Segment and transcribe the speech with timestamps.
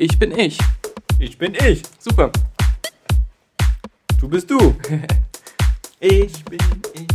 [0.00, 0.56] Ich bin ich.
[1.18, 1.82] Ich bin ich.
[1.98, 2.30] Super.
[4.20, 4.56] Du bist du.
[5.98, 6.60] ich bin
[6.94, 7.08] ich.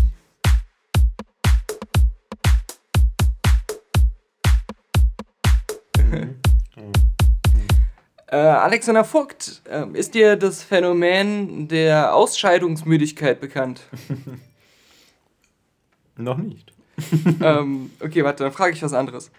[8.28, 13.82] Äh, Alexander Vogt, äh, ist dir das Phänomen der Ausscheidungsmüdigkeit bekannt?
[16.18, 16.74] Noch nicht.
[17.42, 19.30] ähm, okay, warte, dann frage ich was anderes.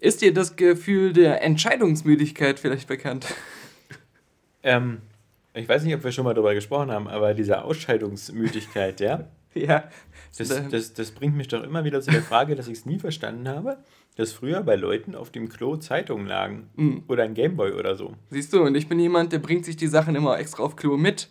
[0.00, 3.26] Ist dir das Gefühl der Entscheidungsmüdigkeit vielleicht bekannt?
[4.62, 4.98] Ähm,
[5.54, 9.84] ich weiß nicht, ob wir schon mal darüber gesprochen haben, aber diese Ausscheidungsmüdigkeit, ja, ja.
[10.38, 12.98] das, das, das bringt mich doch immer wieder zu der Frage, dass ich es nie
[12.98, 13.78] verstanden habe,
[14.16, 17.02] dass früher bei Leuten auf dem Klo Zeitungen lagen Mhm.
[17.08, 18.14] oder ein Gameboy oder so.
[18.30, 20.96] Siehst du, und ich bin jemand, der bringt sich die Sachen immer extra auf Klo
[20.96, 21.28] mit,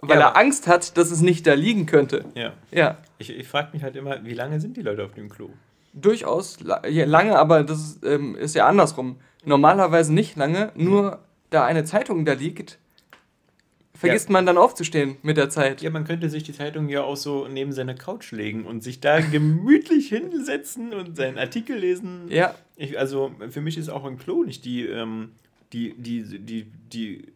[0.00, 2.24] weil Ja, er Angst hat, dass es nicht da liegen könnte.
[2.34, 2.52] Ja.
[2.70, 5.50] Ja, Ich, ich frage mich halt immer, wie lange sind die Leute auf dem Klo?
[5.92, 9.16] Durchaus la ja, lange, aber das ist, ähm, ist ja andersrum.
[9.44, 11.18] Normalerweise nicht lange, nur
[11.50, 12.78] da eine Zeitung da liegt,
[13.94, 15.82] vergisst man dann aufzustehen mit der Zeit.
[15.82, 19.00] Ja, man könnte sich die Zeitung ja auch so neben seine Couch legen und sich
[19.00, 22.26] da gemütlich hinsetzen und seinen Artikel lesen.
[22.28, 25.32] Ja, Ich, also für mich ist auch ein Klo nicht die, ähm,
[25.72, 27.26] die, die, die, die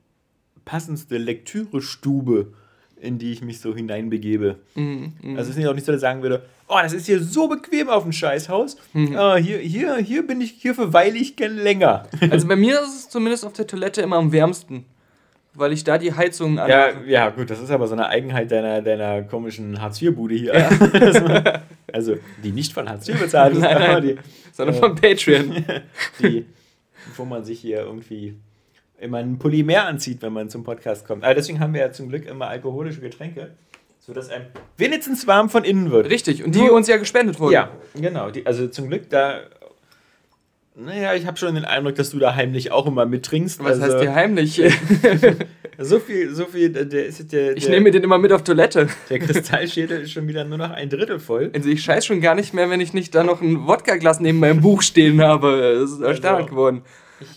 [0.65, 2.53] passendste Lektürestube,
[3.01, 4.59] in die ich mich so hineinbegebe.
[4.75, 5.37] mhm, mhm.
[5.37, 7.23] Also es ist nicht auch nicht so, dass ich sagen würde, oh, das ist hier
[7.23, 8.77] so bequem auf dem Scheißhaus.
[9.15, 12.07] Ah, hier, hier, hier bin ich, hier verweile ich gern länger.
[12.31, 14.85] Also bei mir ist es zumindest auf der Toilette immer am wärmsten,
[15.55, 16.69] weil ich da die Heizung an.
[16.69, 21.63] Ja, ja, gut, das ist aber so eine Eigenheit deiner, deiner komischen Hartz-IV-Bude hier.
[21.93, 24.03] also, die nicht von Hartz IV bezahlt ist, Nein, nein.
[24.03, 24.17] die,
[24.53, 25.65] sondern äh, von Patreon.
[26.21, 26.47] die,
[27.17, 28.35] wo man sich hier irgendwie
[28.99, 31.25] immer ein Pulli mehr anzieht, wenn man zum Podcast kommt.
[31.25, 33.53] Aber deswegen haben wir ja zum Glück immer alkoholische Getränke,
[34.07, 36.09] sodass einem wenigstens warm von innen wird.
[36.11, 37.53] Richtig, und die Nur- uns ja gespendet wurden.
[37.53, 38.31] Ja, genau.
[38.31, 39.41] Die, also zum Glück da.
[40.79, 43.65] Naja, ich habe schon den Eindruck, dass du da heimlich auch immer mittrinkst.
[43.65, 44.63] Was also, heißt hier heimlich?
[45.79, 48.43] So viel, so viel, der- ist der, Ich der, nehme mir den immer mit auf
[48.43, 48.89] Toilette.
[49.11, 51.51] der Kristallschädel ist schon wieder nur noch ein Drittel voll.
[51.55, 54.39] Also ich scheiß schon gar nicht mehr, wenn ich nicht da noch ein Wodka-Glas neben
[54.39, 55.77] meinem Buch stehen habe.
[55.81, 56.83] Das ist Also, geworden.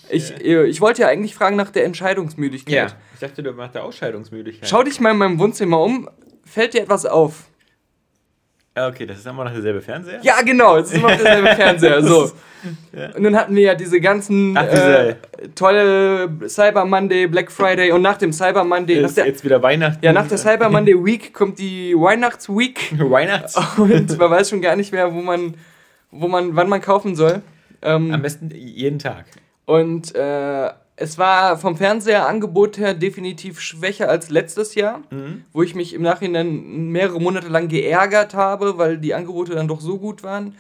[0.10, 2.96] Ich, äh, ich wollte ja eigentlich fragen nach der Entscheidungsmüdigkeit.
[3.14, 4.70] Ich dachte, du machst da Ausscheidungsmüdigkeit.
[4.70, 6.10] Schau dich mal in meinem Wohnzimmer um.
[6.52, 7.44] Fällt dir etwas auf?
[8.76, 10.20] Ah, Okay, das ist immer noch derselbe Fernseher?
[10.22, 12.02] Ja, genau, es ist immer noch derselbe Fernseher.
[12.04, 12.32] So.
[12.94, 13.16] Ja.
[13.16, 17.92] Und dann hatten wir ja diese ganzen Ach, äh, diese- tolle Cyber Monday, Black Friday
[17.92, 20.04] und nach dem Cyber Monday, Ist der, jetzt wieder Weihnachten.
[20.04, 23.56] ja, nach der Cyber Monday Week kommt die Weihnachtsweek Weihnachts.
[23.78, 25.56] und man weiß schon gar nicht mehr, wo man,
[26.12, 27.42] wo man, wann man kaufen soll.
[27.82, 29.26] Ähm, Am besten jeden Tag.
[29.66, 35.44] Und äh, es war vom Fernseherangebot her definitiv schwächer als letztes Jahr, Mhm.
[35.54, 39.82] wo ich mich im Nachhinein mehrere Monate lang geärgert habe, weil die Angebote dann doch
[39.82, 40.56] so gut waren.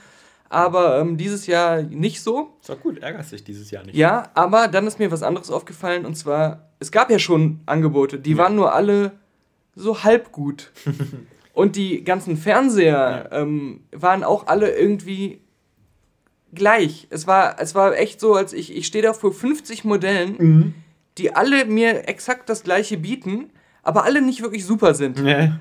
[0.51, 2.53] Aber ähm, dieses Jahr nicht so.
[2.61, 3.95] Ist doch gut, ärgerst dich dieses Jahr nicht.
[3.95, 8.17] Ja, aber dann ist mir was anderes aufgefallen und zwar, es gab ja schon Angebote,
[8.17, 9.11] die waren nur alle
[9.75, 10.71] so halb gut.
[11.53, 15.41] und die ganzen Fernseher ähm, waren auch alle irgendwie
[16.53, 17.07] gleich.
[17.09, 20.73] Es war, es war echt so, als ich, ich stehe da vor 50 Modellen, Mhm.
[21.17, 23.49] die alle mir exakt das gleiche bieten,
[23.83, 25.19] aber alle nicht wirklich super sind.
[25.19, 25.59] Ja.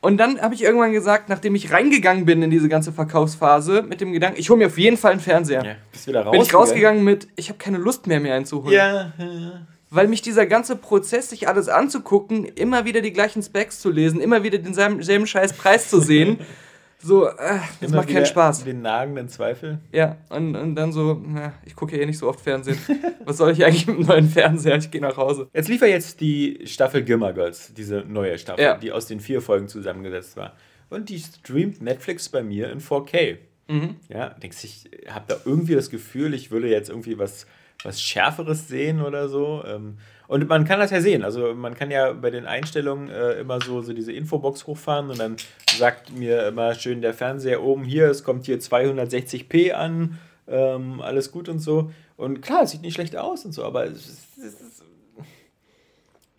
[0.00, 4.00] Und dann habe ich irgendwann gesagt, nachdem ich reingegangen bin in diese ganze Verkaufsphase, mit
[4.00, 5.64] dem Gedanken, ich hole mir auf jeden Fall einen Fernseher.
[5.64, 5.74] ja.
[5.90, 6.32] Bist wieder raus.
[6.32, 8.72] Bin ich rausgegangen mit, ich habe keine Lust mehr, mir einen zu holen.
[8.74, 9.66] Ja, ja.
[9.90, 14.20] Weil mich dieser ganze Prozess, sich alles anzugucken, immer wieder die gleichen Specs zu lesen,
[14.20, 16.38] immer wieder denselben selben scheiß Preis zu sehen,
[17.00, 17.32] so, äh,
[17.80, 18.64] das Immer macht keinen Spaß.
[18.64, 19.78] Den nagenden Zweifel.
[19.92, 22.78] Ja, und, und dann so, na, ich gucke ja eh nicht so oft Fernsehen.
[23.24, 24.76] Was soll ich eigentlich mit einem neuen Fernseher?
[24.76, 25.48] Ich gehe nach Hause.
[25.54, 28.76] Jetzt lief ja jetzt die Staffel Gilmore Girls, diese neue Staffel, Ja.
[28.76, 30.54] die aus den vier Folgen zusammengesetzt war.
[30.90, 33.36] Und die streamt Netflix bei mir in 4K.
[33.68, 33.96] Mhm.
[34.08, 37.46] Ja, denkst ich habe da irgendwie das Gefühl, ich würde jetzt irgendwie was,
[37.84, 39.62] was Schärferes sehen oder so.
[39.66, 41.24] Ähm, Und man kann das ja sehen.
[41.24, 45.18] Also man kann ja bei den Einstellungen äh, immer so, so diese Infobox hochfahren und
[45.18, 45.36] dann
[45.78, 51.32] sagt mir immer schön der Fernseher oben hier, es kommt hier 260p an, ähm, alles
[51.32, 51.90] gut und so.
[52.18, 54.84] Und klar, es sieht nicht schlecht aus und so, aber es ist, es ist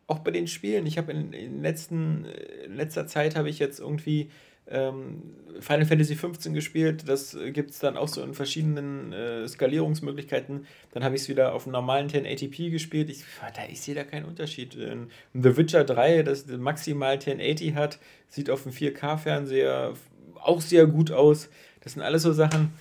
[0.06, 2.26] auch bei den Spielen, ich habe in, in, letzten,
[2.66, 4.30] in letzter Zeit habe ich jetzt irgendwie
[4.70, 5.22] ähm,
[5.60, 7.04] Final Fantasy 15 gespielt.
[7.08, 10.66] Das gibt es dann auch so in verschiedenen äh, Skalierungsmöglichkeiten.
[10.92, 13.10] Dann habe ich es wieder auf einem normalen 1080p gespielt.
[13.10, 13.24] Ich,
[13.56, 14.76] da, ich sehe da keinen Unterschied.
[14.76, 18.00] In The Witcher 3, das maximal 1080 hat,
[18.30, 19.94] sieht auf dem 4K-Fernseher
[20.42, 21.50] auch sehr gut aus.
[21.82, 22.72] Das sind alles so Sachen.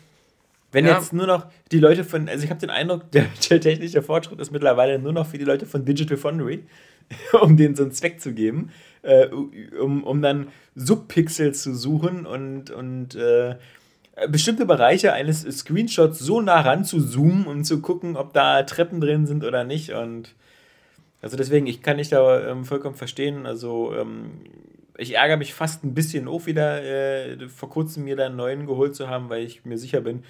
[0.70, 0.98] Wenn Ja.
[0.98, 4.38] jetzt nur noch die Leute von, also ich habe den Eindruck, der, der technische Fortschritt
[4.38, 6.64] ist mittlerweile nur noch für die Leute von Digital Foundry,
[7.40, 8.70] um denen so einen Zweck zu geben,
[9.02, 13.56] äh, um, um dann Subpixel zu suchen und, und äh,
[14.28, 19.00] bestimmte Bereiche eines Screenshots so nah ran zu zoomen und zu gucken, ob da Treppen
[19.00, 19.92] drin sind oder nicht.
[19.92, 20.34] Und
[21.22, 23.46] also deswegen, ich kann dich da ähm, vollkommen verstehen.
[23.46, 24.40] Also ähm,
[24.96, 28.66] ich ärgere mich fast ein bisschen auch wieder, äh, vor kurzem mir da einen neuen
[28.66, 30.24] geholt zu haben, weil ich mir sicher bin,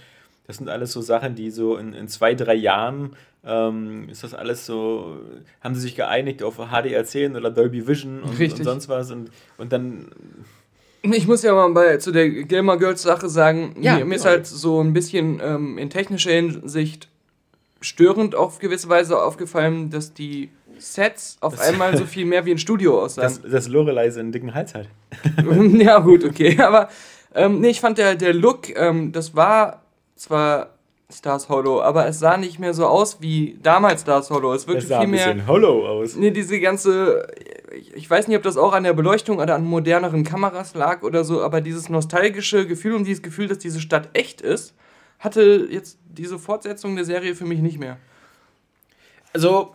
[0.46, 3.16] das sind alles so Sachen, die so in, in zwei, drei Jahren
[3.48, 5.18] ähm, ist das alles so,
[5.60, 9.72] haben sie sich geeinigt auf HDR10 oder Dolby Vision und, und sonst was und, und
[9.72, 10.10] dann
[11.02, 14.24] ich muss ja mal bei, zu der Gamer Girls Sache sagen, ja, mir, mir ist
[14.24, 17.08] halt so ein bisschen ähm, in technischer Hinsicht
[17.80, 22.50] störend auf gewisse Weise aufgefallen, dass die Sets auf das einmal so viel mehr wie
[22.50, 23.22] ein Studio aussahen.
[23.22, 24.88] Dass, dass Lorelei so einen dicken Hals hat.
[25.78, 26.58] ja, gut, okay.
[26.60, 26.88] Aber
[27.34, 29.82] ähm, nee, ich fand der, der Look, ähm, das war
[30.16, 30.77] zwar
[31.10, 34.52] Stars Hollow, aber es sah nicht mehr so aus wie damals Stars Hollow.
[34.52, 35.26] Es wirkte es sah viel mehr.
[35.28, 36.16] Ein bisschen Hollow aus.
[36.16, 37.26] Nee, diese ganze.
[37.94, 41.24] Ich weiß nicht, ob das auch an der Beleuchtung oder an moderneren Kameras lag oder
[41.24, 44.74] so, aber dieses nostalgische Gefühl und dieses Gefühl, dass diese Stadt echt ist,
[45.18, 47.96] hatte jetzt diese Fortsetzung der Serie für mich nicht mehr.
[49.32, 49.74] Also,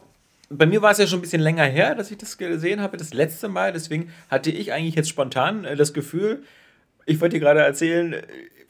[0.50, 2.97] bei mir war es ja schon ein bisschen länger her, dass ich das gesehen habe,
[2.97, 3.74] das letzte Mal.
[3.74, 6.44] Deswegen hatte ich eigentlich jetzt spontan äh, das Gefühl,
[7.07, 8.21] ich wollte dir gerade erzählen,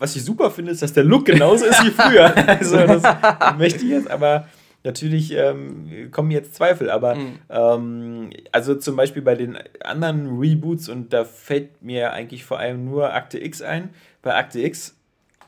[0.03, 2.35] was ich super finde, ist, dass der Look genauso ist wie früher.
[2.35, 3.03] also das
[3.57, 4.49] möchte ich jetzt, aber
[4.83, 6.89] natürlich ähm, kommen jetzt Zweifel.
[6.91, 7.39] Aber mhm.
[7.49, 12.83] ähm, also zum Beispiel bei den anderen Reboots, und da fällt mir eigentlich vor allem
[12.83, 13.91] nur Akte X ein.
[14.21, 14.97] Bei Akte X,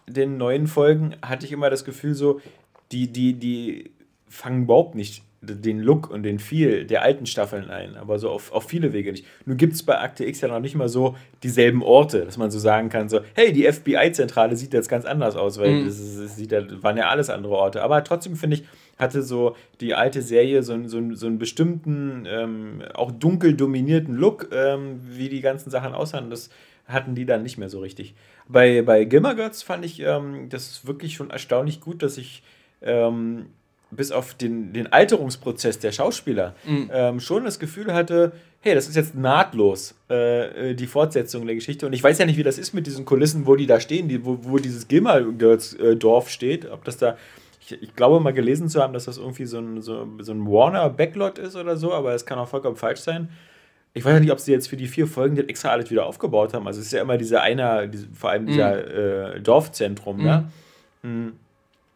[0.08, 2.40] den neuen Folgen, hatte ich immer das Gefühl so,
[2.94, 3.92] die, die, die
[4.30, 8.52] fangen überhaupt nicht den Look und den Feel der alten Staffeln ein, aber so auf,
[8.52, 9.26] auf viele Wege nicht.
[9.46, 12.52] Nun gibt es bei Akte X ja noch nicht mal so dieselben Orte, dass man
[12.52, 15.86] so sagen kann, so, hey, die FBI-Zentrale sieht jetzt ganz anders aus, weil mhm.
[15.86, 17.84] das, das, sieht, das waren ja alles andere Orte.
[17.84, 18.64] Aber trotzdem finde ich,
[18.98, 24.50] hatte so die alte Serie so, so, so einen bestimmten, ähm, auch dunkel dominierten Look,
[24.54, 26.30] ähm, wie die ganzen Sachen aussahen.
[26.30, 26.50] Das
[26.88, 28.16] hatten die dann nicht mehr so richtig.
[28.48, 32.44] Bei, bei Gilmer Girls fand ich ähm, das wirklich schon erstaunlich gut, dass ich
[32.82, 33.48] ähm,
[33.96, 36.90] bis auf den, den Alterungsprozess der Schauspieler mhm.
[36.94, 38.32] ähm, schon das Gefühl hatte,
[38.66, 41.86] hey, das ist jetzt nahtlos äh, die Fortsetzung der Geschichte.
[41.86, 44.08] Und ich weiß ja nicht, wie das ist mit diesen Kulissen, wo die da stehen,
[44.08, 45.96] die, wo, wo dieses Gilmer Girls äh,
[46.28, 46.70] steht.
[46.72, 47.16] Ob das da,
[47.62, 50.46] ich, ich, glaube mal gelesen zu haben, dass das irgendwie so ein, so, so ein
[50.48, 53.30] Warner Backlot ist oder so, aber es kann auch vollkommen falsch sein.
[53.94, 56.06] Ich weiß ja nicht, ob sie jetzt für die vier Folgen das extra alles wieder
[56.06, 56.66] aufgebaut haben.
[56.68, 59.38] Also es ist ja immer dieser einer, diese, vor allem dieser mhm.
[59.38, 60.24] äh, Dorfzentrum, mhm.
[60.24, 60.52] ne?
[61.04, 61.34] Mhm.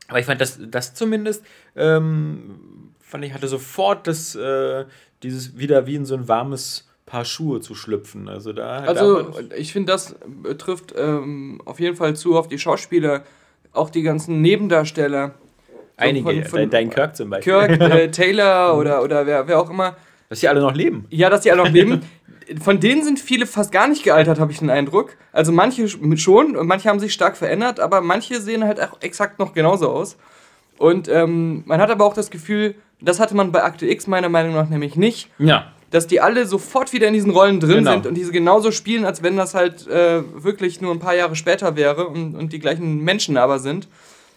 [0.10, 1.46] Aber ich fand das, das zumindest,
[1.76, 4.86] ähm, fand ich, hatte sofort das, äh,
[5.24, 8.28] dieses wieder wie in so ein warmes Paar Schuhe zu schlüpfen.
[8.30, 8.80] Also da.
[8.82, 10.16] Also ich finde, das
[10.60, 13.24] trifft ähm, auf jeden Fall zu auf die Schauspieler,
[13.72, 15.34] auch die ganzen Nebendarsteller.
[15.98, 17.52] Einige, von, von dein Kirk zum Beispiel.
[17.52, 19.98] Kirk, äh, Taylor oder, oder wer, wer auch immer.
[20.30, 21.06] Dass die alle noch leben.
[21.10, 22.02] Ja, dass die alle noch leben.
[22.62, 25.18] von denen sind viele fast gar nicht gealtert, habe ich den Eindruck.
[25.32, 29.40] Also manche schon und manche haben sich stark verändert, aber manche sehen halt auch exakt
[29.40, 30.18] noch genauso aus.
[30.78, 34.30] Und ähm, man hat aber auch das Gefühl, das hatte man bei Akte X meiner
[34.30, 35.30] Meinung nach nämlich nicht.
[35.38, 35.72] Ja.
[35.92, 37.92] Dass die alle sofort wieder in diesen Rollen drin genau.
[37.94, 41.36] sind und diese genauso spielen, als wenn das halt äh, wirklich nur ein paar Jahre
[41.36, 43.88] später wäre und, und die gleichen Menschen aber sind.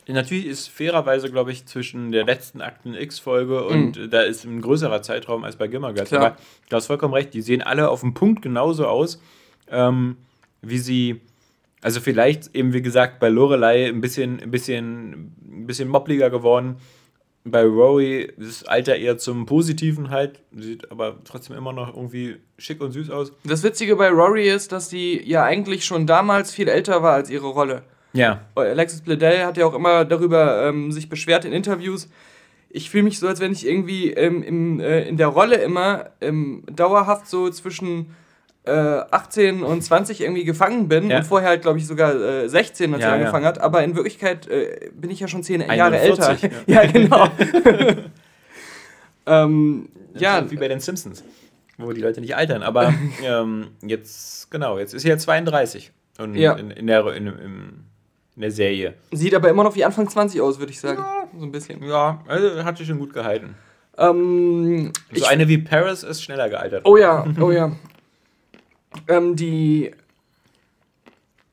[0.08, 4.10] Natürlich ist fairerweise, glaube ich, zwischen der letzten Akten X-Folge und mhm.
[4.10, 6.12] da ist ein größerer Zeitraum als bei Gimmergatz.
[6.12, 6.36] Aber
[6.68, 9.20] du hast vollkommen recht, die sehen alle auf dem Punkt genauso aus,
[9.70, 10.16] ähm,
[10.60, 11.20] wie sie.
[11.82, 16.76] Also vielleicht eben, wie gesagt, bei Lorelei ein bisschen, ein bisschen, ein bisschen moppliger geworden.
[17.44, 22.36] Bei Rory ist das Alter eher zum Positiven halt, sieht aber trotzdem immer noch irgendwie
[22.56, 23.32] schick und süß aus.
[23.42, 27.30] Das Witzige bei Rory ist, dass sie ja eigentlich schon damals viel älter war als
[27.30, 27.82] ihre Rolle.
[28.12, 28.42] Ja.
[28.54, 32.08] Alexis Bledel hat ja auch immer darüber ähm, sich beschwert in Interviews.
[32.68, 36.10] Ich fühle mich so, als wenn ich irgendwie ähm, im, äh, in der Rolle immer
[36.20, 38.14] ähm, dauerhaft so zwischen
[38.64, 41.18] äh, 18 und 20 irgendwie gefangen bin ja.
[41.18, 43.48] und vorher halt, glaube ich, sogar äh, 16, als ja, er angefangen ja.
[43.48, 43.60] hat.
[43.60, 46.36] Aber in Wirklichkeit äh, bin ich ja schon 10 Jahre älter.
[46.66, 47.28] Ja, genau.
[49.26, 50.50] ähm, ja.
[50.50, 51.24] Wie bei den Simpsons,
[51.76, 52.62] wo die Leute nicht altern.
[52.62, 55.92] Aber ähm, jetzt, genau, jetzt ist er 32.
[56.18, 57.84] Und in, in der, in, im,
[58.36, 58.94] in der Serie.
[59.10, 61.00] Sieht aber immer noch wie Anfang 20 aus, würde ich sagen.
[61.00, 61.82] Ja, so ein bisschen.
[61.86, 63.54] Ja, also hat sich schon gut gehalten.
[63.98, 66.82] Ähm, so eine wie Paris ist schneller gealtert.
[66.84, 67.72] Oh ja, oh ja.
[69.08, 69.90] ähm, die,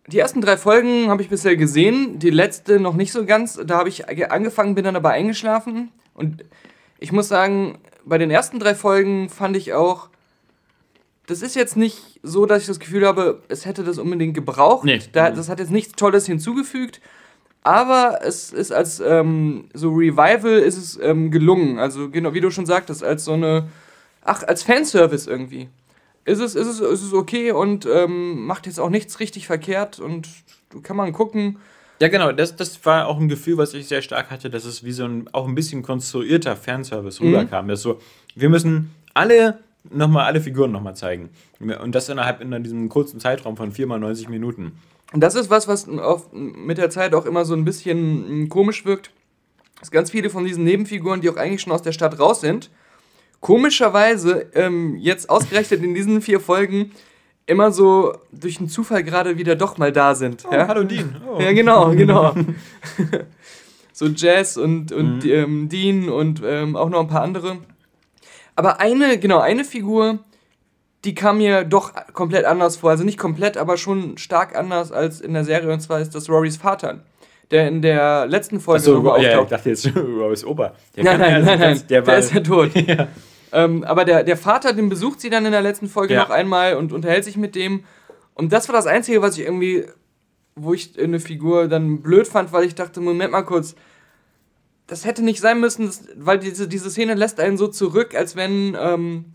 [0.07, 3.59] die ersten drei Folgen habe ich bisher gesehen, die letzte noch nicht so ganz.
[3.65, 5.91] Da habe ich angefangen, bin dann aber eingeschlafen.
[6.13, 6.45] Und
[6.97, 10.08] ich muss sagen, bei den ersten drei Folgen fand ich auch,
[11.29, 14.85] das ist jetzt nicht so, dass ich das Gefühl habe, es hätte das unbedingt gebraucht.
[14.85, 14.99] Nee.
[15.11, 17.01] Da, das hat jetzt nichts Tolles hinzugefügt.
[17.61, 21.77] Aber es ist als ähm, so Revival ist es ähm, gelungen.
[21.77, 23.67] Also genau, wie du schon sagtest, als so eine,
[24.23, 25.69] ach, als Fanservice irgendwie.
[26.25, 29.99] Ist es, ist es, ist es okay und ähm, macht jetzt auch nichts richtig verkehrt
[29.99, 30.27] und
[30.83, 31.57] kann man gucken.
[32.01, 34.83] Ja, genau, das, das war auch ein Gefühl, was ich sehr stark hatte, dass es
[34.85, 37.27] wie so ein auch ein bisschen konstruierter Fanservice Mhm.
[37.27, 37.67] rüberkam.
[37.67, 37.99] Das so,
[38.35, 41.29] wir müssen alle nochmal alle Figuren nochmal zeigen.
[41.59, 44.73] Und das innerhalb in diesem kurzen Zeitraum von 4 mal 90 Minuten.
[45.13, 45.87] Und das ist was, was
[46.31, 49.11] mit der Zeit auch immer so ein bisschen mm, komisch wirkt.
[49.79, 52.69] Dass ganz viele von diesen Nebenfiguren, die auch eigentlich schon aus der Stadt raus sind,
[53.39, 56.91] komischerweise ähm, jetzt ausgerechnet in diesen vier Folgen
[57.45, 60.43] immer so durch einen Zufall gerade wieder doch mal da sind.
[60.47, 60.67] Oh, ja?
[60.67, 61.15] hallo Dean.
[61.27, 61.39] Oh.
[61.39, 62.35] Ja, genau, genau.
[63.93, 65.29] so Jazz und, und Mhm.
[65.31, 67.57] ähm, Dean und ähm, auch noch ein paar andere.
[68.59, 70.19] Aber eine, genau, eine Figur,
[71.05, 72.89] die kam mir doch komplett anders vor.
[72.89, 75.71] Also nicht komplett, aber schon stark anders als in der Serie.
[75.71, 76.99] Und zwar ist das Rorys Vater,
[77.51, 79.51] der in der letzten Folge Achso, nochmal ja, ich auftaucht.
[79.53, 80.73] dachte jetzt Rose Opa.
[80.97, 82.71] Der Nein, nein, also nein, nein, ganz- der, war, ist ja tot.
[82.75, 83.07] ja.
[83.53, 86.23] Ähm, aber der, der Vater, den besucht sie dann in der letzten Folge Ja.
[86.23, 87.85] noch einmal und unterhält sich mit dem.
[88.33, 89.85] Und das war das Einzige, was ich irgendwie,
[90.55, 93.75] wo ich eine Figur dann blöd fand, weil ich dachte, Moment mal kurz,
[94.89, 98.35] das hätte nicht sein müssen, das, weil diese, diese Szene lässt einen so zurück, als
[98.35, 99.25] wenn ähm,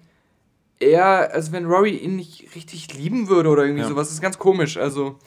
[0.81, 3.89] er, als wenn Rory ihn nicht richtig lieben würde oder irgendwie Ja.
[3.89, 4.09] sowas.
[4.09, 5.19] Das ist ganz komisch, also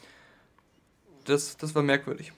[1.25, 2.31] das, das war merkwürdig.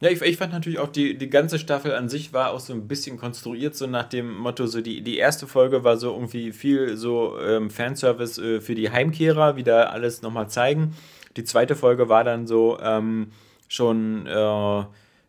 [0.00, 2.74] Ja, ich, ich fand natürlich auch, die, die ganze Staffel an sich war auch so
[2.74, 6.52] ein bisschen konstruiert, so nach dem Motto, so die, die erste Folge war so irgendwie
[6.52, 10.94] viel so ähm, Fanservice äh, für die Heimkehrer, wieder alles nochmal zeigen.
[11.38, 13.28] Die zweite Folge war dann so ähm,
[13.68, 14.84] schon, äh,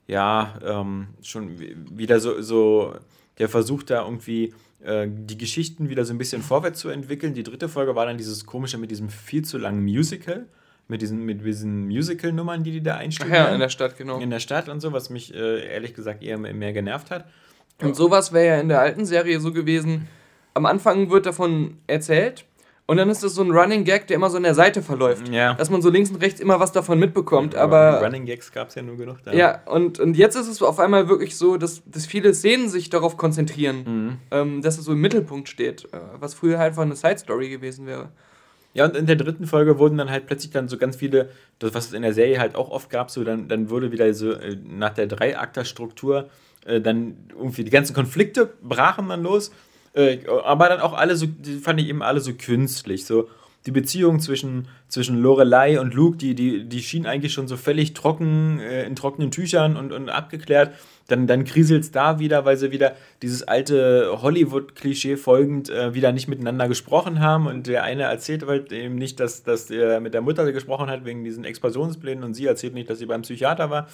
[0.07, 2.95] ja, ähm, schon wi- wieder so, so
[3.37, 7.33] der Versuch da irgendwie äh, die Geschichten wieder so ein bisschen vorwärts zu entwickeln.
[7.33, 10.45] Die dritte Folge war dann dieses komische mit diesem viel zu langen Musical,
[10.87, 13.33] mit diesen, mit diesen Musical-Nummern, die die da einstellen.
[13.33, 14.19] ja, in der Stadt, genau.
[14.19, 17.25] in der Stadt und so, was mich äh, ehrlich gesagt eher mehr genervt hat.
[17.81, 20.07] Und sowas wäre ja in der alten Serie so gewesen.
[20.53, 22.45] Am Anfang wird davon erzählt
[22.87, 25.27] und dann ist das so ein Running Gag, der immer so an der Seite verläuft.
[25.29, 25.53] Ja.
[25.53, 27.53] Dass man so links und rechts immer was davon mitbekommt.
[27.55, 29.33] Aber Running Gags gab es ja nur genug da.
[29.33, 32.89] ja, und, und jetzt ist es auf einmal wirklich so, dass, dass viele Szenen sich
[32.89, 34.17] darauf konzentrieren, Mhm.
[34.31, 37.49] ähm, dass es so im Mittelpunkt steht, äh, was früher halt einfach eine Side Story
[37.49, 38.09] gewesen wäre.
[38.73, 41.29] Ja, und in der dritten Folge wurden dann halt plötzlich dann so ganz viele,
[41.59, 44.13] das, was es in der Serie halt auch oft gab, so dann, dann wurde wieder
[44.13, 46.29] so äh, nach der Dreiakter-Struktur
[46.65, 49.51] äh, dann irgendwie die ganzen Konflikte brachen dann los.
[49.97, 53.05] Äh, aber dann auch alle so, die fand ich eben alle so künstlich.
[53.05, 53.27] So
[53.65, 57.93] die Beziehung zwischen, zwischen Lorelei und Luke, die, die, die schien eigentlich schon so völlig
[57.93, 60.73] trocken, äh, in trockenen Tüchern und, und abgeklärt.
[61.07, 66.11] Dann, dann kriselt es da wieder, weil sie wieder dieses alte Hollywood-Klischee folgend äh, wieder
[66.11, 67.47] nicht miteinander gesprochen haben.
[67.47, 71.05] Und der eine erzählt halt eben nicht, dass, dass er mit der Mutter gesprochen hat
[71.05, 73.87] wegen diesen Explosionsplänen und sie erzählt nicht, dass sie beim Psychiater war.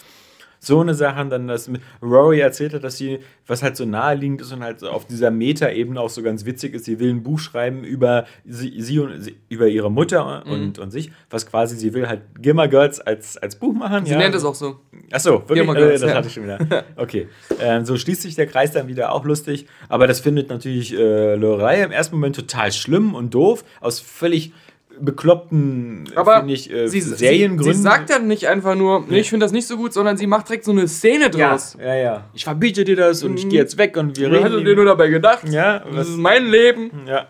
[0.65, 1.69] So eine Sache, dann dass
[2.01, 5.31] Rory erzählt hat, dass sie, was halt so naheliegend ist und halt so auf dieser
[5.31, 9.21] Meta-Ebene auch so ganz witzig ist, sie will ein Buch schreiben über sie, sie und
[9.21, 13.37] sie, über ihre Mutter und, und sich, was quasi sie will halt Gilmore Girls als,
[13.37, 14.05] als Buch machen.
[14.05, 14.79] Sie nennt es auch so.
[15.11, 15.67] Achso, wirklich?
[15.67, 16.15] Äh, Girls, das ja.
[16.15, 16.85] hatte ich schon wieder.
[16.95, 17.27] Okay.
[17.59, 19.67] Ähm, so schließt sich der Kreis dann wieder auch lustig.
[19.89, 23.63] Aber das findet natürlich äh, Lorelei im ersten Moment total schlimm und doof.
[23.81, 24.53] Aus völlig
[24.99, 27.73] bekloppten, Aber finde ich, äh, sie, sie, Seriengründen.
[27.73, 30.27] sie sagt dann nicht einfach nur, nee, ich finde das nicht so gut, sondern sie
[30.27, 31.77] macht direkt so eine Szene ja, draus.
[31.79, 32.23] ja, ja.
[32.33, 33.49] Ich verbiete dir das und ich Mhm.
[33.49, 34.65] gehe jetzt weg und wir Wer hätte reden.
[34.65, 35.47] dir nur dabei gedacht?
[35.49, 36.91] ja, Das ist mein Leben.
[37.07, 37.27] ja.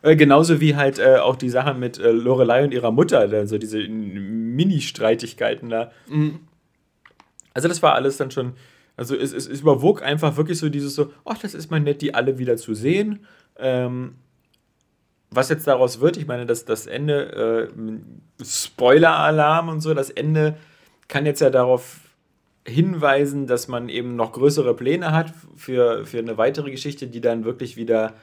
[0.00, 3.58] Äh, genauso wie halt äh, auch die Sache mit äh, Lorelei und ihrer Mutter, also
[3.58, 5.90] diese Mini-Streitigkeiten da.
[6.08, 6.40] Mhm.
[7.54, 8.52] Also das war alles dann schon,
[8.96, 12.02] also es, es, es überwog einfach wirklich so dieses so, ach, das ist mal nett,
[12.02, 13.26] die alle wieder zu sehen.
[13.58, 14.14] Ähm,
[15.30, 20.56] was jetzt daraus wird, ich meine, dass das Ende, äh, Spoiler-Alarm und so, das Ende
[21.08, 22.00] kann jetzt ja darauf
[22.66, 27.44] hinweisen, dass man eben noch größere Pläne hat für, für eine weitere Geschichte, die dann
[27.44, 28.14] wirklich wieder,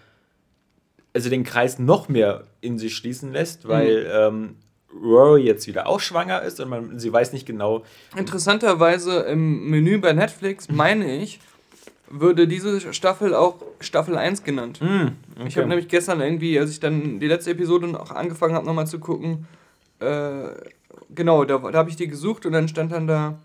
[1.13, 4.55] also den Kreis noch mehr in sich schließen lässt, weil ähm,
[4.93, 7.83] Rory jetzt wieder auch schwanger ist und man, sie weiß nicht genau,
[8.15, 11.39] Interessanterweise im Menü bei Netflix, meine ich,
[12.09, 14.79] würde diese Staffel auch Staffel 1 genannt.
[14.79, 15.13] Hm,
[15.47, 18.87] Ich habe nämlich gestern irgendwie, als ich dann die letzte Episode noch angefangen habe, nochmal
[18.87, 19.47] zu gucken,
[19.99, 20.49] äh,
[21.13, 23.39] genau, da, da habe ich die gesucht und dann stand dann da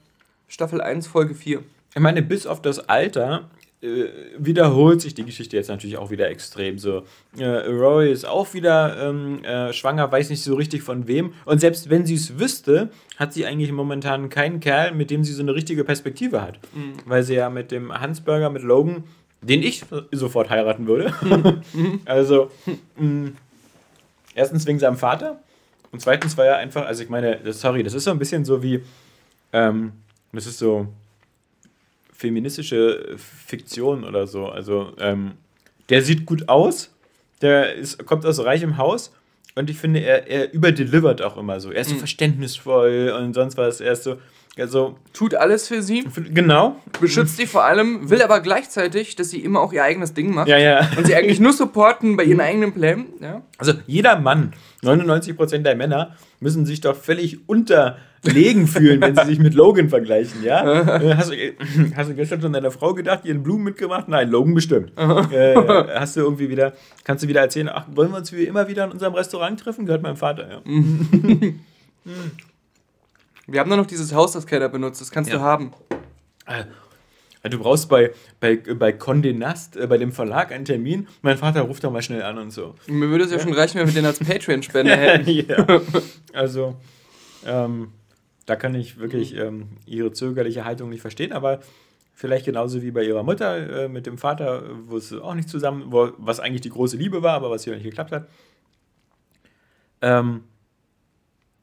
[0.49, 1.63] Staffel 1, Folge 4.
[1.95, 3.49] Ich meine, bis auf das Alter
[3.83, 6.79] äh, wiederholt sich die Geschichte jetzt natürlich auch wieder extrem.
[6.79, 7.05] So,
[7.39, 11.33] äh, Rory ist auch wieder ähm, äh, schwanger, weiß nicht so richtig von wem.
[11.47, 15.33] Und selbst wenn sie es wüsste, hat sie eigentlich momentan keinen Kerl, mit dem sie
[15.33, 16.59] so eine richtige Perspektive hat.
[17.07, 19.05] Weil sie ja mit dem Hansburger, mit Logan,
[19.41, 21.15] den ich sofort heiraten würde.
[22.05, 22.51] also,
[22.99, 23.31] mh,
[24.35, 25.41] erstens wegen seinem Vater.
[25.91, 28.63] Und zweitens war er einfach, also ich meine, sorry, das ist so ein bisschen so
[28.63, 28.83] wie,
[29.53, 29.93] ähm,
[30.33, 30.87] das ist so
[32.21, 34.47] feministische Fiktion oder so.
[34.47, 35.33] Also, ähm,
[35.89, 36.95] der sieht gut aus,
[37.41, 39.13] der ist, kommt aus reichem Haus
[39.55, 41.73] und ich finde, er, er überdelivert auch immer so.
[41.73, 43.81] Er ist so verständnisvoll und sonst was.
[43.81, 44.19] Er ist so,
[44.59, 46.77] Also Tut alles für sie, genau.
[47.01, 50.49] beschützt sie vor allem, will aber gleichzeitig, dass sie immer auch ihr eigenes Ding macht.
[50.49, 50.89] Ja, ja.
[50.97, 53.07] Und sie eigentlich nur supporten bei ihren eigenen Plänen.
[53.21, 53.43] Ja.
[53.59, 54.53] Also jeder Mann,
[54.83, 60.43] 99% der Männer, müssen sich doch völlig unterlegen fühlen, wenn sie sich mit Logan vergleichen,
[60.43, 60.99] ja?
[60.99, 61.37] Äh, hast, du,
[61.97, 64.09] hast du gestern schon deiner Frau gedacht, ihren Blumen mitgemacht?
[64.09, 64.93] Nein, Logan bestimmt.
[65.31, 65.55] Äh,
[65.95, 66.73] hast du irgendwie wieder,
[67.05, 69.87] kannst du wieder erzählen, ach, wollen wir uns wie immer wieder in unserem Restaurant treffen?
[69.87, 70.61] Gehört meinem Vater, ja.
[73.51, 75.01] Wir haben nur noch dieses Haus, das keiner benutzt.
[75.01, 75.39] Das kannst Ja.
[75.39, 75.73] du haben.
[76.47, 76.65] Äh,
[77.49, 81.09] Du brauchst bei, bei, bei Condé Nast, äh, bei dem Verlag, einen Termin.
[81.23, 82.75] Mein Vater ruft da mal schnell an und so.
[82.87, 85.31] Mir würde es ja, schon reichen, wenn wir den als Patreon-Spender hätten.
[85.49, 85.81] ja.
[86.35, 86.77] Also,
[87.47, 87.93] ähm,
[88.45, 91.61] da kann ich wirklich ähm, ihre zögerliche Haltung nicht verstehen, aber
[92.13, 95.85] vielleicht genauso wie bei ihrer Mutter äh, mit dem Vater, wo es auch nicht zusammen,
[95.87, 98.29] wo, was eigentlich die große Liebe war, aber was hier nicht geklappt hat.
[100.03, 100.45] Ähm,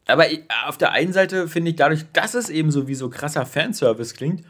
[0.08, 0.26] aber
[0.68, 4.14] auf der einen Seite finde ich dadurch, dass es eben so wie so krasser Fanservice
[4.14, 4.44] klingt,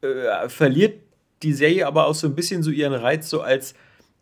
[0.00, 1.00] äh, verliert
[1.42, 3.74] die Serie aber auch so ein bisschen so ihren Reiz, so als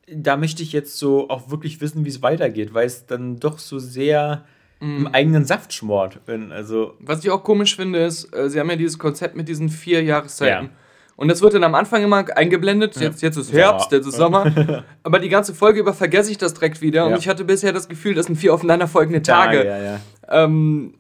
[0.09, 3.59] da möchte ich jetzt so auch wirklich wissen, wie es weitergeht, weil es dann doch
[3.59, 4.45] so sehr
[4.81, 6.19] im eigenen Saft schmort.
[6.51, 9.69] Also, Was ich auch komisch finde, ist, äh, sie haben ja dieses Konzept mit diesen
[9.69, 10.67] vier Jahreszeiten.
[10.67, 10.73] Ja.
[11.17, 12.97] Und das wird dann am Anfang immer eingeblendet.
[12.97, 13.97] Jetzt, jetzt ist Herbst, Sommer.
[13.99, 14.85] jetzt ist Sommer.
[15.03, 17.05] Aber die ganze Folge über vergesse ich das direkt wieder.
[17.05, 17.19] Und Ja.
[17.19, 19.65] ich hatte bisher das Gefühl, das sind vier aufeinanderfolgende Tage.
[19.67, 20.01] ja, ja.
[20.29, 20.95] Ähm,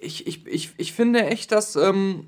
[0.00, 1.76] ich, ich, ich, ich finde echt, dass.
[1.76, 2.26] Ähm,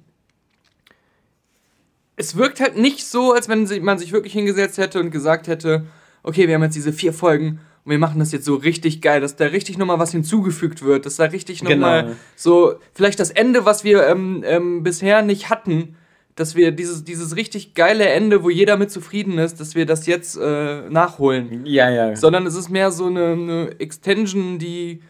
[2.16, 5.84] es wirkt halt nicht so, als wenn man sich wirklich hingesetzt hätte und gesagt hätte:
[6.22, 9.20] Okay, wir haben jetzt diese vier Folgen und wir machen das jetzt so richtig geil,
[9.20, 12.16] dass da richtig nochmal was hinzugefügt wird, dass da richtig nochmal Genau.
[12.36, 15.96] so, vielleicht das Ende, was wir ähm, ähm, bisher nicht hatten,
[16.36, 20.06] dass wir dieses, dieses richtig geile Ende, wo jeder mit zufrieden ist, dass wir das
[20.06, 21.64] jetzt äh, nachholen.
[21.64, 22.16] Ja, ja.
[22.16, 25.00] Sondern es ist mehr so eine, eine Extension, die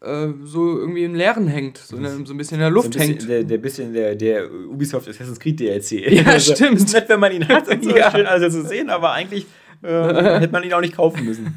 [0.00, 2.90] äh, so irgendwie im Leeren hängt, so, eine, so ein bisschen in der So Luft
[2.92, 3.28] bisschen, hängt.
[3.28, 5.92] der, der bisschen der, der Ubisoft Assassin's Creed DLC.
[6.24, 6.76] Ja, stimmt.
[6.78, 8.10] Ist nett, wenn man ihn hat und so Ja.
[8.10, 9.46] schön alles zu sehen, aber eigentlich
[9.82, 9.88] äh,
[10.40, 11.54] hätte man ihn auch nicht kaufen müssen.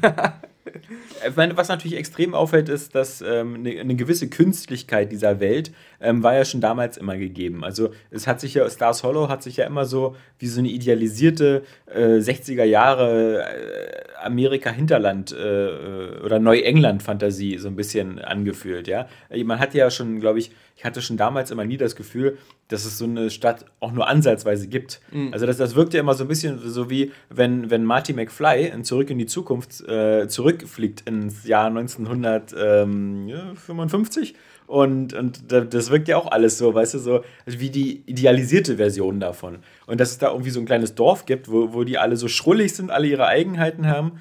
[1.28, 5.72] Ich meine, was natürlich extrem auffällt, ist, dass ähm, eine, eine gewisse Künstlichkeit dieser Welt
[6.00, 7.64] ähm, war ja schon damals immer gegeben.
[7.64, 10.68] Also es hat sich ja, Stars Hollow hat sich ja immer so wie so eine
[10.68, 19.06] idealisierte äh, 60er Jahre äh, Amerika-Hinterland äh, oder Neuengland-Fantasie so ein bisschen angefühlt, ja.
[19.44, 22.84] Man hatte ja schon, glaube ich, ich hatte schon damals immer nie das Gefühl, dass
[22.84, 25.00] es so eine Stadt auch nur ansatzweise gibt.
[25.32, 28.84] Also das, das wirkte immer so ein bisschen so wie, wenn, wenn Marty McFly in
[28.84, 30.26] Zurück in die Zukunft äh,
[30.58, 34.34] zurückfliegt ins Jahr 1955
[34.66, 38.02] und, und da- das wirkt ja auch alles so, weißt du, so also wie die
[38.06, 39.58] idealisierte Version davon.
[39.86, 42.28] Und dass es da irgendwie so ein kleines Dorf gibt, wo, wo die alle so
[42.28, 44.12] schrullig sind, alle ihre Eigenheiten haben.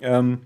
[0.00, 0.40] Ähm,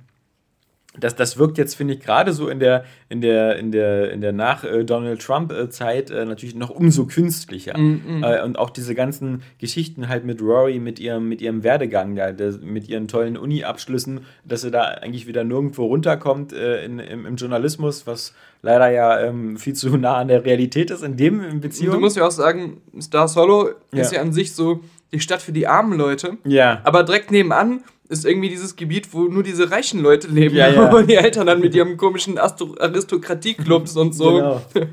[0.99, 4.21] das, das wirkt jetzt, finde ich, gerade so in der, in der, in der, in
[4.21, 7.77] der Nach-Donald Trump-Zeit äh, natürlich noch umso künstlicher.
[7.77, 12.33] Äh, und auch diese ganzen Geschichten halt mit Rory, mit ihrem, mit ihrem Werdegang, da,
[12.61, 17.37] mit ihren tollen Uni-Abschlüssen, dass sie da eigentlich wieder nirgendwo runterkommt äh, in, im, im
[17.37, 21.61] Journalismus, was leider ja ähm, viel zu nah an der Realität ist in dem in
[21.61, 21.95] Beziehung.
[21.95, 24.19] du musst ja auch sagen, Star Solo ist Ja.
[24.19, 24.81] ja an sich so
[25.13, 26.37] die Stadt für die armen Leute.
[26.45, 26.81] ja.
[26.83, 30.55] Aber direkt nebenan ist irgendwie dieses Gebiet, wo nur diese reichen Leute leben.
[30.57, 30.91] Ja, ja.
[30.95, 34.35] Und die Eltern dann mit ihrem komischen Aristokratie-Clubs und so.
[34.37, 34.63] Genau.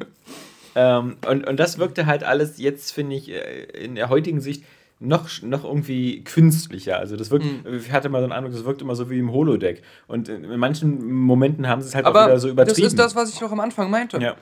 [0.76, 4.64] ähm, und, und das wirkte halt alles jetzt, finde ich, äh, in der heutigen Sicht
[5.00, 6.98] noch, noch irgendwie künstlicher.
[7.00, 7.76] Also das wirkt, Mhm.
[7.78, 9.82] ich hatte mal so einen Eindruck, das wirkt immer so wie im Holodeck.
[10.08, 12.88] Und in manchen Momenten haben sie es halt auch Aber wieder so das übertrieben.
[12.88, 14.18] ist das, was ich noch am Anfang meinte.
[14.20, 14.36] ja,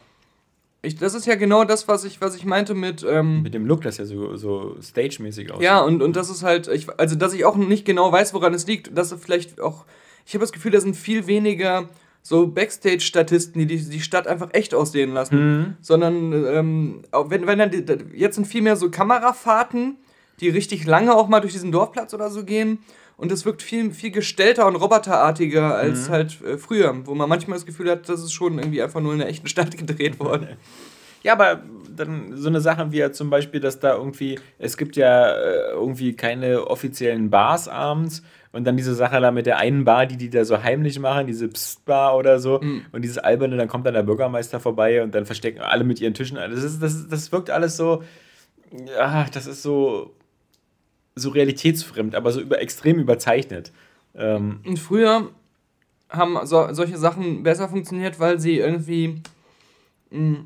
[0.86, 3.06] Ich, das ist ja genau das, was ich, was ich meinte mit.
[3.08, 5.66] Ähm, mit dem Look, das ja so, so stage-mäßig aussieht.
[5.66, 6.68] ja, und, und das ist halt.
[6.68, 8.98] Ich, also, dass ich auch nicht genau weiß, woran es liegt.
[8.98, 9.86] Dass vielleicht auch.
[10.26, 11.90] Ich habe das Gefühl, da sind viel weniger
[12.22, 15.36] so Backstage-Statisten, die, die die Stadt einfach echt aussehen lassen.
[15.36, 15.78] Mhm.
[15.82, 17.72] Sondern, ähm, wenn, wenn dann.
[18.14, 19.98] Jetzt sind viel mehr so Kamerafahrten,
[20.40, 22.80] die richtig lange auch mal durch diesen Dorfplatz oder so gehen.
[23.18, 25.72] Und es wirkt viel, viel gestellter und roboterartiger Mhm.
[25.74, 29.00] als halt äh, früher, wo man manchmal das Gefühl hat, das ist schon irgendwie einfach
[29.02, 30.48] nur in einer echten Stadt gedreht worden.
[31.24, 34.96] Ja, aber dann so eine Sache wie ja zum Beispiel, dass da irgendwie, es gibt
[34.96, 39.86] ja äh, irgendwie keine offiziellen Bars abends und dann diese Sache da mit der einen
[39.86, 42.60] Bar, die die da so heimlich machen, diese Psst-Bar oder so
[42.92, 46.14] und dieses alberne, dann kommt dann der Bürgermeister vorbei und dann verstecken alle mit ihren
[46.14, 46.36] Tischen.
[46.38, 48.04] Das, ist, das, das wirkt alles so,
[48.98, 50.14] ja, das ist so,
[51.16, 53.72] so realitätsfremd, aber so über, extrem überzeichnet.
[54.16, 55.30] Ähm, Und früher
[56.10, 59.22] haben so, solche Sachen besser funktioniert, weil sie irgendwie
[60.12, 60.40] mh,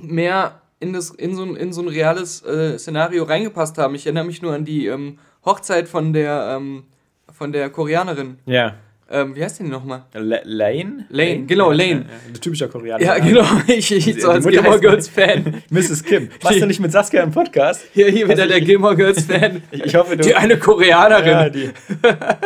[0.00, 3.94] mehr in, das, in, so, ein- in so ein reales äh, Szenario reingepasst haben.
[3.94, 6.84] Ich erinnere mich nur an die ähm, Hochzeit von der, ähm,
[7.32, 8.38] von der Koreanerin.
[8.46, 8.74] ja.
[9.10, 10.04] Ähm, wie heißt denn die nochmal?
[10.14, 10.42] Lane?
[10.44, 12.06] Lane, Lane, genau, Lane.
[12.32, 13.04] Ja, typischer Koreaner.
[13.04, 13.44] Ja, genau.
[13.66, 15.62] Ich, ich so als Gilmore Girls Fan.
[15.70, 16.02] Mrs.
[16.02, 16.30] Kim.
[16.42, 17.82] Machst du nicht mit Saskia im Podcast?
[17.92, 19.62] Hier, hier wieder der Gilmore Girls Fan.
[19.74, 20.22] Ich, ich, hoffe, du.
[20.22, 21.26] Die eine Koreanerin.
[21.26, 21.70] Ja, die,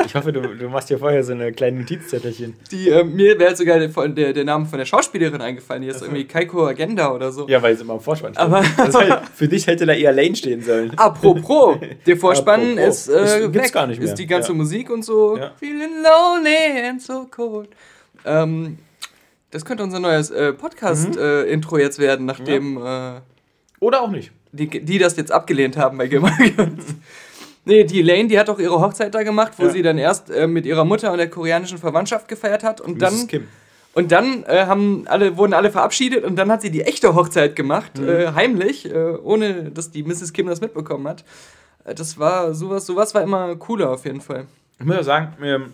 [0.07, 2.55] ich hoffe, du, du machst dir vorher so eine kleine Notizzettelchen.
[2.71, 5.83] Die, äh, mir wäre sogar der, der, der Name von der Schauspielerin eingefallen.
[5.83, 7.47] Die ist irgendwie Kaiko Agenda oder so.
[7.49, 8.43] Ja, weil sie immer im Vorspann steht.
[8.43, 10.93] Aber halt, für dich hätte da eher Lane stehen sollen.
[10.97, 13.09] Apropos, der Vorspann Apropos.
[13.09, 14.09] ist, äh, ist, gibt's gar nicht mehr.
[14.09, 14.55] Ist die ganze ja.
[14.55, 15.37] Musik und so.
[15.37, 15.53] Ja.
[15.59, 16.48] Feeling lonely
[16.89, 17.69] and so cold.
[18.25, 18.79] Ähm,
[19.51, 21.81] das könnte unser neues äh, Podcast-Intro Mhm.
[21.81, 23.21] äh, jetzt werden, nachdem äh,
[23.81, 24.31] Oder auch nicht.
[24.53, 26.33] die, die das jetzt abgelehnt haben bei Gilmore.
[27.65, 29.71] Nee, die Lane, die hat auch ihre Hochzeit da gemacht, wo Ja.
[29.71, 33.13] sie dann erst äh, mit ihrer Mutter und der koreanischen Verwandtschaft gefeiert hat und dann
[33.15, 33.27] Mrs.
[33.29, 33.49] Kim.
[33.95, 37.57] und dann äh, haben alle, wurden alle verabschiedet und dann hat sie die echte Hochzeit
[37.57, 38.09] gemacht, Mhm.
[38.09, 38.89] äh, heimlich,
[39.23, 40.33] ohne dass die Mrs.
[40.33, 41.25] Kim das mitbekommen hat.
[41.85, 44.47] Das war sowas, sowas war immer cooler auf jeden Fall.
[44.79, 45.73] Ich muss ja sagen, ähm,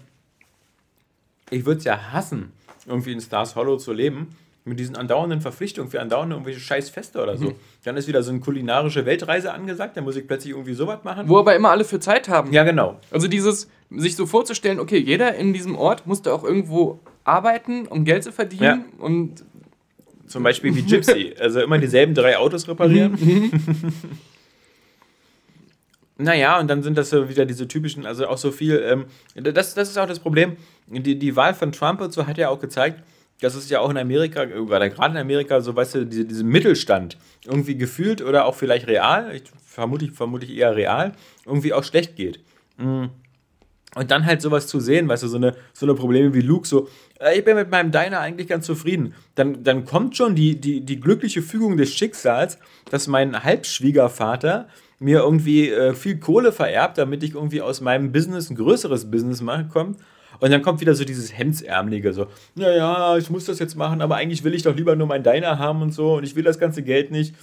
[1.51, 2.53] ich würde es ja hassen,
[2.87, 4.29] irgendwie in Stars Hollow zu leben,
[4.67, 7.53] mit diesen andauernden Verpflichtungen für andauernde irgendwelche scheiß Feste oder so.
[7.85, 11.29] Dann ist wieder so eine kulinarische Weltreise angesagt, dann muss ich plötzlich irgendwie sowas machen.
[11.29, 12.51] Wo aber immer alle für Zeit haben.
[12.53, 12.99] Ja, genau.
[13.11, 18.05] Also dieses, sich so vorzustellen, okay, jeder in diesem Ort musste auch irgendwo arbeiten, um
[18.07, 18.85] Geld zu verdienen Ja.
[19.05, 19.45] und
[20.29, 21.35] Zum Beispiel wie Gypsy.
[21.39, 23.19] Also immer dieselben drei Autos reparieren.
[26.17, 29.75] naja, und dann sind das so wieder diese typischen, also auch so viel, ähm, das,
[29.75, 30.57] das ist auch das Problem.
[30.87, 33.03] Die, die Wahl von Trump und so hat ja auch gezeigt,
[33.41, 37.19] dass es ja auch in Amerika, gerade in Amerika, so weißt du, diese, diesen Mittelstand
[37.45, 40.07] irgendwie gefühlt oder auch vielleicht real, ich vermute,
[40.45, 41.13] ich eher real,
[41.45, 42.41] irgendwie auch schlecht geht.
[42.77, 43.07] Mm.
[43.97, 46.67] Und dann halt sowas zu sehen, weißt du, so eine, so eine Probleme wie Luke,
[46.67, 46.89] so,
[47.21, 49.15] äh, ich bin mit meinem Diner eigentlich ganz zufrieden.
[49.37, 52.59] Dann, dann kommt schon die, die, die glückliche Fügung des Schicksals,
[52.91, 58.51] dass mein Halbschwiegervater mir irgendwie äh, viel Kohle vererbt, damit ich irgendwie aus meinem Business
[58.51, 59.99] ein größeres Business machen kommt.
[60.41, 64.17] Und dann kommt wieder so dieses Hemdsärmelige, so, naja, ich muss das jetzt machen, aber
[64.17, 66.59] eigentlich will ich doch lieber nur mein Diner haben und so und ich will das
[66.59, 67.35] ganze Geld nicht.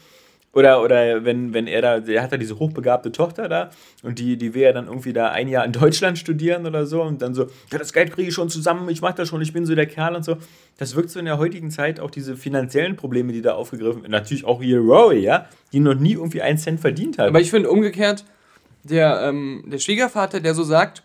[0.53, 3.69] Oder, oder wenn, wenn er da, der hat da diese hochbegabte Tochter da
[4.03, 7.01] und die, die will ja dann irgendwie da ein Jahr in Deutschland studieren oder so
[7.01, 9.53] und dann so, ja, das Geld kriege ich schon zusammen, ich mach das schon, ich
[9.53, 10.35] bin so der Kerl und so.
[10.77, 14.11] Das wirkt so in der heutigen Zeit auch diese finanziellen Probleme, die da aufgegriffen werden.
[14.11, 17.29] Natürlich auch hier Rory, ja, die noch nie irgendwie einen Cent verdient hat.
[17.29, 18.25] Aber ich finde umgekehrt,
[18.83, 21.03] der, ähm, der Schwiegervater, der so sagt,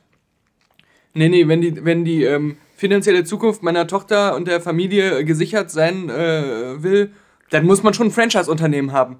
[1.14, 5.70] nee, nee, wenn die, wenn die ähm, finanzielle Zukunft meiner Tochter und der Familie gesichert
[5.70, 7.12] sein äh, will,
[7.50, 9.18] dann muss man schon ein Franchise-Unternehmen haben.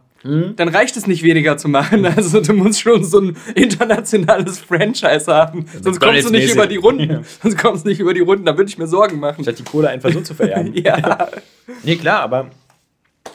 [0.56, 2.06] Dann reicht es nicht weniger zu machen.
[2.16, 5.66] Also du musst schon so ein internationales Franchise haben.
[5.82, 7.10] Sonst kommst du nicht über die Runden.
[7.10, 7.22] Ja.
[7.42, 8.46] Sonst kommst du nicht über die Runden.
[8.46, 9.42] Da würde ich mir Sorgen machen.
[9.44, 10.72] Statt die Kohle einfach so zu vererben.
[10.86, 11.28] Ja.
[11.82, 12.50] Nee, klar, aber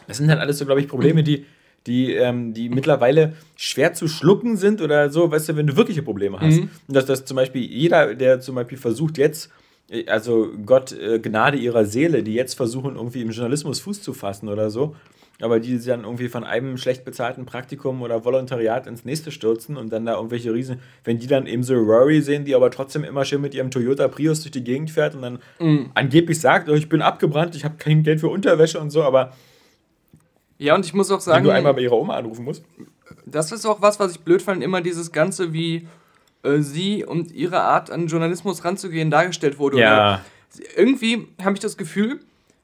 [0.07, 1.45] das sind halt alles so, glaube ich, Probleme, die,
[1.87, 6.01] die, ähm, die mittlerweile schwer zu schlucken sind oder so, weißt du, wenn du wirkliche
[6.03, 6.57] Probleme hast.
[6.57, 6.69] Mhm.
[6.87, 9.49] Und dass das zum Beispiel jeder, der zum Beispiel versucht jetzt,
[9.89, 14.13] äh, also Gott, äh, Gnade ihrer Seele, die jetzt versuchen, irgendwie im Journalismus Fuß zu
[14.13, 14.95] fassen oder so,
[15.43, 19.77] aber die sich dann irgendwie von einem schlecht bezahlten Praktikum oder Volontariat ins nächste stürzen
[19.77, 23.03] und dann da irgendwelche Riesen, wenn die dann eben so Rory sehen, die aber trotzdem
[23.03, 25.39] immer schön mit ihrem Toyota Prius durch die Gegend fährt und dann
[25.95, 29.33] angeblich sagt, oh, ich bin abgebrannt, ich habe kein Geld für Unterwäsche und so, aber
[30.57, 32.63] Ja, und ich muss auch wenn sagen, du einmal bei ihrer Oma anrufen musst.
[33.25, 35.87] das ist auch was, was ich blöd fand, immer dieses Ganze, wie
[36.43, 39.79] äh, sie und ihre Art an Journalismus ranzugehen dargestellt wurde.
[40.49, 42.19] Sie- irgendwie habe ich das Gefühl,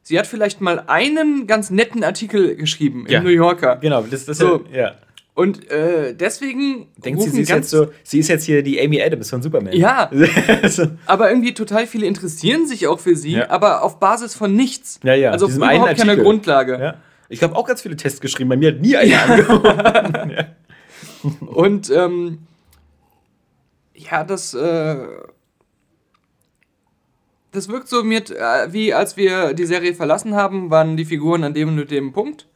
[0.08, 3.20] sie hat vielleicht mal einen ganz netten Artikel geschrieben im Ja.
[3.22, 3.76] New Yorker.
[3.82, 4.64] genau, das, das So.
[4.74, 4.96] ja.
[5.34, 9.00] Und äh, deswegen Denkt sie, sie ist, jetzt so, sie ist jetzt hier die Amy
[9.02, 9.74] Adams von Superman.
[9.74, 10.10] Ja,
[10.68, 10.88] so.
[11.06, 13.50] aber irgendwie total viele interessieren sich auch für sie, Ja.
[13.52, 15.00] aber auf Basis von nichts.
[15.04, 16.24] Ja, ja, Also auf überhaupt keiner Artikel.
[16.24, 16.80] Grundlage.
[16.80, 16.96] ja.
[17.30, 19.66] Ich habe auch ganz viele Tests geschrieben, bei mir hat nie einer angerufen.
[20.32, 20.46] ja.
[21.46, 22.40] Und ähm,
[23.94, 24.96] ja, das, äh,
[27.52, 31.44] das wirkt so mit, äh, wie als wir die Serie verlassen haben, waren die Figuren
[31.44, 32.48] an dem und dem Punkt.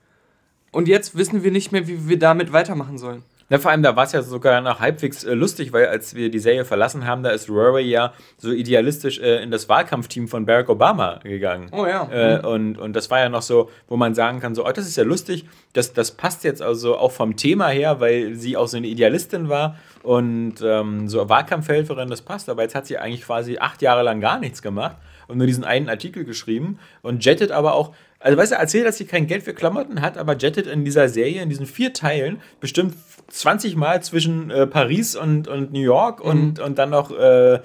[0.71, 3.23] Und jetzt wissen wir nicht mehr, wie wir damit weitermachen sollen.
[3.51, 6.31] Na, vor allem, da war es ja sogar noch halbwegs äh, lustig, weil als wir
[6.31, 10.45] die Serie verlassen haben, da ist Rory ja so idealistisch äh, in das Wahlkampfteam von
[10.45, 11.67] Barack Obama gegangen.
[11.73, 12.07] Oh ja.
[12.09, 14.87] Äh, und, und das war ja noch so, wo man sagen kann, so, oh, das
[14.87, 18.69] ist ja lustig, das, das passt jetzt also auch vom Thema her, weil sie auch
[18.69, 23.25] so eine Idealistin war und ähm, so Wahlkampfhelferin, das passt, aber jetzt hat sie eigentlich
[23.25, 24.95] quasi acht Jahre lang gar nichts gemacht
[25.27, 28.97] und nur diesen einen Artikel geschrieben und jettet aber auch, also weißt du, erzählt, dass
[28.97, 32.41] sie kein Geld für Klamotten hat, aber jettet in dieser Serie, in diesen vier Teilen,
[32.59, 32.95] bestimmt
[33.29, 37.59] 20 Mal zwischen äh, Paris und, und New York und, und dann noch äh,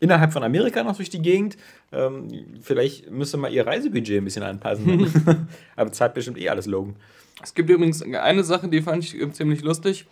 [0.00, 1.56] innerhalb von Amerika noch durch die Gegend.
[1.92, 2.28] Ähm,
[2.62, 5.48] vielleicht müsste mal ihr Reisebudget ein bisschen anpassen.
[5.76, 6.96] aber zahlt bestimmt eh alles Logan.
[7.42, 10.06] Es gibt übrigens eine Sache, die fand ich äh, ziemlich lustig,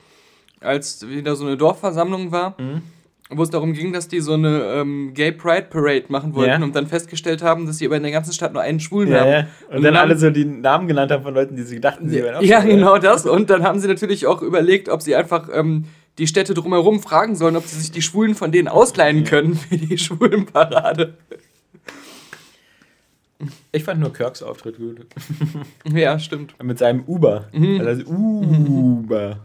[0.60, 2.56] als wieder so eine Dorfversammlung war.
[3.30, 6.62] Wo es darum ging, dass die so eine ähm, Gay Pride Parade machen wollten Ja.
[6.64, 9.20] und dann festgestellt haben, dass sie aber in der ganzen Stadt nur einen Schwulen Ja,
[9.20, 9.30] haben.
[9.30, 9.46] ja.
[9.70, 12.22] Und, dann haben- alle so die Namen genannt haben von Leuten, die sie dachten, sie
[12.22, 13.26] wären auch Ja, genau das.
[13.26, 15.86] Und dann haben sie natürlich auch überlegt, ob sie einfach ähm,
[16.18, 19.76] die Städte drumherum fragen sollen, ob sie sich die Schwulen von denen ausleihen können für
[19.76, 21.14] die Schwulenparade.
[23.72, 25.04] Ich fand nur Kirks Auftritt gut.
[25.92, 26.54] Ja, stimmt.
[26.62, 27.48] Mit seinem Uber.
[27.52, 27.80] Mhm.
[27.84, 29.40] Also Uber.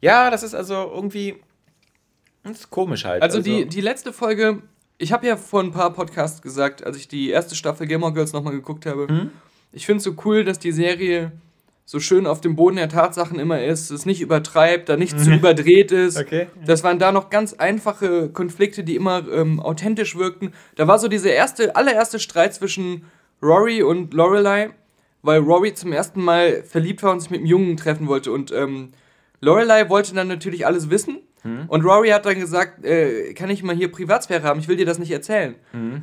[0.00, 1.36] Ja, das ist also irgendwie.
[2.44, 3.22] Das ist komisch halt.
[3.22, 4.62] Also die, die letzte Folge,
[4.98, 8.32] ich habe ja vor ein paar Podcasts gesagt, als ich die erste Staffel Gilmore Girls
[8.32, 9.30] nochmal geguckt habe, Mhm.
[9.72, 11.32] ich finde es so cool, dass die Serie
[11.84, 15.30] so schön auf dem Boden der Tatsachen immer ist, es nicht übertreibt, da nicht zu
[15.32, 16.16] überdreht ist.
[16.16, 16.22] Mhm.
[16.24, 16.46] Okay.
[16.64, 20.52] Das waren da noch ganz einfache Konflikte, die immer ähm, authentisch wirkten.
[20.76, 23.04] Da war so dieser erste, allererste Streit zwischen
[23.42, 24.70] Rory und Lorelei,
[25.22, 28.30] weil Rory zum ersten Mal verliebt war und sich mit einem Jungen treffen wollte.
[28.32, 28.90] Und ähm,
[29.40, 31.18] Lorelei wollte dann natürlich alles wissen.
[31.68, 34.60] Und Rory hat dann gesagt, äh, kann ich mal hier Privatsphäre haben?
[34.60, 35.54] Ich will dir das nicht erzählen.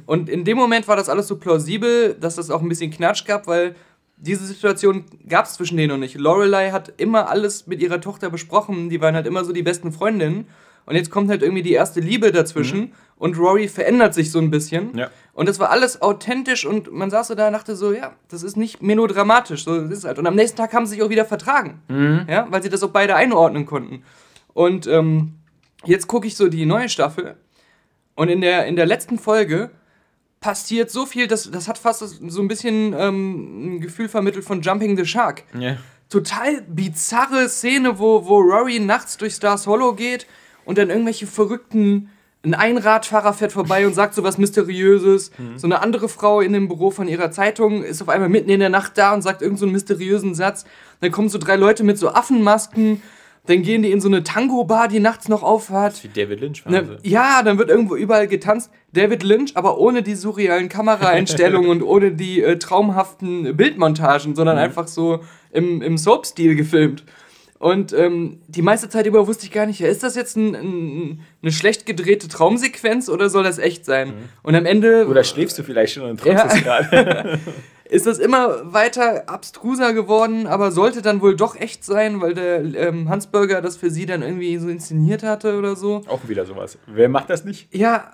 [0.06, 3.26] Und in dem Moment war das alles so plausibel, dass es auch ein bisschen Knatsch
[3.26, 3.76] gab, weil
[4.18, 6.16] diese Situation gab es zwischen denen noch nicht.
[6.16, 8.90] Lorelei hat immer alles mit ihrer Tochter besprochen.
[8.90, 10.48] Die waren halt immer so die besten Freundinnen.
[10.86, 12.94] Und jetzt kommt halt irgendwie die erste Liebe dazwischen.
[13.16, 14.98] Und Rory verändert sich so ein bisschen.
[14.98, 15.10] Ja.
[15.34, 18.44] Und das war alles authentisch und man saß so da und dachte so, ja, das
[18.44, 20.20] ist nicht melodramatisch, so das ist halt.
[20.20, 21.80] Und am nächsten Tag haben sie sich auch wieder vertragen,
[22.28, 24.04] ja, weil sie das auch beide einordnen konnten.
[24.54, 25.34] Und ähm,
[25.86, 27.36] jetzt gucke ich so die neue Staffel
[28.16, 29.70] und in der, in der letzten Folge
[30.42, 34.62] passiert so viel, das, das hat fast so ein bisschen ähm, ein Gefühl vermittelt von
[34.62, 35.78] Jumping the Shark Ja.
[36.10, 40.28] total bizarre Szene, wo, wo Rory nachts durch Stars Hollow geht
[40.66, 42.10] und dann irgendwelche verrückten.
[42.42, 45.32] Ein Einradfahrer fährt vorbei und sagt so was Mysteriöses.
[45.58, 48.62] So eine andere Frau in dem Büro von ihrer Zeitung ist auf einmal mitten in
[48.62, 50.64] der Nacht da und sagt irgend so einen mysteriösen Satz.
[51.02, 53.02] Dann kommen so drei Leute mit so Affenmasken.
[53.50, 56.04] Dann gehen die in so eine Tango-Bar, die nachts noch aufhat.
[56.04, 58.70] Wie David Lynch war Ne, ja, dann wird irgendwo überall getanzt.
[58.94, 64.88] David Lynch, aber ohne die surrealen Kameraeinstellungen und ohne die äh, traumhaften Bildmontagen, sondern einfach
[64.88, 67.06] so im, im Soap-Stil gefilmt.
[67.58, 70.54] Und ähm, die meiste Zeit über wusste ich gar nicht, ja, ist das jetzt ein,
[70.56, 74.14] ein, eine schlecht gedrehte Traumsequenz oder soll das echt sein?
[74.44, 76.54] Und am Ende Oder schläfst du vielleicht schon und träumst Ja.
[76.54, 77.40] es gerade?
[77.90, 82.62] ist das immer weiter abstruser geworden, aber sollte dann wohl doch echt sein, weil der
[82.76, 86.04] ähm, Hans Burger das für sie dann irgendwie so inszeniert hatte oder so.
[86.08, 86.78] Auch wieder sowas.
[86.86, 87.74] Wer macht das nicht?
[87.74, 88.12] Ja,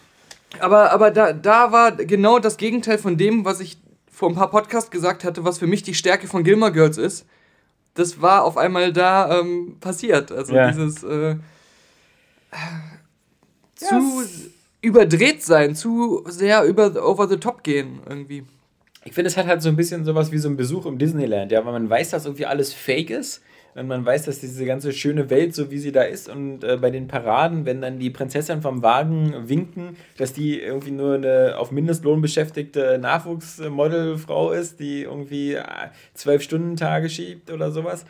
[0.60, 3.78] aber, aber da, da war genau das Gegenteil von dem, was ich
[4.10, 7.26] vor ein paar Podcasts gesagt hatte, was für mich die Stärke von Gilmore Girls ist.
[7.94, 10.30] Das war auf einmal da ähm, passiert.
[10.30, 10.70] Also Ja.
[10.70, 11.36] dieses äh,
[13.74, 14.22] zu
[14.80, 18.44] überdreht sein, zu sehr über over the top gehen irgendwie.
[19.08, 21.50] Ich finde, es hat halt so ein bisschen sowas wie so ein Besuch im Disneyland,
[21.50, 23.42] ja, weil man weiß, dass irgendwie alles fake ist.
[23.74, 26.76] Und man weiß, dass diese ganze schöne Welt, so wie sie da ist, und äh,
[26.76, 31.54] bei den Paraden, wenn dann die Prinzessin vom Wagen winken, dass die irgendwie nur eine
[31.56, 35.62] auf Mindestlohn beschäftigte Nachwuchsmodelfrau ist, die irgendwie äh,
[36.12, 38.04] zwölf Stunden Tage schiebt oder sowas.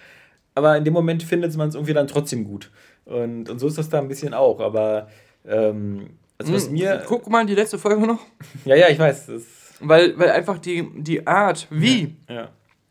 [0.56, 2.70] Aber in dem Moment findet man es irgendwie dann trotzdem gut.
[3.04, 4.58] Und, und so ist das da ein bisschen auch.
[4.60, 5.08] Aber
[5.46, 7.04] ähm, also was Hm, mir.
[7.06, 8.20] Guck mal die letzte Folge noch.
[8.64, 9.26] Ja, ja, ich weiß.
[9.26, 9.42] Das,
[9.80, 12.48] Weil, weil einfach die, die Art, wie, ja.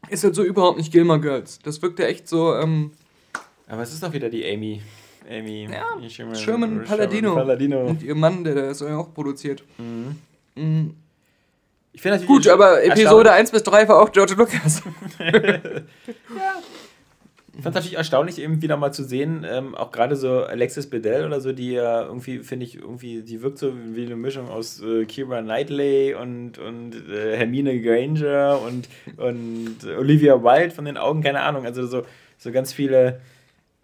[0.10, 1.60] ist halt so überhaupt nicht Gilmore Girls.
[1.60, 2.92] Das wirkte echt so, ähm,
[3.68, 4.82] Aber es ist doch wieder die Amy.
[5.30, 5.68] Amy.
[5.70, 7.36] Ja, Sherman, Sherman Palladino.
[7.36, 7.86] Palladino.
[7.86, 9.64] und ihr Mann, der das ja auch produziert.
[9.78, 10.16] Mhm.
[11.92, 14.82] Ich finde natürlich Gut, aber Episode erstaunlich- 1 bis 3 war auch George Lucas.
[17.58, 20.88] Ich fand es natürlich erstaunlich, eben wieder mal zu sehen, ähm, auch gerade so Alexis
[20.88, 24.48] Bedell oder so, die ja irgendwie, finde ich, irgendwie, die wirkt so wie eine Mischung
[24.48, 30.98] aus äh, Keira Knightley und, und äh, Hermine Granger und, und Olivia Wilde von den
[30.98, 31.66] Augen, keine Ahnung.
[31.66, 32.04] Also so,
[32.38, 33.22] so ganz viele.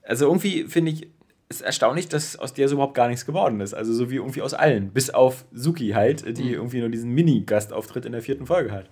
[0.03, 1.07] Also irgendwie finde ich
[1.49, 3.73] es erstaunlich, dass aus der so überhaupt gar nichts geworden ist.
[3.73, 4.91] Also so wie irgendwie aus allen.
[4.91, 8.85] Bis auf Suki halt, die irgendwie nur diesen Mini-Gastauftritt in der vierten Folge hat.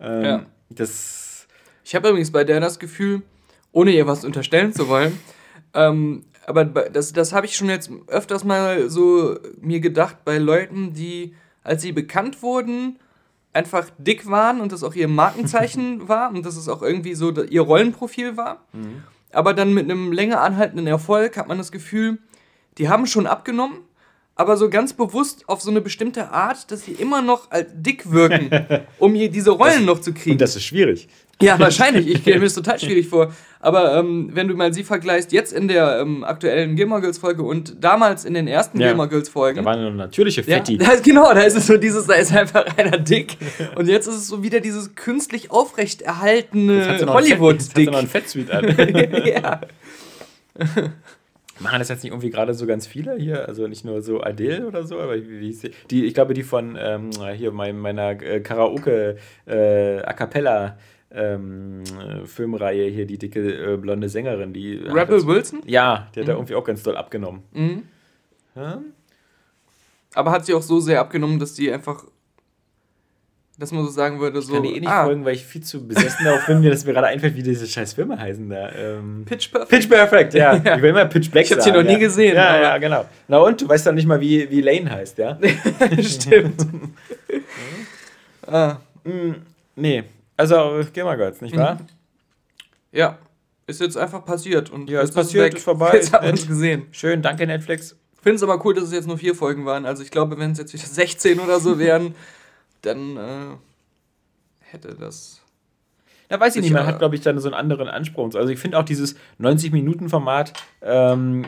[0.00, 0.46] Ähm, Ja.
[0.70, 1.46] Das.
[1.84, 3.22] Ich habe übrigens bei der das Gefühl,
[3.74, 5.18] ohne ihr was unterstellen zu wollen,
[5.74, 10.94] ähm, aber das, das habe ich schon jetzt öfters mal so mir gedacht bei Leuten,
[10.94, 12.98] die, als sie bekannt wurden,
[13.52, 17.30] einfach dick waren und das auch ihr Markenzeichen war und das ist auch irgendwie so
[17.44, 18.64] ihr Rollenprofil war.
[19.32, 22.18] Aber dann mit einem länger anhaltenden Erfolg hat man das Gefühl,
[22.78, 23.78] die haben schon abgenommen,
[24.36, 28.10] aber so ganz bewusst auf so eine bestimmte Art, dass sie immer noch als dick
[28.10, 28.50] wirken,
[28.98, 30.32] um hier diese Rollen noch zu kriegen.
[30.32, 31.08] Und das ist schwierig.
[31.42, 32.06] Ja, wahrscheinlich.
[32.08, 33.32] Ich stelle mir das total schwierig vor.
[33.60, 37.42] Aber ähm, wenn du mal sie vergleichst, jetzt in der ähm, aktuellen Gilmore Girls Folge
[37.42, 38.88] und damals in den ersten Ja.
[38.88, 39.56] Gilmore Girls Folgen.
[39.58, 40.76] Da waren nur natürliche ja, Fetti.
[40.76, 43.36] da ist, genau, da ist es so dieses, da ist einfach einer dick.
[43.76, 47.90] Und jetzt ist es so wieder dieses künstlich aufrecht erhaltene Fett- jetzt hat sie Hollywood-Dick.
[47.90, 48.76] noch ein Fettsuit an.
[49.24, 49.60] ja.
[51.60, 53.46] Machen das jetzt nicht irgendwie gerade so ganz viele hier?
[53.48, 56.76] Also nicht nur so Adele oder so, aber wie, wie die, ich glaube, die von
[56.78, 59.16] ähm, hier mein, meiner äh, Karaoke
[59.46, 60.76] äh, A Cappella
[61.14, 61.82] ähm,
[62.26, 64.76] Filmreihe hier, die dicke äh, blonde Sängerin, die.
[64.76, 65.62] Rebel Wilson?
[65.66, 66.30] Ja, die hat mhm.
[66.30, 67.42] da irgendwie auch ganz doll abgenommen.
[67.52, 67.82] Mhm.
[68.56, 68.80] Ja?
[70.14, 72.04] Aber hat sie auch so sehr abgenommen, dass die einfach
[73.56, 74.48] dass man so sagen würde, so.
[74.48, 75.04] Ich kann die eh nicht ah.
[75.04, 77.66] folgen, weil ich viel zu besessen darauf bin, mir das mir gerade einfällt, wie diese
[77.68, 78.72] scheiß Filme heißen da.
[78.72, 79.70] Ähm, Pitch Perfect.
[79.70, 80.56] Pitch Perfect, ja.
[80.64, 80.76] ja.
[80.76, 82.34] Ich will immer Pitch Black Ich hab sie noch nie gesehen.
[82.34, 83.04] Ja, ja, genau.
[83.28, 85.38] Na und, du weißt doch nicht mal, wie, wie Lane heißt, ja?
[86.00, 86.66] Stimmt.
[88.48, 88.78] ah.
[89.04, 89.34] Mm,
[89.76, 90.02] nee,
[90.36, 91.74] also Gamer Girls, nicht wahr?
[91.76, 91.86] Mhm.
[92.92, 93.18] Ja,
[93.66, 94.70] ist jetzt einfach passiert.
[94.70, 95.92] Und ja, ist passiert, ist, ist vorbei.
[95.94, 96.86] Jetzt haben wir es gesehen.
[96.92, 97.96] Schön, danke Netflix.
[98.14, 99.84] Ich finde es aber cool, dass es jetzt nur vier Folgen waren.
[99.84, 102.14] Also ich glaube, wenn es jetzt wieder 16 oder so wären,
[102.82, 103.56] dann äh,
[104.60, 105.40] hätte das.
[106.28, 108.34] Da weiß ich nicht, man hat, glaube ich, dann so einen anderen Anspruch.
[108.34, 111.44] Also ich finde auch dieses 90-Minuten-Format ähm,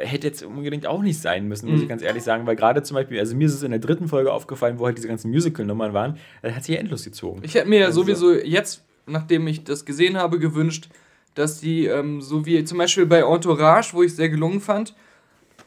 [0.00, 1.82] hätte jetzt unbedingt auch nicht sein müssen, muss mhm.
[1.84, 4.08] ich ganz ehrlich sagen, weil gerade zum Beispiel, also mir ist es in der dritten
[4.08, 7.40] Folge aufgefallen, wo halt diese ganzen Musical-Nummern waren, das hat sich ja endlos gezogen.
[7.44, 10.88] Ich hätte mir also, sowieso jetzt, nachdem ich das gesehen habe, gewünscht,
[11.34, 14.94] dass die, ähm, so wie zum Beispiel bei Entourage, wo ich sehr gelungen fand,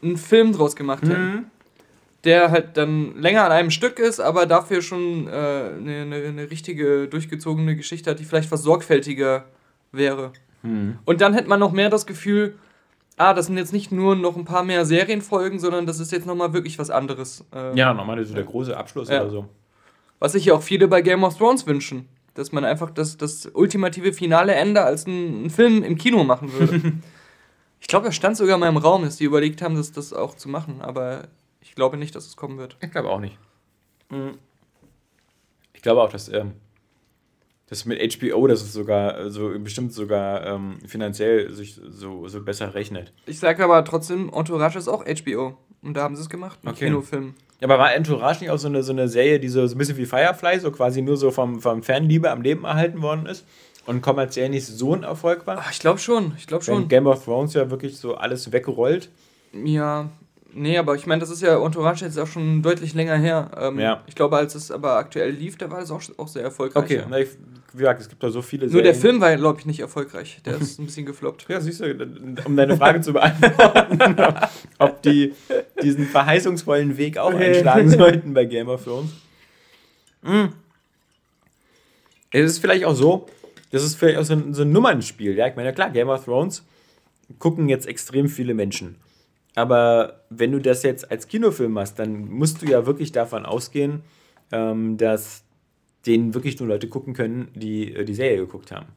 [0.03, 1.45] einen Film draus gemacht hätten.
[2.23, 6.49] Der halt dann länger an einem Stück ist, aber dafür schon eine äh, ne, ne
[6.49, 9.45] richtige, durchgezogene Geschichte hat, die vielleicht was sorgfältiger
[9.91, 10.31] wäre.
[10.62, 10.99] Hm.
[11.05, 12.55] Und dann hätte man noch mehr das Gefühl,
[13.17, 16.25] ah, das sind jetzt nicht nur noch ein paar mehr Serienfolgen, sondern das ist jetzt
[16.25, 17.45] nochmal wirklich was anderes.
[17.53, 19.21] Äh, ja, nochmal so der große Abschluss ja.
[19.21, 19.45] oder so.
[20.19, 22.07] Was sich ja auch viele bei Game of Thrones wünschen.
[22.36, 26.93] Dass man einfach das, das ultimative finale Ende als einen Film im Kino machen würde.
[27.79, 30.36] ich glaube, das stand sogar mal im Raum, dass die überlegt haben, das, das auch
[30.36, 31.27] zu machen, aber
[31.63, 32.78] ich glaube nicht, dass es kommen wird.
[32.82, 33.38] Ich glaube auch nicht.
[34.10, 34.38] Mhm.
[35.73, 36.54] Ich glaube auch, dass ähm,
[37.67, 42.76] das mit HBO, dass es sogar so bestimmt sogar ähm, finanziell sich so, so besser
[42.76, 43.13] rechnet.
[43.26, 45.58] Ich sage aber trotzdem, Entourage ist auch HBO.
[45.82, 46.86] Und da haben sie es gemacht, ein okay.
[46.86, 47.34] Kinofilm.
[47.60, 49.78] Ja, aber war Entourage nicht auch so eine, so eine Serie, die so, so ein
[49.78, 53.45] bisschen wie Firefly, so quasi nur so vom, vom Fanliebe am Leben erhalten worden ist?
[53.86, 55.58] Und kommerziell nicht so ein Erfolg war?
[55.60, 56.88] Ach, ich glaube schon, ich glaube schon.
[56.88, 59.10] Game of Thrones ja wirklich so alles weggerollt.
[59.52, 60.10] Ja,
[60.55, 63.51] Nee, aber ich meine, das ist ja Entourage jetzt auch schon deutlich länger her.
[63.57, 64.03] Ähm, ja.
[64.07, 66.83] Ich glaube, als es aber aktuell lief, da war es auch, auch sehr erfolgreich.
[66.83, 67.29] Okay, Na, ich,
[67.73, 70.39] wie gesagt, es gibt da so viele Nur der Film war, glaube ich, nicht erfolgreich.
[70.45, 71.45] Der ist ein bisschen gefloppt.
[71.53, 74.15] Ja, siehst du, um deine Frage zu beantworten,
[74.79, 75.33] ob die
[75.81, 79.11] diesen verheißungsvollen Weg auch einschlagen sollten bei Game of Thrones.
[80.21, 80.49] Mhm.
[82.31, 83.27] Es ist vielleicht auch so,
[83.71, 85.35] das ist vielleicht auch so ein, so ein Nummernspiel.
[85.35, 86.63] Ja, ich meine, klar, Game of Thrones
[87.39, 88.95] gucken jetzt extrem viele Menschen.
[89.55, 94.01] Aber wenn du das jetzt als Kinofilm machst, dann musst du ja wirklich davon ausgehen,
[94.51, 95.43] ähm, dass
[96.05, 98.87] den wirklich nur Leute gucken können, die äh, die Serie geguckt haben.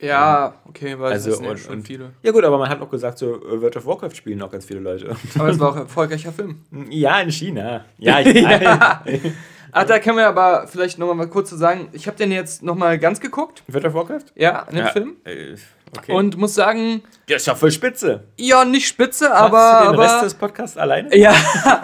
[0.00, 2.12] Ja, okay, weil also, das sind ja schon und, viele.
[2.22, 4.64] Ja gut, aber man hat auch gesagt, so äh, World of Warcraft spielen auch ganz
[4.64, 5.16] viele Leute.
[5.36, 6.60] Aber es war auch ein erfolgreicher Film.
[6.90, 7.84] Ja, in China.
[7.98, 9.04] Ja, ich ja.
[9.72, 12.62] Ach, da können wir aber vielleicht nochmal mal kurz zu sagen, ich habe den jetzt
[12.62, 13.62] nochmal ganz geguckt.
[13.68, 14.24] World of Warcraft?
[14.34, 15.16] Ja, den ja, Film.
[15.24, 15.56] Äh,
[15.96, 16.12] Okay.
[16.12, 17.02] Und muss sagen.
[17.28, 18.24] Der ist ja voll spitze.
[18.38, 19.78] Ja, nicht spitze, Machst aber.
[19.80, 21.16] Du den aber, Rest des Podcasts alleine?
[21.16, 21.34] Ja.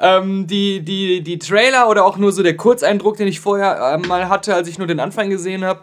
[0.00, 4.06] ähm, die, die, die Trailer oder auch nur so der Kurzeindruck, den ich vorher äh,
[4.06, 5.80] mal hatte, als ich nur den Anfang gesehen habe,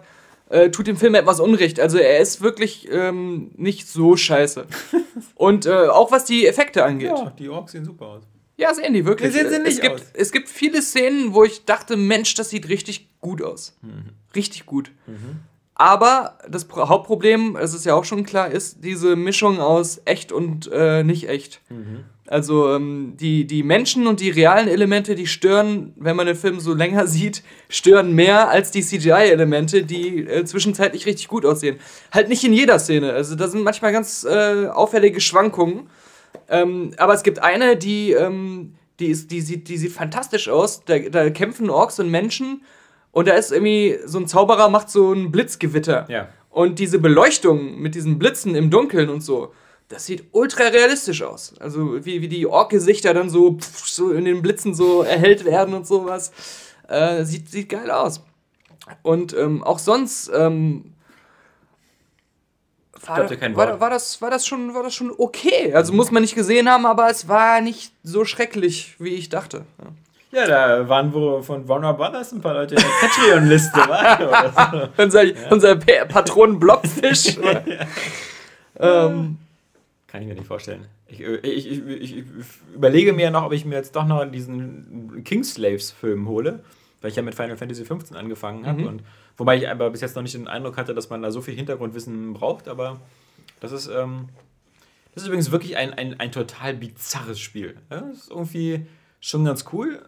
[0.50, 1.80] äh, tut dem Film etwas Unrecht.
[1.80, 4.66] Also er ist wirklich ähm, nicht so scheiße.
[5.36, 7.14] Und äh, auch was die Effekte angeht.
[7.16, 8.24] Ja, die Orks sehen super aus.
[8.62, 9.32] Ja, sehen die wirklich.
[9.32, 12.52] Die sehen sie nicht es, gibt, es gibt viele Szenen, wo ich dachte, Mensch, das
[12.52, 13.76] sieht richtig gut aus.
[13.82, 14.12] Mhm.
[14.36, 14.92] Richtig gut.
[15.08, 15.40] Mhm.
[15.74, 20.70] Aber das Hauptproblem, es ist ja auch schon klar, ist diese Mischung aus echt und
[20.72, 21.62] äh, nicht echt.
[21.70, 22.04] Mhm.
[22.28, 26.60] Also ähm, die, die Menschen und die realen Elemente, die stören, wenn man den Film
[26.60, 31.78] so länger sieht, stören mehr als die CGI-Elemente, die äh, zwischenzeitlich richtig gut aussehen.
[32.12, 33.12] Halt nicht in jeder Szene.
[33.12, 35.90] Also da sind manchmal ganz äh, auffällige Schwankungen.
[36.50, 40.84] Ähm, aber es gibt eine, die, ähm, die, ist, die, sieht, die sieht fantastisch aus.
[40.86, 42.64] Da, da kämpfen Orks und Menschen
[43.12, 46.06] und da ist irgendwie so ein Zauberer macht so ein Blitzgewitter.
[46.10, 46.30] Ja.
[46.50, 49.54] Und diese Beleuchtung mit diesen Blitzen im Dunkeln und so,
[49.88, 51.54] das sieht ultra realistisch aus.
[51.60, 55.74] Also wie, wie die Ork-Gesichter dann so, pff, so in den Blitzen so erhellt werden
[55.74, 56.32] und sowas.
[56.88, 58.22] Äh, sieht, sieht geil aus.
[59.02, 60.91] Und ähm, auch sonst ähm,
[63.08, 65.74] war, war, war, das, war, das schon, war das schon okay.
[65.74, 69.66] Also muss man nicht gesehen haben, aber es war nicht so schrecklich, wie ich dachte.
[69.80, 69.88] Ja.
[70.34, 74.88] Ja, da waren wohl von Warner Brothers ein paar Leute in der Patreon-Liste, war so.
[75.04, 75.50] Unser, ja.
[75.50, 77.38] unser Patron Blobfisch.
[78.80, 79.08] ja.
[79.08, 79.38] ähm.
[80.08, 80.88] Kann ich mir nicht vorstellen.
[81.08, 81.88] Ich, ich, ich,
[82.18, 82.24] ich,
[82.74, 86.60] überlege mir noch, ob ich mir jetzt doch noch diesen Kingslaves-Film hole,
[87.02, 88.82] weil ich ja mit Final Fantasy XV angefangen habe.
[88.82, 89.00] Mhm.
[89.38, 91.56] wobei ich aber bis jetzt noch nicht den Eindruck hatte, dass man da so viel
[91.56, 93.00] Hintergrundwissen braucht, aber
[93.60, 93.88] das ist.
[93.88, 94.30] Ähm,
[95.14, 97.76] Das ist übrigens wirklich ein, ein, ein total bizarres Spiel.
[97.90, 98.86] Ja, das ist irgendwie
[99.20, 100.02] schon ganz cool.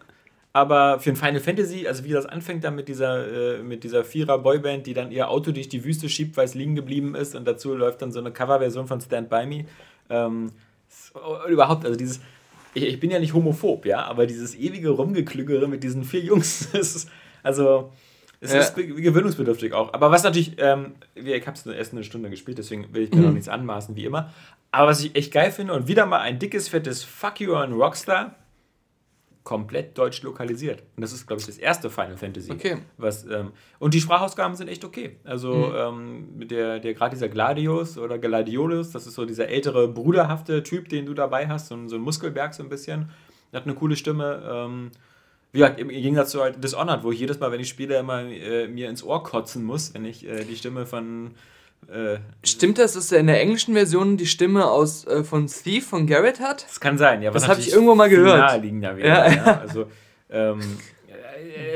[0.54, 4.04] Aber für ein Final Fantasy, also wie das anfängt dann mit dieser, äh, mit dieser
[4.04, 7.44] Vierer-Boyband, die dann ihr Auto durch die Wüste schiebt, weil es liegen geblieben ist und
[7.44, 9.64] dazu läuft dann so eine Coverversion von Stand By Me.
[10.08, 10.52] Ähm,
[11.48, 12.20] überhaupt, also dieses,
[12.74, 16.66] ich, ich, bin ja nicht homophob, ja, aber dieses ewige Rumgeklügere mit diesen vier Jungs,
[16.74, 17.08] ist,
[17.42, 17.92] also
[18.40, 18.60] es ja.
[18.60, 19.94] ist gewöhnungsbedürftig auch.
[19.94, 23.18] Aber was natürlich, ähm, ich habe es erst eine Stunde gespielt, deswegen will ich mir
[23.18, 23.24] mhm.
[23.24, 24.32] noch nichts anmaßen, wie immer.
[24.70, 27.72] Aber was ich echt geil finde und wieder mal ein dickes, fettes Fuck you an
[27.72, 28.34] Rockstar,
[29.44, 30.82] komplett deutsch lokalisiert.
[30.96, 32.50] Und das ist, glaube ich, das erste Final Fantasy.
[32.50, 32.78] Okay.
[32.96, 35.16] Was, ähm, und die Sprachausgaben sind echt okay.
[35.22, 36.38] Also mhm.
[36.40, 40.88] ähm, der, der gerade dieser Gladius oder Gladiolus, das ist so dieser ältere, bruderhafte Typ,
[40.88, 43.10] den du dabei hast, so, so ein Muskelberg so ein bisschen.
[43.52, 44.42] Der hat eine coole Stimme.
[44.50, 44.90] Ähm,
[45.52, 48.22] wie gesagt, im Gegensatz zu halt Dishonored, wo ich jedes Mal, wenn ich spiele, immer
[48.22, 51.32] äh, mir ins Ohr kotzen muss, wenn ich äh, die Stimme von
[51.88, 55.86] äh, Stimmt das, dass er in der englischen Version die Stimme aus, äh, von Thief
[55.86, 56.64] von Garrett hat?
[56.64, 57.30] Das kann sein, ja.
[57.30, 58.38] Das habe ich irgendwo mal gehört.
[58.38, 59.32] Naheliegender wäre, ja.
[59.32, 59.60] ja.
[59.60, 59.86] Also,
[60.30, 60.60] ähm,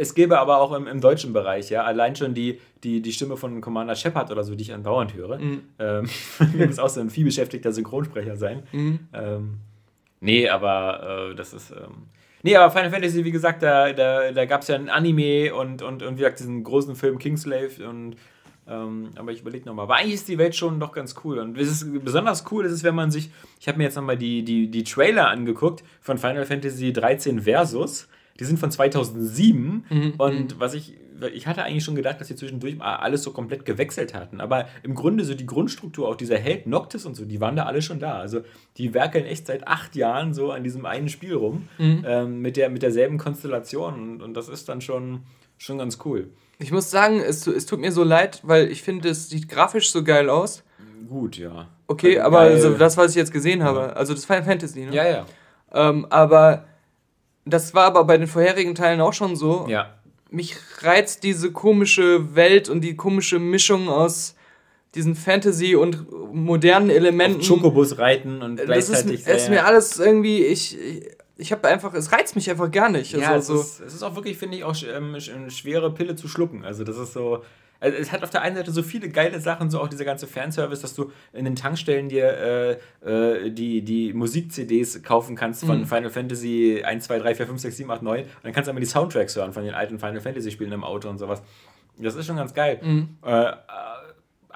[0.01, 3.37] es gäbe aber auch im, im, deutschen Bereich, ja, allein schon die, die, die Stimme
[3.37, 5.39] von Commander Shepard oder so, die ich an Bauern höre.
[5.39, 5.63] Mhm.
[5.79, 6.09] Ähm,
[6.67, 8.63] muss auch so ein vielbeschäftigter Synchronsprecher sein.
[8.73, 8.99] Mhm.
[9.13, 9.59] Ähm,
[10.21, 11.71] nee, aber äh, das ist.
[11.71, 12.07] Ähm,
[12.43, 15.83] nee, aber Final Fantasy, wie gesagt, da, da, da gab es ja ein Anime und,
[15.83, 18.17] und, und wie gesagt, diesen großen Film Kingslave und
[18.69, 19.85] ähm, aber ich überlege nochmal.
[19.85, 21.39] Aber eigentlich ist die Welt schon doch ganz cool.
[21.39, 23.31] Und es ist besonders cool ist es, wenn man sich.
[23.61, 28.09] Ich habe mir jetzt nochmal die, die, die Trailer angeguckt von Final Fantasy 13 Versus.
[28.39, 29.87] Die sind von 2007.
[29.89, 30.15] Mhm.
[30.19, 30.61] Und mhm.
[30.61, 30.97] was ich.
[31.35, 34.41] Ich hatte eigentlich schon gedacht, dass sie zwischendurch alles so komplett gewechselt hatten.
[34.41, 37.65] Aber im Grunde so die Grundstruktur, auch dieser Held Noctis und so, die waren da
[37.65, 38.21] alle schon da.
[38.21, 38.43] Also
[38.77, 41.69] die werkeln echt seit acht Jahren so an diesem einen Spiel rum.
[41.79, 42.05] Mhm.
[42.07, 43.95] Ähm, mit, der, mit derselben Konstellation.
[43.95, 45.23] Und, und das ist dann schon,
[45.57, 46.31] schon ganz cool.
[46.59, 49.93] Ich muss sagen, es, es tut mir so leid, weil ich finde, es sieht grafisch
[49.93, 50.65] so geil aus.
[51.09, 51.69] Gut, ja.
[51.87, 53.87] Okay, also aber also das, was ich jetzt gesehen habe, ja.
[53.91, 54.95] also das Final Fantasy, ne?
[54.95, 55.27] Ja, ja.
[55.73, 56.65] Ähm, aber
[57.45, 59.67] das war aber bei den vorherigen Teilen auch schon so.
[59.69, 59.95] Ja.
[60.31, 64.35] Mich reizt diese komische Welt und die komische Mischung aus
[64.95, 67.41] diesen Fantasy und modernen Elementen.
[67.41, 69.25] Auf Chocobus reiten und gleichzeitig.
[69.25, 71.09] Das ist, ist mir alles irgendwie, ich, ich
[71.53, 73.15] habe einfach, es reizt mich einfach gar nicht.
[73.15, 75.93] Also, ja, es, so ist, es ist auch wirklich, finde ich, auch ähm, eine schwere
[75.95, 76.65] Pille zu schlucken.
[76.65, 77.45] Also das ist so,
[77.81, 80.27] also es hat auf der einen Seite so viele geile Sachen, so auch dieser ganze
[80.27, 85.81] Fanservice, dass du in den Tankstellen dir äh, äh, die, die Musik-CDs kaufen kannst von
[85.81, 85.87] mhm.
[85.87, 88.21] Final Fantasy 1, 2, 3, 4, 5, 6, 7, 8, 9.
[88.25, 91.09] Und dann kannst du einmal die Soundtracks hören von den alten Final Fantasy-Spielen im Auto
[91.09, 91.43] und sowas.
[91.99, 92.81] Das ist schon ganz geil.
[92.83, 93.17] Mhm.
[93.25, 93.53] Äh,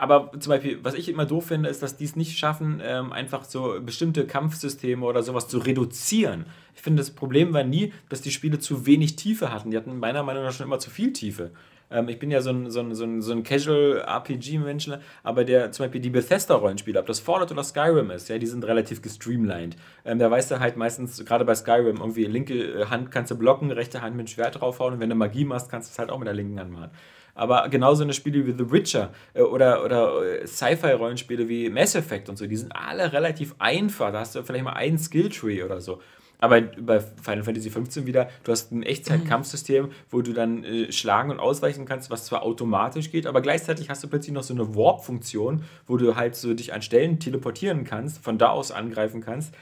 [0.03, 3.13] aber zum Beispiel, was ich immer doof finde, ist, dass die es nicht schaffen, ähm,
[3.13, 6.47] einfach so bestimmte Kampfsysteme oder sowas zu reduzieren.
[6.75, 9.71] Ich finde, das Problem war nie, dass die Spiele zu wenig Tiefe hatten.
[9.71, 11.53] Die hatten meiner Meinung nach schon immer zu viel Tiefe.
[11.89, 14.91] Ähm, ich bin ja so ein, so ein, so ein, so ein Casual-RPG-Mensch,
[15.23, 18.65] aber der zum Beispiel die Bethesda-Rollenspiele, ob das Fallout oder Skyrim ist, ja, die sind
[18.65, 19.77] relativ gestreamlined.
[20.05, 23.71] Ähm, da weißt du halt meistens, gerade bei Skyrim, irgendwie linke Hand kannst du blocken,
[23.71, 26.11] rechte Hand mit dem Schwert draufhauen und wenn du Magie machst, kannst du es halt
[26.11, 26.91] auch mit der linken Hand machen.
[27.35, 32.29] Aber genauso eine Spiele wie The Witcher äh, oder, oder äh, Sci-Fi-Rollenspiele wie Mass Effect
[32.29, 34.13] und so, die sind alle relativ einfach.
[34.13, 36.01] Da hast du vielleicht mal einen Skilltree oder so.
[36.43, 41.31] Aber bei Final Fantasy XV wieder, du hast ein Echtzeit-Kampfsystem, wo du dann äh, schlagen
[41.31, 44.75] und ausweichen kannst, was zwar automatisch geht, aber gleichzeitig hast du plötzlich noch so eine
[44.75, 49.55] Warp-Funktion, wo du halt so dich an Stellen teleportieren kannst, von da aus angreifen kannst.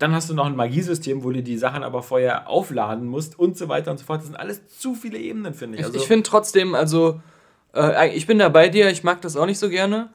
[0.00, 3.58] Dann hast du noch ein Magiesystem, wo du die Sachen aber vorher aufladen musst und
[3.58, 4.20] so weiter und so fort.
[4.20, 5.84] Das sind alles zu viele Ebenen, finde ich.
[5.84, 7.20] Also ich finde trotzdem, also
[7.74, 10.08] äh, ich bin da bei dir, ich mag das auch nicht so gerne.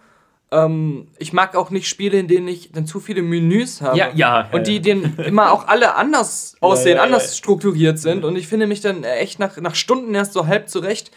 [0.51, 3.95] Ähm, ich mag auch nicht Spiele, in denen ich dann zu viele Menüs habe.
[3.95, 4.49] Ja, ja.
[4.51, 8.25] Und die denen immer auch alle anders aussehen, ja, ja, anders strukturiert sind.
[8.25, 11.11] Und ich finde mich dann echt nach, nach Stunden erst so halb zurecht.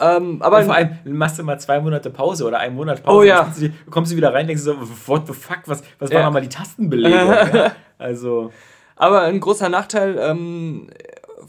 [0.00, 3.18] Ähm, aber und vor allem machst du mal zwei Monate Pause oder einen Monat Pause.
[3.18, 3.52] Oh ja.
[3.58, 6.30] Du, kommst du wieder rein, denkst du so, what the fuck, was, was ja.
[6.30, 7.12] mal die Tastenbelegung?
[7.54, 7.72] ja?
[7.98, 8.50] Also.
[8.96, 10.88] Aber ein großer Nachteil ähm,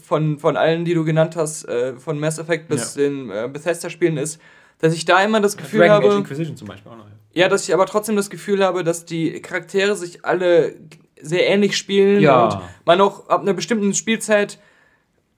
[0.00, 3.02] von, von allen, die du genannt hast, äh, von Mass Effect bis ja.
[3.02, 4.40] den äh, Bethesda-Spielen ist,
[4.78, 6.08] dass ich da immer das Gefühl Dragon habe.
[6.08, 7.06] Age Inquisition zum Beispiel auch noch.
[7.32, 7.42] Ja.
[7.44, 10.74] ja, dass ich aber trotzdem das Gefühl habe, dass die Charaktere sich alle
[11.20, 12.44] sehr ähnlich spielen ja.
[12.44, 14.58] und man auch ab einer bestimmten Spielzeit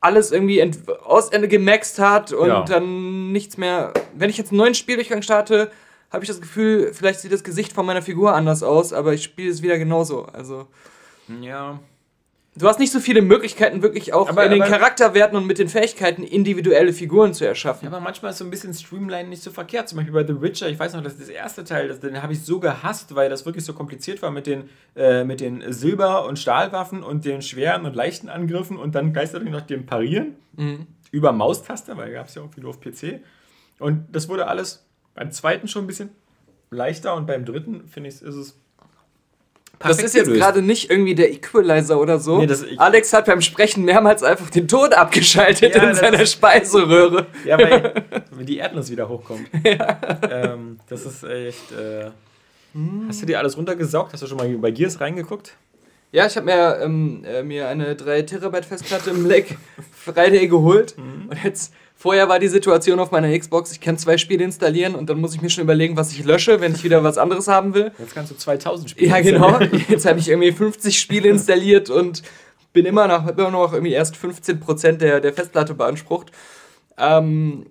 [0.05, 0.71] alles irgendwie
[1.05, 2.63] aus Ende gemaxt hat und ja.
[2.63, 3.93] dann nichts mehr.
[4.15, 5.71] Wenn ich jetzt einen neuen Spieldurchgang starte,
[6.11, 9.23] habe ich das Gefühl, vielleicht sieht das Gesicht von meiner Figur anders aus, aber ich
[9.25, 10.27] spiele es wieder genauso.
[10.27, 10.67] Also.
[11.41, 11.81] Ja.
[12.57, 15.69] Du hast nicht so viele Möglichkeiten, wirklich auch aber, in den Charakterwerten und mit den
[15.69, 17.85] Fähigkeiten individuelle Figuren zu erschaffen.
[17.85, 19.89] Ja, aber manchmal ist so ein bisschen Streamline nicht so verkehrt.
[19.89, 22.23] Zum Beispiel bei The Witcher, ich weiß noch, das ist das erste Teil, das, den
[22.23, 25.73] habe ich so gehasst, weil das wirklich so kompliziert war mit den, äh, mit den
[25.73, 30.37] Silber- und Stahlwaffen und den schweren und leichten Angriffen und dann gleichzeitig noch dem Parieren
[30.53, 30.87] mhm.
[31.11, 33.21] über Maustaste, weil gab es ja irgendwie nur auf PC.
[33.81, 36.11] Und das wurde alles beim zweiten schon ein bisschen
[36.71, 38.61] leichter und beim dritten, finde ich, ist es
[39.89, 42.39] das ist jetzt gerade nicht irgendwie der Equalizer oder so.
[42.39, 47.27] Nee, das, Alex hat beim Sprechen mehrmals einfach den Ton abgeschaltet ja, in seiner Speiseröhre.
[47.45, 48.05] Ja, weil
[48.45, 49.49] die Erdnuss wieder hochkommt.
[49.65, 49.99] Ja.
[50.31, 51.73] Ähm, das ist echt.
[51.73, 52.11] Äh,
[52.73, 53.07] hm.
[53.09, 54.13] Hast du dir alles runtergesaugt?
[54.13, 55.57] Hast du schon mal bei Gears reingeguckt?
[56.13, 59.57] Ja, ich habe mir, ähm, äh, mir eine 3 Terabyte Festplatte im Black
[59.93, 60.97] Friday geholt.
[60.97, 61.29] Mhm.
[61.29, 61.75] Und jetzt
[62.05, 65.35] Vorher war die Situation auf meiner Xbox, ich kann zwei Spiele installieren und dann muss
[65.35, 67.93] ich mir schon überlegen, was ich lösche, wenn ich wieder was anderes haben will.
[67.99, 69.59] Jetzt kannst du 2000 Spiele Ja, genau.
[69.89, 72.23] Jetzt habe ich irgendwie 50 Spiele installiert und
[72.75, 76.31] bin immer noch, immer noch irgendwie erst 15% der, der Festplatte beansprucht.
[76.99, 77.65] Ähm,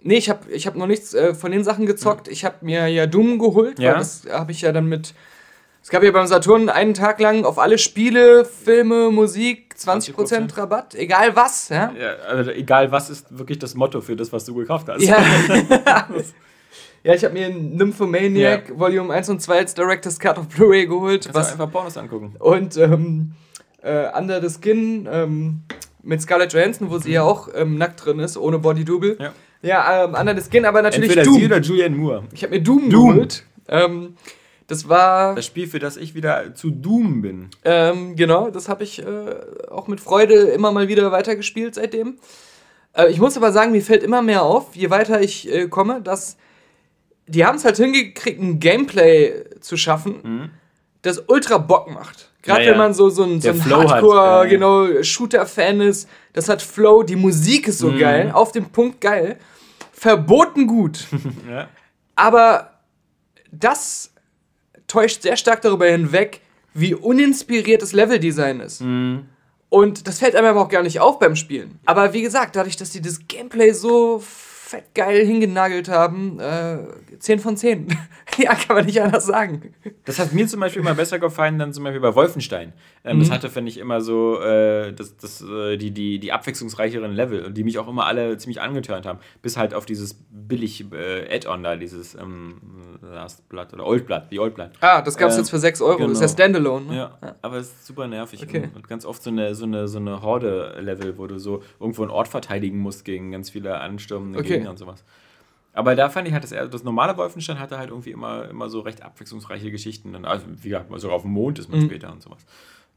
[0.00, 2.26] nee, ich habe ich hab noch nichts äh, von den Sachen gezockt.
[2.26, 3.92] Ich habe mir ja Doom geholt, ja.
[3.92, 5.14] weil das habe ich ja dann mit
[5.82, 10.56] es gab ja beim Saturn einen Tag lang auf alle Spiele, Filme, Musik 20%, 20%.
[10.56, 11.70] Rabatt, egal was.
[11.70, 11.92] Ja?
[11.98, 15.02] ja, also egal was ist wirklich das Motto für das, was du gekauft hast.
[15.02, 15.18] Ja,
[17.02, 18.78] ja ich habe mir Nymphomaniac ja.
[18.78, 21.24] Volume 1 und 2 als Director's Cut of Blu-ray geholt.
[21.24, 22.36] Kannst was, einfach Pornos angucken.
[22.38, 23.32] Und ähm,
[23.82, 25.62] äh, Under the Skin ähm,
[26.04, 27.14] mit Scarlett Johansson, wo sie mhm.
[27.14, 29.16] ja auch ähm, nackt drin ist, ohne Body-Double.
[29.18, 31.40] Ja, ja ähm, Under the Skin, aber natürlich Entweder Doom.
[31.40, 32.22] sie oder Julianne Moore.
[32.32, 33.14] Ich habe mir Doom, Doom.
[33.14, 33.44] geholt.
[33.66, 34.14] Ähm,
[34.72, 35.34] das war.
[35.34, 37.50] Das Spiel, für das ich wieder zu Doom bin.
[37.62, 39.34] Ähm, genau, das habe ich äh,
[39.70, 42.16] auch mit Freude immer mal wieder weitergespielt seitdem.
[42.94, 46.00] Äh, ich muss aber sagen, mir fällt immer mehr auf, je weiter ich äh, komme,
[46.00, 46.38] dass
[47.26, 50.50] die haben es halt hingekriegt, ein Gameplay zu schaffen, mhm.
[51.02, 52.30] das ultra Bock macht.
[52.42, 52.72] Gerade ja, ja.
[52.72, 57.16] wenn man so, so ein, so ein Hardcore, genau, Shooter-Fan ist, das hat Flow, die
[57.16, 57.98] Musik ist so mhm.
[57.98, 59.38] geil, auf dem Punkt geil,
[59.92, 61.06] verboten gut.
[61.48, 61.68] ja.
[62.16, 62.70] Aber
[63.52, 64.11] das
[64.92, 66.40] täuscht sehr stark darüber hinweg,
[66.74, 68.82] wie uninspiriert das Leveldesign ist.
[68.82, 69.26] Mhm.
[69.70, 71.78] Und das fällt einem aber auch gar nicht auf beim Spielen.
[71.86, 74.22] Aber wie gesagt, dadurch, dass die das Gameplay so
[74.72, 76.40] fett geil hingenagelt haben.
[76.40, 76.78] Äh,
[77.18, 77.88] 10 von 10.
[78.38, 79.74] ja, kann man nicht anders sagen.
[80.06, 82.72] Das hat mir zum Beispiel immer besser gefallen, dann zum Beispiel bei Wolfenstein.
[83.04, 83.20] Ähm, mhm.
[83.20, 87.52] Das hatte, finde ich, immer so äh, das, das, äh, die, die, die abwechslungsreicheren Level,
[87.52, 89.18] die mich auch immer alle ziemlich angetörnt haben.
[89.42, 92.56] Bis halt auf dieses billig äh, Add-on da, dieses ähm,
[93.02, 94.70] Last Blood oder Old Blood, die Old Blood.
[94.80, 95.98] Ah, das gab es jetzt für 6 Euro.
[95.98, 96.08] Genau.
[96.08, 96.60] Das ist ja genau.
[96.60, 96.86] Standalone.
[96.86, 96.96] Ne?
[96.96, 98.42] Ja, ja, aber es ist super nervig.
[98.42, 98.64] Okay.
[98.64, 102.02] Und, und ganz oft so eine, so eine, so eine Horde-Level, wo du so irgendwo
[102.02, 104.48] einen Ort verteidigen musst gegen ganz viele anstürmende okay.
[104.48, 105.04] Gegner und sowas.
[105.72, 108.80] Aber da fand ich halt, das, das normale Wolfenstein hatte halt irgendwie immer, immer so
[108.80, 110.24] recht abwechslungsreiche Geschichten.
[110.24, 111.86] Also, wie gesagt, sogar auf dem Mond ist man mhm.
[111.86, 112.44] später und sowas.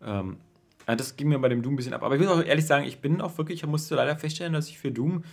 [0.03, 0.37] Ähm,
[0.85, 2.03] das ging mir bei dem Doom ein bisschen ab.
[2.03, 4.67] Aber ich muss auch ehrlich sagen, ich bin auch wirklich, ich musste leider feststellen, dass
[4.67, 5.23] ich für Doom,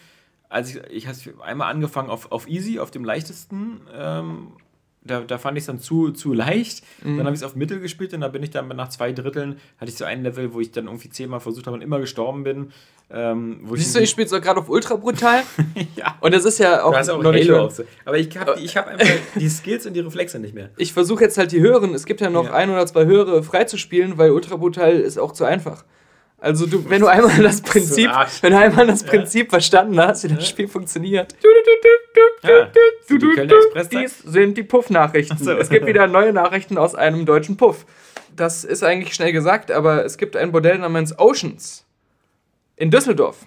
[0.49, 4.53] als ich, ich habe einmal angefangen auf, auf Easy, auf dem leichtesten, ähm,
[5.05, 6.85] da, da fand ich es dann zu, zu leicht.
[7.03, 7.17] Mhm.
[7.17, 9.57] Dann habe ich es auf Mittel gespielt und da bin ich dann nach zwei Dritteln,
[9.79, 12.45] hatte ich so ein Level, wo ich dann irgendwie zehnmal versucht habe und immer gestorben
[12.45, 12.73] bin.
[13.11, 15.43] Ähm, Siehst du, ich spiele es gerade auf ultra brutal.
[15.97, 16.17] ja.
[16.21, 17.85] Und das ist ja auch, auch noch Halo nicht so.
[18.05, 20.71] Aber ich habe ich hab einfach die Skills und die Reflexe nicht mehr.
[20.77, 22.55] Ich versuche jetzt halt die höheren, es gibt ja noch ja.
[22.55, 25.85] ein oder zwei höhere freizuspielen, weil ultra brutal ist auch zu einfach.
[26.43, 29.51] Also du, wenn du einmal das Prinzip, wenn du einmal das Prinzip ja.
[29.51, 31.37] verstanden hast, wie das Spiel funktioniert.
[32.43, 32.69] Ja,
[33.09, 35.39] du, du, du, Dies sind die Puff-Nachrichten.
[35.39, 35.53] So.
[35.53, 37.87] Es gibt wieder neue Nachrichten aus einem deutschen Puff.
[38.35, 41.87] Das ist eigentlich schnell gesagt, aber es gibt ein Bordell namens Oceans
[42.75, 43.47] in Düsseldorf.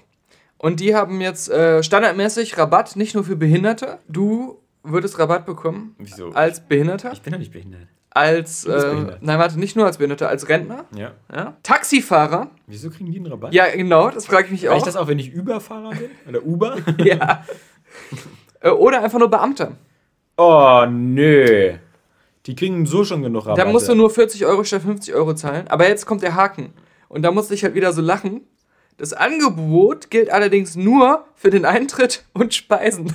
[0.58, 4.00] Und die haben jetzt äh, standardmäßig Rabatt, nicht nur für Behinderte.
[4.08, 5.96] Du würdest Rabatt bekommen.
[5.98, 6.30] Wieso?
[6.30, 7.12] Als Behinderter.
[7.12, 10.86] Ich bin ja nicht behindert als, äh, nein, warte, nicht nur als Behinderter, als Rentner.
[10.96, 11.12] Ja.
[11.34, 11.58] ja.
[11.64, 12.50] Taxifahrer.
[12.66, 13.54] Wieso kriegen die einen Rabatt?
[13.54, 14.78] Ja, genau, das frage ich mich Weil auch.
[14.78, 16.10] ich das auch, wenn ich Uber-Fahrer bin?
[16.30, 16.78] Oder Uber?
[16.98, 17.44] ja.
[18.62, 19.74] Äh, oder einfach nur Beamter.
[20.38, 21.74] Oh, nö.
[22.46, 23.58] Die kriegen so schon genug Rabatt.
[23.58, 25.68] Da musst du nur 40 Euro statt 50 Euro zahlen.
[25.68, 26.72] Aber jetzt kommt der Haken.
[27.10, 28.48] Und da musste ich halt wieder so lachen.
[28.98, 33.14] Das Angebot gilt allerdings nur für den Eintritt und Speisen.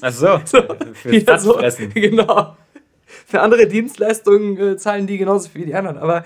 [0.00, 0.40] Ach so.
[0.46, 0.62] so
[0.94, 1.58] für so,
[1.92, 2.56] Genau
[3.26, 5.98] für andere Dienstleistungen äh, zahlen die genauso viel wie die anderen.
[5.98, 6.24] Aber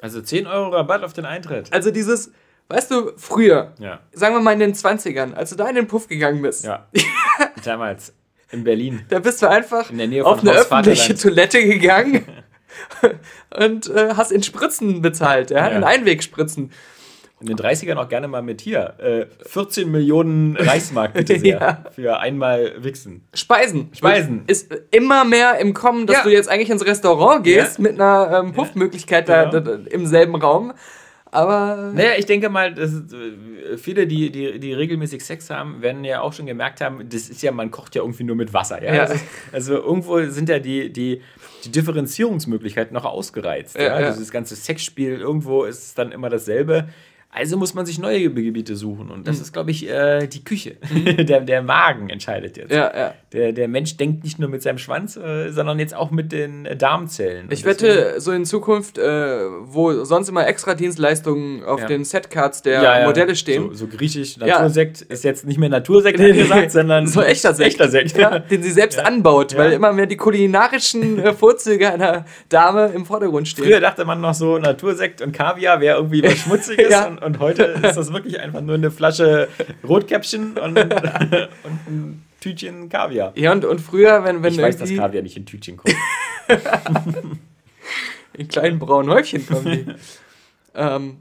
[0.00, 1.72] also 10 Euro Rabatt auf den Eintritt.
[1.72, 2.32] Also dieses,
[2.68, 4.00] weißt du, früher, ja.
[4.12, 6.64] sagen wir mal in den 20ern, als du da in den Puff gegangen bist.
[6.64, 6.88] Ja.
[7.64, 8.12] Damals
[8.50, 9.04] in Berlin.
[9.08, 12.26] Da bist du einfach auf eine öffentliche Toilette gegangen
[13.56, 15.70] und äh, hast in Spritzen bezahlt, ja?
[15.70, 15.76] ja.
[15.76, 16.72] in Einwegspritzen
[17.42, 18.94] in den 30ern auch gerne mal mit hier.
[18.98, 21.58] Äh, 14 Millionen Reichsmark bitte sehr.
[21.60, 21.84] ja.
[21.90, 23.24] Für einmal Wichsen.
[23.34, 23.90] Speisen.
[23.92, 24.44] Speisen.
[24.46, 26.22] Ist immer mehr im Kommen, dass ja.
[26.22, 27.82] du jetzt eigentlich ins Restaurant gehst ja.
[27.82, 29.60] mit einer ähm, Puffmöglichkeit da, genau.
[29.60, 30.72] da, im selben Raum.
[31.32, 31.92] Aber.
[31.94, 36.20] Naja, ich denke mal, dass äh, viele, die, die, die regelmäßig Sex haben, werden ja
[36.20, 38.82] auch schon gemerkt haben, das ist ja, man kocht ja irgendwie nur mit Wasser.
[38.84, 38.94] Ja?
[38.94, 39.00] ja.
[39.02, 39.14] Also,
[39.50, 41.22] also, irgendwo sind ja die, die,
[41.64, 43.76] die Differenzierungsmöglichkeiten noch ausgereizt.
[43.76, 43.92] Ja, ja?
[43.94, 46.88] Also das ganze Sexspiel, irgendwo ist es dann immer dasselbe.
[47.34, 49.10] Also muss man sich neue Gebiete suchen.
[49.10, 49.42] Und das mhm.
[49.42, 50.76] ist, glaube ich, äh, die Küche.
[50.90, 51.26] Mhm.
[51.26, 52.70] der, der Magen entscheidet jetzt.
[52.70, 53.14] Ja, ja.
[53.32, 56.66] Der, der Mensch denkt nicht nur mit seinem Schwanz, äh, sondern jetzt auch mit den
[56.66, 57.48] äh, Darmzellen.
[57.50, 61.86] Ich wette, so in Zukunft, äh, wo sonst immer extra Dienstleistungen auf ja.
[61.86, 63.70] den Setcards der ja, Modelle stehen.
[63.70, 67.88] So, so griechisch, Natursekt ist jetzt nicht mehr Natursekt angesagt, sondern so echter Sekt, echter
[67.88, 68.50] Sekt.
[68.50, 73.48] den sie selbst anbaut, weil immer mehr die kulinarischen äh, Vorzüge einer Dame im Vordergrund
[73.48, 73.64] stehen.
[73.64, 77.62] Früher dachte man noch so, Natursekt und Kaviar wäre irgendwie was Schmutziges und und heute
[77.62, 79.48] ist das wirklich einfach nur eine Flasche
[79.88, 83.32] Rotkäppchen und, und ein Tütchen Kaviar.
[83.36, 85.94] Ja, und, und früher, wenn, wenn Ich weiß, dass Kaviar nicht in Tütchen kommt.
[88.34, 89.86] in kleinen braunen Häufchen kommen die.
[90.74, 91.18] ähm,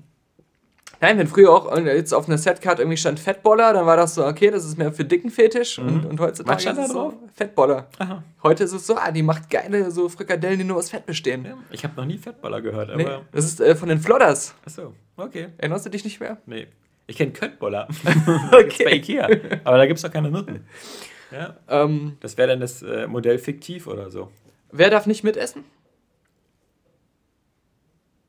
[1.02, 4.24] Nein, wenn früher auch jetzt auf einer Setcard irgendwie stand Fettboller, dann war das so,
[4.24, 5.88] okay, das ist mehr für dicken Fetisch mhm.
[5.88, 7.14] und, und heutzutage Was stand da drauf?
[7.20, 7.88] So Fettboller.
[7.98, 8.24] Aha.
[8.44, 11.44] Heute ist es so, ah, die macht geile so Frikadellen, die nur aus Fett bestehen.
[11.44, 13.04] Ja, ich habe noch nie Fettboller gehört, aber.
[13.04, 14.54] Nee, das ist äh, von den Flodders.
[14.64, 15.48] Achso, okay.
[15.58, 16.38] Erinnerst du dich nicht mehr?
[16.46, 16.68] Nee.
[17.08, 17.88] Ich kenne Köttboller.
[18.52, 18.84] okay.
[18.84, 19.28] bei Ikea.
[19.64, 20.68] Aber da gibt es doch keine Nutten.
[21.32, 21.56] Ja.
[21.70, 24.32] Ähm, das wäre dann das äh, Modell fiktiv oder so.
[24.72, 25.64] Wer darf nicht mitessen?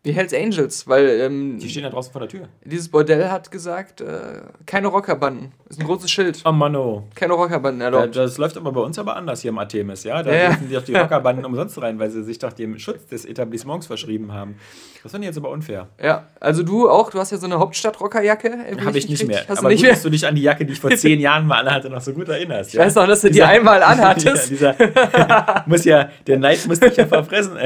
[0.05, 1.21] Die Hells Angels, weil.
[1.21, 2.49] Ähm, die stehen da draußen vor der Tür.
[2.65, 5.53] Dieses Bordell hat gesagt, äh, keine Rockerbanden.
[5.69, 6.43] Ist ein großes Schild.
[6.45, 7.05] Oh Mano.
[7.15, 8.17] Keine Rockerbanden erlaubt.
[8.17, 10.21] Ja, das läuft aber bei uns aber anders hier im Artemis, ja?
[10.25, 10.49] Da ja.
[10.49, 13.87] dürfen die doch die Rockerbanden umsonst rein, weil sie sich doch dem Schutz des Etablissements
[13.87, 14.57] verschrieben haben.
[15.05, 15.89] Das finde ich jetzt aber unfair.
[16.03, 18.59] Ja, also du auch, du hast ja so eine Hauptstadt-Rockerjacke.
[18.85, 19.45] Habe ich nicht mehr.
[19.49, 19.93] Hast aber du nicht gut, mehr?
[19.93, 22.13] dass du dich an die Jacke, die ich vor zehn Jahren mal anhatte, noch so
[22.13, 22.71] gut erinnerst.
[22.71, 22.85] Ich ja?
[22.85, 24.51] weiß noch, dass du dieser, die einmal anhattest.
[24.51, 24.75] dieser,
[25.67, 27.57] muss ja, der Neid muss dich ja verfressen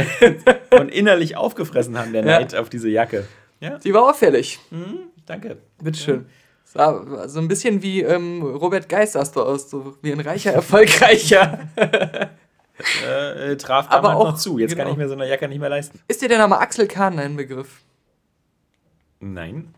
[0.78, 3.26] und innerlich aufgefressen haben, der Neid auf diese Jacke.
[3.60, 3.78] Ja?
[3.78, 4.58] Die war auffällig.
[4.70, 5.56] Mhm, danke.
[5.82, 6.26] Bitteschön.
[6.74, 7.28] Ja.
[7.28, 11.60] So ein bisschen wie ähm, Robert Geist sahst du aus, so wie ein reicher, erfolgreicher.
[11.76, 14.58] äh, äh, traf damals Aber auch, noch zu.
[14.58, 14.84] Jetzt genau.
[14.84, 16.00] kann ich mir so eine Jacke nicht mehr leisten.
[16.08, 17.80] Ist dir der Name Axel Kahn ein Begriff?
[19.20, 19.74] Nein.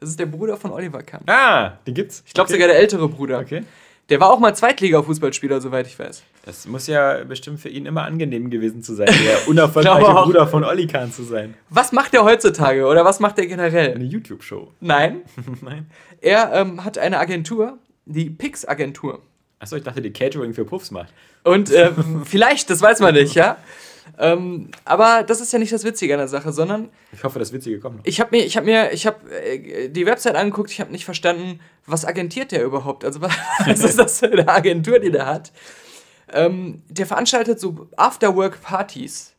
[0.00, 1.22] Das ist der Bruder von Oliver Kahn.
[1.26, 2.24] Ah, den gibt's.
[2.26, 2.54] Ich glaube okay.
[2.54, 3.38] sogar der ältere Bruder.
[3.38, 3.64] Okay.
[4.10, 6.24] Der war auch mal Zweitliga-Fußballspieler, soweit ich weiß.
[6.44, 10.64] Das muss ja bestimmt für ihn immer angenehm gewesen zu sein, der unerfolgreiche Bruder von
[10.64, 11.54] Olli Kahn zu sein.
[11.68, 13.94] Was macht er heutzutage oder was macht er generell?
[13.94, 14.72] Eine YouTube-Show.
[14.80, 15.22] Nein.
[15.62, 15.86] Nein.
[16.20, 19.22] Er ähm, hat eine Agentur, die Pix-Agentur.
[19.60, 21.12] Achso, ich dachte, die Catering für Puffs macht.
[21.44, 21.92] Und äh,
[22.24, 23.58] vielleicht, das weiß man nicht, ja.
[24.18, 26.90] Ähm, aber das ist ja nicht das Witzige an der Sache, sondern.
[27.12, 28.04] Ich hoffe, das Witzige kommt noch.
[28.04, 31.04] Ich habe mir, ich habe mir, ich habe äh, die Website angeguckt, ich habe nicht
[31.04, 33.04] verstanden, was agentiert der überhaupt?
[33.04, 33.20] Also,
[33.66, 35.52] was ist das für eine Agentur, die der hat?
[36.32, 39.34] Ähm, der veranstaltet so Afterwork-Partys.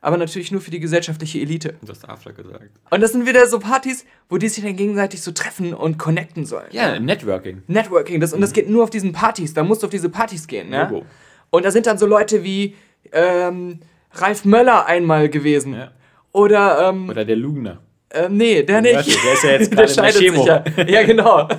[0.00, 1.74] Aber natürlich nur für die gesellschaftliche Elite.
[1.82, 2.70] Du hast After gesagt.
[2.90, 6.46] Und das sind wieder so Partys, wo die sich dann gegenseitig so treffen und connecten
[6.46, 6.68] sollen.
[6.70, 7.62] Ja, Networking.
[7.66, 8.20] Networking.
[8.20, 9.54] Das, und das geht nur auf diesen Partys.
[9.54, 10.70] Da musst du auf diese Partys gehen.
[10.70, 11.04] Ne?
[11.50, 12.76] Und da sind dann so Leute wie
[13.10, 13.80] ähm,
[14.20, 15.74] Ralf Möller einmal gewesen.
[15.74, 15.90] Ja.
[16.32, 17.78] Oder, ähm, Oder der Lugner.
[18.10, 18.94] Äh, nee, der nicht.
[18.94, 20.64] Der ist ja jetzt gerade der scheidet sich ja.
[20.86, 21.48] ja, genau.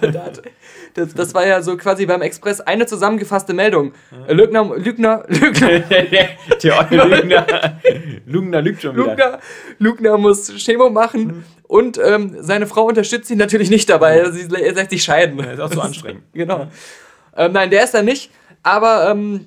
[0.96, 3.94] Das, das war ja so quasi beim Express eine zusammengefasste Meldung.
[4.28, 5.80] Lügner, Lügner, Lügner.
[5.80, 7.80] der Lügner.
[8.26, 9.10] Lügner lügt schon wieder.
[9.10, 9.40] Lügner,
[9.78, 11.44] Lügner muss Chemo machen mhm.
[11.68, 14.24] und ähm, seine Frau unterstützt ihn natürlich nicht dabei.
[14.24, 14.32] Mhm.
[14.32, 15.38] Sie, er sagt sich scheiden.
[15.38, 16.24] Das ist auch so anstrengend.
[16.34, 16.68] genau.
[17.38, 18.32] Ähm, nein, der ist da nicht.
[18.64, 19.46] Aber ähm,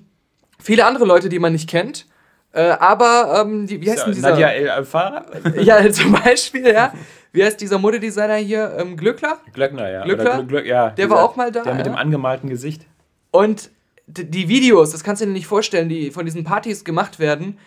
[0.60, 2.06] viele andere Leute, die man nicht kennt.
[2.53, 4.30] Äh, aber, ähm, die, wie heißt denn dieser?
[4.30, 5.24] Nadia El Alfara?
[5.61, 6.92] ja, zum Beispiel, ja.
[7.32, 8.76] Wie heißt dieser Modedesigner hier?
[8.78, 9.38] Ähm, Glückler?
[9.55, 10.05] Glöckner, ja.
[10.05, 10.42] Glückler?
[10.42, 10.90] Glück, ja.
[10.90, 11.62] Der dieser, war auch mal da.
[11.62, 11.92] Der mit ja?
[11.92, 12.86] dem angemalten Gesicht.
[13.30, 13.70] Und
[14.07, 17.59] die Videos, das kannst du dir nicht vorstellen, die von diesen Partys gemacht werden,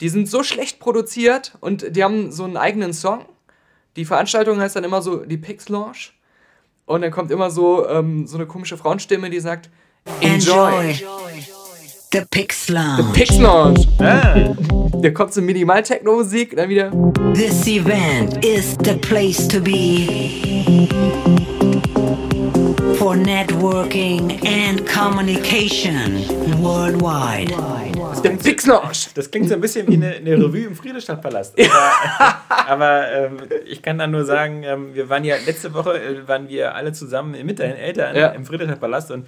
[0.00, 3.26] die sind so schlecht produziert und die haben so einen eigenen Song.
[3.94, 6.10] Die Veranstaltung heißt dann immer so die Pix Lounge.
[6.86, 9.70] Und dann kommt immer so, ähm, so eine komische Frauenstimme, die sagt:
[10.20, 10.90] Enjoy.
[10.90, 11.63] Enjoy.
[12.14, 13.02] The Pix Lounge.
[13.02, 13.88] The Pix Lounge.
[13.98, 14.54] Ah.
[15.02, 16.92] Da kommt so Minimal-Techno-Musik und dann wieder.
[17.34, 20.06] This event is the place to be
[23.00, 26.22] for networking and communication
[26.62, 27.52] worldwide.
[28.22, 29.08] The Pix Lounge.
[29.16, 31.58] Das klingt so ein bisschen wie eine, eine Revue im Friedrichstadtpalast.
[31.68, 33.36] Aber, aber ähm,
[33.66, 36.92] ich kann dann nur sagen, ähm, wir waren ja letzte Woche äh, waren wir alle
[36.92, 38.28] zusammen mit deinen Eltern ja.
[38.28, 39.26] im Friedrichstadtpalast und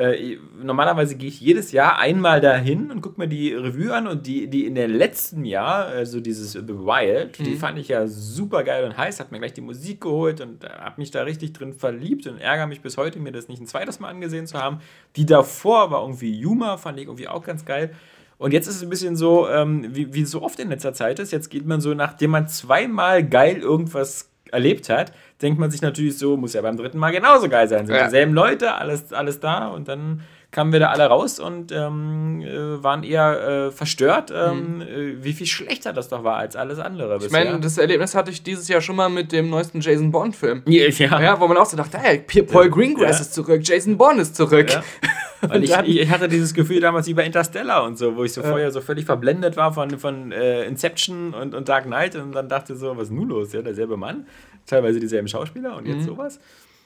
[0.00, 4.26] äh, normalerweise gehe ich jedes Jahr einmal dahin und gucke mir die Revue an und
[4.26, 7.44] die, die in der letzten Jahr, also dieses The Wild, mhm.
[7.44, 10.64] die fand ich ja super geil und heiß, hat mir gleich die Musik geholt und
[10.64, 13.66] habe mich da richtig drin verliebt und ärgere mich bis heute, mir das nicht ein
[13.66, 14.78] zweites Mal angesehen zu haben.
[15.16, 17.94] Die davor war irgendwie Yuma, fand ich irgendwie auch ganz geil.
[18.38, 21.18] Und jetzt ist es ein bisschen so, ähm, wie, wie so oft in letzter Zeit
[21.18, 25.82] ist, jetzt geht man so, nachdem man zweimal geil irgendwas erlebt hat, denkt man sich
[25.82, 27.86] natürlich so, muss ja beim dritten Mal genauso geil sein.
[27.86, 28.04] Sind ja.
[28.04, 30.22] dieselben Leute, alles, alles da und dann
[30.52, 35.32] kamen wir da alle raus und ähm, äh, waren eher äh, verstört, ähm, äh, wie
[35.32, 37.18] viel schlechter das doch war als alles andere.
[37.24, 40.62] Ich meine, das Erlebnis hatte ich dieses Jahr schon mal mit dem neuesten Jason Bond-Film.
[40.66, 41.20] ja, ja.
[41.20, 42.18] Ja, wo man auch so dachte, hey,
[42.50, 43.20] Paul Greengrass Ja.
[43.22, 44.70] ist zurück, Jason Bond ist zurück.
[44.72, 44.82] Ja.
[45.48, 48.42] Weil ich, ich hatte dieses Gefühl damals wie bei Interstellar und so, wo ich so
[48.42, 48.48] Ja.
[48.50, 52.48] vorher so völlig verblendet war von, von äh, Inception und, und Dark Knight und dann
[52.48, 53.52] dachte so, was ist nun los?
[53.54, 54.26] Ja, derselbe Mann,
[54.66, 55.94] teilweise dieselben Schauspieler und Mhm.
[55.94, 56.40] jetzt sowas.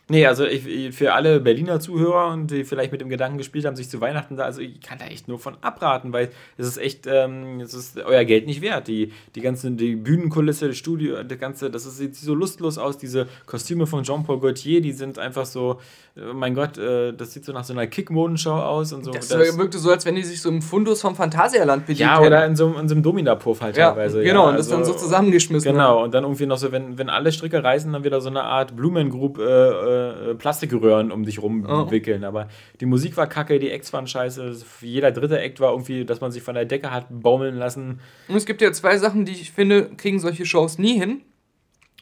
[0.09, 3.75] Nee, also ich, für alle Berliner Zuhörer und die vielleicht mit dem Gedanken gespielt haben,
[3.75, 6.29] sich zu Weihnachten da, also ich kann da echt nur von abraten, weil
[6.59, 8.87] es ist echt, ähm, es ist euer Geld nicht wert.
[8.87, 12.99] Die, die ganze, die Bühnenkulisse, das Studio, das ganze, das ist, sieht so lustlos aus,
[12.99, 15.81] diese Kostüme von Jean-Paul Gaultier, die sind einfach so,
[16.17, 19.11] äh, mein Gott, äh, das sieht so nach so einer Kick-Modenschau aus und so.
[19.11, 22.17] Das, Das- wirkte so, als wenn die sich so im Fundus vom Phantasialand bedient ja,
[22.17, 22.27] hätten.
[22.27, 24.23] oder in so, in so einem Dominapuff halt ja, teilweise.
[24.23, 25.73] genau, ja, und das also- dann so zusammengeschmissen.
[25.73, 28.43] Genau, und dann irgendwie noch so, wenn, wenn alle Stricke reißen, dann wieder so eine
[28.43, 32.25] Art Blumengroup äh, äh, Plastikröhren um dich rumwickeln.
[32.25, 32.49] Aber
[32.81, 34.57] die Musik war kacke, die Acts waren scheiße.
[34.81, 38.01] Jeder dritte Act war irgendwie, dass man sich von der Decke hat baumeln lassen.
[38.29, 41.23] Und es gibt ja zwei Sachen, die ich finde, kriegen solche Shows nie hin.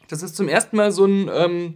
[0.07, 1.75] Das ist zum ersten Mal so ein ähm,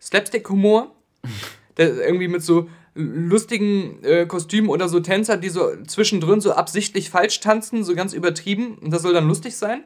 [0.00, 0.92] Slapstick-Humor,
[1.76, 7.10] der irgendwie mit so lustigen äh, Kostümen oder so Tänzer, die so zwischendrin so absichtlich
[7.10, 8.76] falsch tanzen, so ganz übertrieben.
[8.78, 9.84] Und das soll dann lustig sein.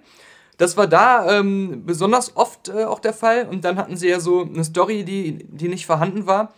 [0.63, 3.49] Das war da ähm, besonders oft äh, auch der Fall.
[3.51, 6.55] Und dann hatten sie ja so eine Story, die, die nicht vorhanden war,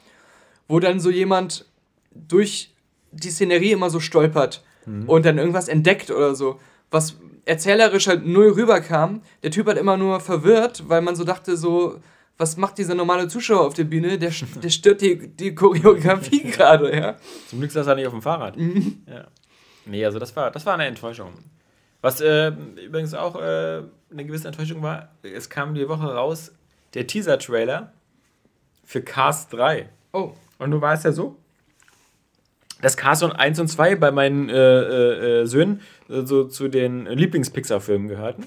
[0.69, 1.65] wo dann so jemand
[2.13, 2.75] durch
[3.13, 4.63] die Szenerie immer so stolpert
[5.07, 9.23] und dann irgendwas entdeckt oder so, was erzählerisch halt null rüberkam.
[9.43, 11.99] Der Typ hat immer nur verwirrt, weil man so dachte, so,
[12.37, 14.19] was macht dieser normale Zuschauer auf der Bühne?
[14.19, 14.33] Der,
[14.63, 17.17] der stört die, die Choreografie gerade, ja.
[17.49, 18.55] Zum Glück saß er nicht auf dem Fahrrad.
[18.59, 19.29] Ja.
[19.87, 21.33] Nee, also das war, das war eine Enttäuschung.
[22.05, 22.53] Was äh,
[22.85, 23.81] übrigens auch äh,
[24.11, 26.53] eine gewisse Enttäuschung war, es kam die Woche raus
[26.93, 27.95] der Teaser-Trailer
[28.85, 29.89] für Cars 3.
[30.13, 31.39] Oh, Und du weißt ja so,
[32.83, 35.81] dass Cars 1 und 2 bei meinen äh, äh, äh, Söhnen
[36.11, 38.45] äh, so zu den Lieblings-Pixar-Filmen gehörten.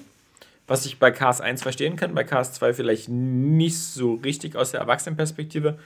[0.68, 4.70] Was ich bei Cars 1 verstehen kann, bei Cars 2 vielleicht nicht so richtig aus
[4.70, 5.80] der Erwachsenenperspektive.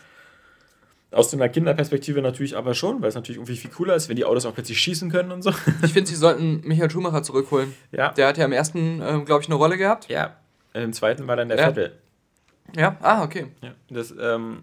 [1.12, 4.24] Aus einer Kinderperspektive natürlich aber schon, weil es natürlich irgendwie viel cooler ist, wenn die
[4.24, 5.50] Autos auch plötzlich schießen können und so.
[5.82, 7.74] ich finde, sie sollten Michael Schumacher zurückholen.
[7.92, 10.08] Ja, Der hat ja im ersten, ähm, glaube ich, eine Rolle gehabt.
[10.08, 10.36] ja.
[10.74, 11.66] Im zweiten war dann der Ja.
[11.66, 11.92] Vettel.
[12.74, 13.48] Ja, ah, okay.
[13.60, 14.62] Ja, das, ähm,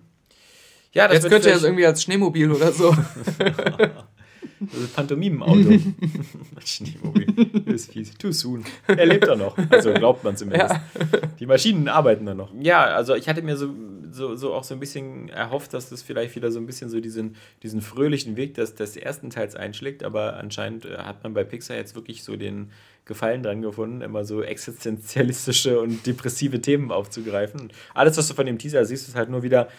[0.92, 2.96] ja, das Jetzt könnte er vielleicht- irgendwie als Schneemobil oder so.
[4.62, 5.54] Das ist Pantomimenauto.
[6.66, 7.28] Schneemobil.
[7.66, 8.14] Das ist fies.
[8.18, 8.66] Too soon.
[8.88, 9.58] Er lebt da noch.
[9.70, 10.76] Also glaubt man zumindest.
[11.40, 12.52] Die Maschinen arbeiten da noch.
[12.60, 13.70] Ja, also ich hatte mir so,
[14.12, 17.00] so, so auch so ein bisschen erhofft, dass das vielleicht wieder so ein bisschen so
[17.00, 21.44] diesen, diesen fröhlichen Weg des, des ersten Teils einschlägt, aber anscheinend äh, hat man bei
[21.44, 22.72] Pixar jetzt wirklich so den
[23.06, 27.72] Gefallen dran gefunden, immer so existenzialistische und depressive Themen aufzugreifen.
[27.94, 29.70] Alles, was du von dem Teaser siehst, ist halt nur wieder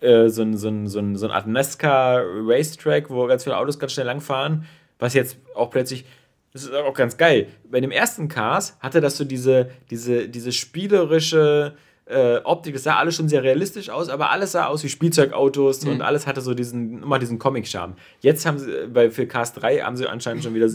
[0.00, 3.78] äh, so, ein, so, ein, so, ein, so eine Art NASCAR-Racetrack, wo ganz viele Autos
[3.78, 4.64] ganz schnell langfahren,
[4.98, 6.06] was jetzt auch plötzlich,
[6.52, 7.48] das ist auch ganz geil.
[7.70, 11.74] Bei dem ersten Cars hatte das so diese, diese, diese spielerische
[12.10, 15.84] äh, Optik, das sah alles schon sehr realistisch aus, aber alles sah aus wie Spielzeugautos
[15.84, 17.94] und alles hatte so diesen, immer diesen Comic-Charme.
[18.20, 20.68] Jetzt haben sie, äh, bei für Cars 3 haben sie anscheinend schon wieder,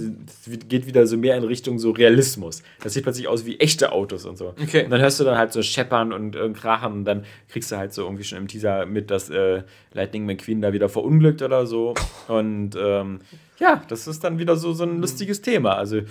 [0.67, 2.63] geht wieder so mehr in Richtung so Realismus.
[2.81, 4.53] Das sieht plötzlich aus wie echte Autos und so.
[4.61, 4.86] Okay.
[4.86, 7.77] Und dann hörst du dann halt so Scheppern und äh, Krachen und dann kriegst du
[7.77, 9.63] halt so irgendwie schon im Teaser mit, dass äh,
[9.93, 11.93] Lightning McQueen da wieder verunglückt oder so.
[12.27, 13.19] Und ähm,
[13.58, 15.76] ja, das ist dann wieder so, so ein lustiges Thema.
[15.78, 16.01] Also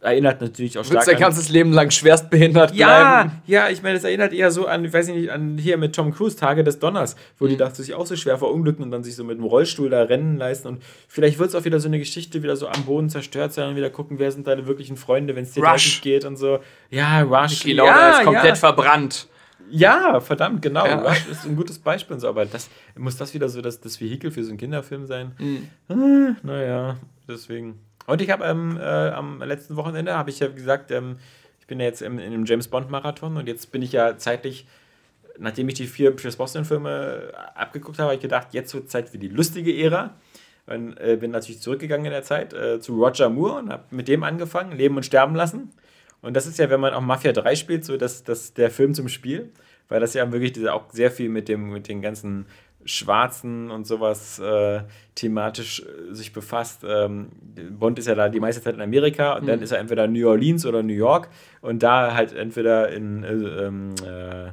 [0.00, 1.20] erinnert natürlich auch stark sein an...
[1.20, 3.42] ganzes Leben lang schwerstbehindert Ja, bleiben.
[3.46, 6.12] ja, ich meine, das erinnert eher so an, ich weiß nicht, an hier mit Tom
[6.12, 7.48] Cruise, Tage des Donners, wo Mhm.
[7.50, 10.02] die dachte sich auch so schwer verunglücken und dann sich so mit dem Rollstuhl da
[10.02, 10.68] rennen leisten.
[10.68, 13.68] Und vielleicht wird es auch wieder so eine Geschichte, wieder so am Boden zerstört sein
[13.70, 16.60] und wieder gucken, wer sind deine wirklichen Freunde, wenn es dir dreckig geht und so.
[16.90, 17.60] Ja, Rush.
[17.60, 18.54] Die Laura ja, ist komplett ja.
[18.56, 19.26] verbrannt.
[19.70, 20.86] Ja, verdammt, genau.
[20.86, 21.00] Ja.
[21.00, 24.00] Rush ist ein gutes Beispiel und so, aber das muss das wieder so das, das
[24.00, 25.32] Vehikel für so einen Kinderfilm sein.
[25.38, 25.68] Mhm.
[25.88, 26.96] Ah, naja,
[27.28, 27.80] deswegen.
[28.06, 31.16] Und ich habe ähm, äh, am letzten Wochenende, habe ich ja gesagt, ähm,
[31.60, 34.16] ich bin ja jetzt im, in einem James Bond Marathon und jetzt bin ich ja
[34.16, 34.66] zeitlich,
[35.38, 39.08] nachdem ich die vier Pierce Brosnan Filme abgeguckt habe, habe ich gedacht, jetzt wird Zeit
[39.08, 40.14] für die lustige Ära.
[40.66, 44.06] Und äh, bin natürlich zurückgegangen in der Zeit äh, zu Roger Moore und habe mit
[44.06, 45.72] dem angefangen, Leben und Sterben lassen.
[46.22, 48.94] Und das ist ja, wenn man auch Mafia 3 spielt, so dass das der Film
[48.94, 49.50] zum Spiel,
[49.88, 52.46] weil das ja wirklich diese, auch sehr viel mit dem mit den ganzen
[52.84, 54.80] Schwarzen und sowas äh,
[55.14, 56.82] thematisch äh, sich befasst.
[56.86, 57.28] Ähm,
[57.78, 60.12] Bond ist ja da die meiste Zeit in Amerika und dann ist er entweder in
[60.12, 61.28] New Orleans oder New York
[61.60, 64.52] und da halt entweder in äh, ähm, äh,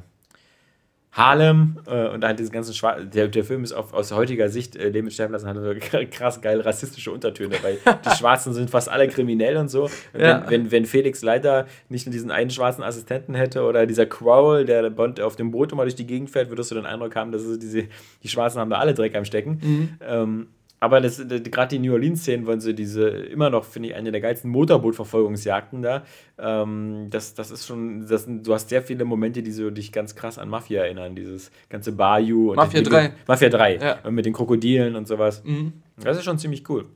[1.18, 4.76] Harlem äh, und halt diesen ganzen Schwar der, der Film ist auf, aus heutiger Sicht,
[4.76, 5.72] äh, Leben sterben lassen, hat so
[6.10, 9.84] krass geil rassistische Untertöne, weil die Schwarzen sind fast alle kriminell und so.
[10.14, 10.44] Und Ja.
[10.48, 14.64] wenn, wenn, wenn Felix Leiter nicht nur diesen einen schwarzen Assistenten hätte oder dieser Crowell,
[14.64, 17.32] der Bond auf dem Boot immer durch die Gegend fährt, würdest du den Eindruck haben,
[17.32, 17.84] dass es diese,
[18.22, 19.98] die Schwarzen haben da alle Dreck am Stecken.
[20.08, 20.46] Ähm,
[20.80, 24.12] Aber das, das, gerade die New Orleans-Szenen, wollen sie diese, immer noch, finde ich, eine
[24.12, 26.02] der geilsten Motorbootverfolgungsjagden da.
[26.38, 30.14] Ähm, das, das ist schon, das, du hast sehr viele Momente, die so dich ganz
[30.14, 31.16] krass an Mafia erinnern.
[31.16, 32.50] Dieses ganze Bayou.
[32.50, 33.12] Und Mafia die, 3.
[33.26, 33.76] Mafia 3.
[33.76, 33.98] Ja.
[34.04, 35.42] Und mit den Krokodilen und sowas.
[35.44, 35.72] Mhm.
[36.00, 36.86] Das ist schon ziemlich cool.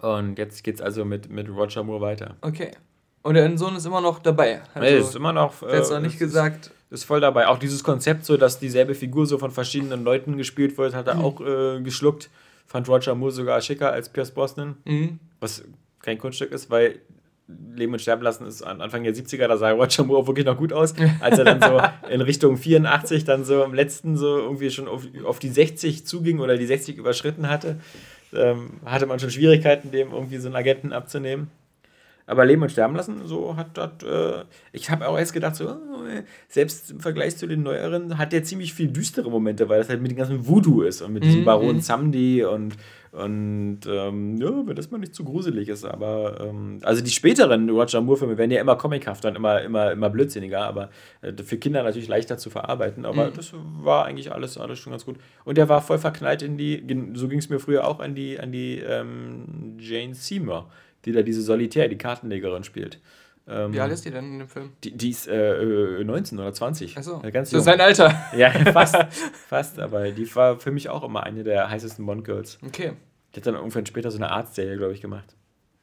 [0.00, 2.36] Und jetzt geht's also mit, mit Roger Moore weiter.
[2.40, 2.72] Okay.
[3.22, 4.62] Und der Sohn ist immer noch dabei.
[4.74, 5.62] Also, er ist immer noch.
[5.62, 6.70] ist noch äh, nicht gesagt.
[6.90, 7.46] ist voll dabei.
[7.48, 11.16] Auch dieses Konzept, so dass dieselbe Figur so von verschiedenen Leuten gespielt wird, hat er
[11.16, 11.24] Mhm.
[11.24, 12.30] auch äh, geschluckt.
[12.70, 14.76] Fand Roger Moore sogar schicker als Pierce Brosnan.
[14.84, 15.18] Mhm.
[15.40, 15.64] Was
[16.02, 17.00] kein Kunststück ist, weil
[17.74, 20.56] Leben und Sterben lassen ist an Anfang der 70er, da sah Roger Moore wirklich noch
[20.56, 20.94] gut aus.
[21.20, 25.02] Als er dann so in Richtung 84 dann so im letzten so irgendwie schon auf,
[25.24, 27.80] auf die 60 zuging oder die 60 überschritten hatte,
[28.32, 31.50] ähm, hatte man schon Schwierigkeiten, dem irgendwie so einen Agenten abzunehmen.
[32.30, 33.90] Aber Leben und Sterben lassen, so hat das.
[34.04, 38.18] Äh, ich habe auch erst gedacht, so, oh, äh, selbst im Vergleich zu den neueren
[38.18, 41.12] hat der ziemlich viel düstere Momente, weil das halt mit dem ganzen Voodoo ist und
[41.12, 41.80] mit diesem Mhm, Baron mhm.
[41.80, 42.76] Samdi und,
[43.12, 45.84] und ähm, ja, wenn das mal nicht zu gruselig ist.
[45.84, 50.10] Aber ähm, also die späteren Roger Moore-Filme werden ja immer comichafter und immer, immer, immer
[50.10, 50.90] blödsinniger, aber
[51.22, 53.04] äh, für Kinder natürlich leichter zu verarbeiten.
[53.04, 53.34] Aber Mhm.
[53.34, 53.52] das
[53.82, 55.16] war eigentlich alles, alles schon ganz gut.
[55.44, 56.82] Und der war voll verknallt in die,
[57.14, 60.70] so ging es mir früher auch an die, an die ähm, Jane Seymour,
[61.04, 63.00] die da diese Solitär, die Kartenlegerin spielt.
[63.48, 64.72] Ähm, Wie alt ist die denn in dem Film?
[64.84, 65.62] die, die ist äh,
[66.00, 66.96] äh, 19 oder 20.
[66.98, 67.18] Achso.
[67.20, 67.62] Ganz Das ist jung.
[67.62, 68.14] sein Alter.
[68.36, 68.94] Ja, fast,
[69.48, 72.58] fast, aber die war für mich auch immer eine der heißesten Bond-Girls.
[72.64, 72.92] Okay.
[73.34, 75.34] Die hat dann irgendwann später so eine Arztserie, glaube ich, gemacht.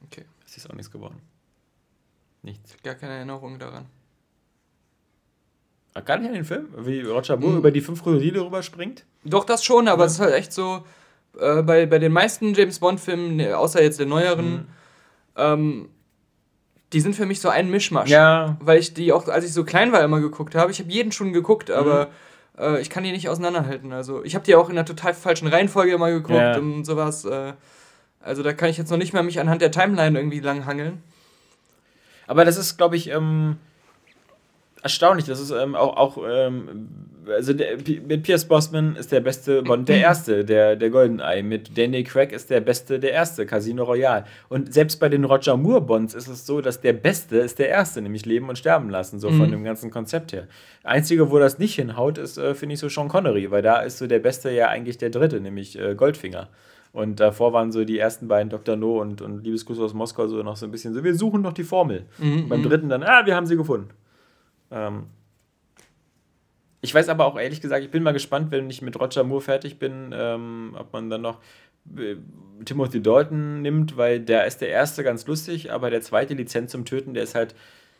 [0.06, 0.26] Okay.
[0.44, 1.20] Das ist auch nichts geworden.
[2.44, 2.76] Nichts.
[2.84, 3.86] Gar keine Erinnerung daran.
[5.94, 7.58] Ah, Gar nicht an den Film, wie Roger Moore Mhm.
[7.60, 9.06] über die fünf Krokodile rüberspringt.
[9.24, 10.06] Doch, das schon, aber Ja.
[10.08, 10.84] es ist halt echt so,
[11.40, 14.66] äh, bei, bei den meisten James Bond-Filmen, ne, außer jetzt den neueren, Mhm.
[15.38, 15.90] Ähm,
[16.94, 18.10] die sind für mich so ein Mischmasch.
[18.10, 20.72] Ja, Weil ich die auch, als ich so klein war, immer geguckt habe.
[20.72, 21.76] Ich habe jeden schon geguckt, Mhm.
[21.76, 22.08] aber
[22.58, 23.92] äh, ich kann die nicht auseinanderhalten.
[23.94, 26.58] Also ich habe die auch in einer total falschen Reihenfolge immer geguckt Ja.
[26.58, 27.26] und sowas.
[27.26, 27.54] Äh,
[28.22, 31.04] also da kann ich jetzt noch nicht mal mich anhand der Timeline irgendwie langhangeln.
[32.26, 33.58] aber das ist, glaube ich, ähm,
[34.88, 35.26] erstaunlich.
[35.26, 36.88] Das ist ähm, auch, auch ähm,
[37.30, 37.78] also der,
[38.08, 41.44] mit Pierce Brosnan ist der beste Bond der erste, der, der Goldeneye.
[41.44, 44.24] Mit Danny Craig ist der beste der erste, Casino Royale.
[44.50, 47.70] Und selbst bei den Roger Moore Bonds ist es so, dass der beste ist der
[47.70, 49.52] erste, nämlich Leben und Sterben lassen, so von Mhm.
[49.52, 50.48] dem ganzen Konzept her.
[50.84, 53.98] Einzige, wo das nicht hinhaut, ist, äh, finde ich, so Sean Connery, weil da ist
[53.98, 56.48] so der beste ja eigentlich der dritte, nämlich äh, Goldfinger.
[56.94, 58.76] Und davor waren so die ersten beiden Dr.
[58.76, 61.54] No und, und Liebesgruß aus Moskau so noch so ein bisschen so, wir suchen noch
[61.54, 62.06] die Formel.
[62.18, 62.70] Mhm, beim mhm.
[62.70, 63.90] dritten dann, ah, wir haben sie gefunden.
[64.72, 65.08] Ähm,
[66.82, 69.42] ich weiß aber auch ehrlich gesagt, ich bin mal gespannt, wenn ich mit Roger Moore
[69.42, 71.40] fertig bin, ähm, ob man dann noch
[71.98, 72.16] äh,
[72.66, 76.86] Timothy Dalton nimmt, weil der ist der erste ganz lustig, aber der zweite Lizenz zum
[76.86, 77.56] Töten, der ist halt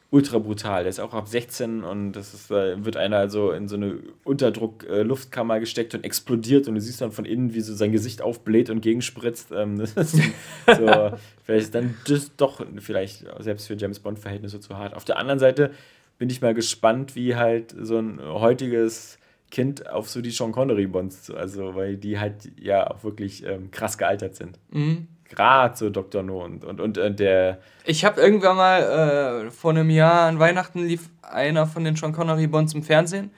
[0.10, 0.84] ultra brutal.
[0.84, 4.00] Der ist auch ab 16 und das ist, äh, wird einer also in so eine
[4.24, 8.70] Unterdruck-Luftkammer gesteckt und explodiert und du siehst dann von innen, wie so sein Gesicht aufbläht
[8.70, 9.52] und gegenspritzt.
[9.52, 10.16] Ähm, das ist
[10.78, 11.12] so,
[11.44, 14.94] vielleicht ist dann das doch vielleicht selbst für James Bond-Verhältnisse zu hart.
[14.94, 15.72] Auf der anderen Seite
[16.18, 19.18] bin ich mal gespannt, wie halt so ein heutiges
[19.50, 23.98] Kind auf so die Sean Connery-Bonds, also weil die halt ja auch wirklich ähm, krass
[23.98, 24.60] gealtert sind.
[24.72, 25.08] Mhm.
[25.30, 26.24] Gerade so Dr.
[26.24, 30.40] No und, und, und äh, der Ich habe irgendwann mal äh, vor einem Jahr an
[30.40, 33.32] Weihnachten lief einer von den Sean Connery Bonds im Fernsehen.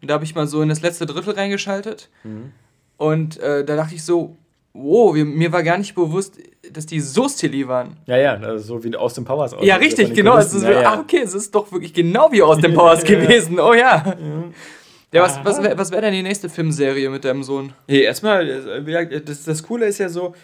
[0.00, 2.10] Und da habe ich mal so in das letzte Drittel reingeschaltet.
[2.96, 4.36] Und äh, da dachte ich so,
[4.74, 6.38] wow, wir, mir war gar nicht bewusst,
[6.70, 7.96] dass die so stilly waren.
[8.06, 10.38] Ja, ja, also so wie Austin Powers aussieht, Ja, richtig, genau.
[10.38, 10.92] Es ist, ja, ja.
[10.92, 13.60] Ah, okay, es ist doch wirklich genau wie aus dem Powers gewesen.
[13.60, 14.16] Oh ja.
[15.12, 17.74] Ja, was, was wäre was wär denn die nächste Filmserie mit deinem Sohn?
[17.86, 20.34] Nee, erstmal, äh, das, das Coole ist ja so,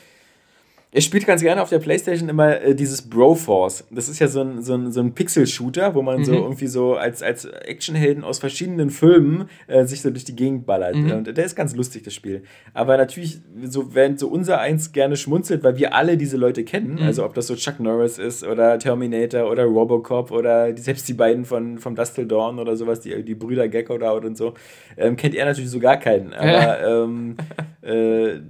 [0.91, 3.85] er spielt ganz gerne auf der Playstation immer äh, dieses Broforce.
[3.91, 6.39] Das ist ja so ein, so ein, so ein Pixel-Shooter, wo man so Mhm.
[6.39, 10.95] irgendwie so als, als Actionhelden aus verschiedenen Filmen äh, sich so durch die Gegend ballert.
[10.97, 11.11] Mhm.
[11.13, 12.43] Und der ist ganz lustig, das Spiel.
[12.73, 16.95] Aber natürlich, so, während so unser eins gerne schmunzelt, weil wir alle diese Leute kennen,
[16.95, 17.03] Mhm.
[17.03, 21.13] also ob das so Chuck Norris ist oder Terminator oder Robocop oder die, selbst die
[21.15, 24.55] beiden von vom Dust Till Dawn oder sowas, die, die Brüder Gecko da und so,
[24.97, 26.33] ähm, kennt er natürlich so gar keinen.
[26.33, 27.37] Aber ähm,
[27.83, 28.41] äh,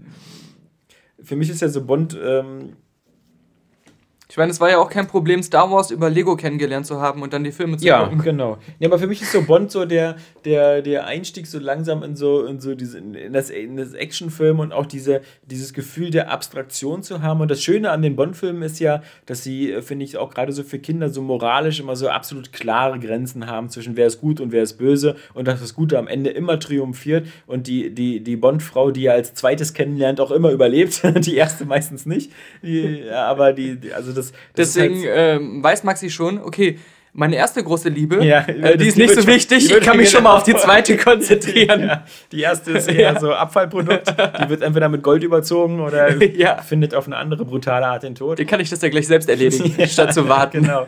[1.29, 2.77] für mich ist ja so Bond, ähm,
[4.39, 7.33] meine, es war ja auch kein Problem, Star Wars über Lego kennengelernt zu haben und
[7.33, 8.23] dann die Filme zu ja, gucken.
[8.23, 8.59] genau.
[8.79, 12.17] Ja, aber für mich ist so Bond so der, der, der Einstieg so langsam in
[12.17, 16.31] so, in so diese, in das, in das Actionfilm und auch diese, dieses Gefühl der
[16.31, 17.41] Abstraktion zu haben.
[17.41, 20.53] Und das Schöne an den Bond-Filmen ist ja, dass sie, äh, finde ich, auch gerade
[20.53, 24.41] so für Kinder so moralisch immer so absolut klare Grenzen haben zwischen wer ist gut
[24.41, 28.21] und wer ist böse und dass das Gute am Ende immer triumphiert und die, die,
[28.21, 31.03] die Bond-Frau, die er als zweites kennenlernt, auch immer überlebt.
[31.27, 32.33] die erste meistens nicht.
[32.63, 36.39] Die, ja, aber die, die also das, das ist Deswegen halt- ähm, weiß Maxi schon,
[36.41, 36.79] okay,
[37.15, 39.73] Meine erste große Liebe, Ja, äh, die ist nicht so wichtig.
[39.75, 41.81] Ich kann mich schon mal auf die zweite konzentrieren.
[41.89, 43.19] Ja, die erste ist eher Ja.
[43.19, 44.09] so Abfallprodukt.
[44.45, 46.11] Die wird entweder mit Gold überzogen oder
[46.69, 48.39] findet auf eine andere brutale Art den Tod.
[48.39, 50.63] Den kann ich das ja gleich selbst erledigen, statt zu warten.
[50.63, 50.87] Genau.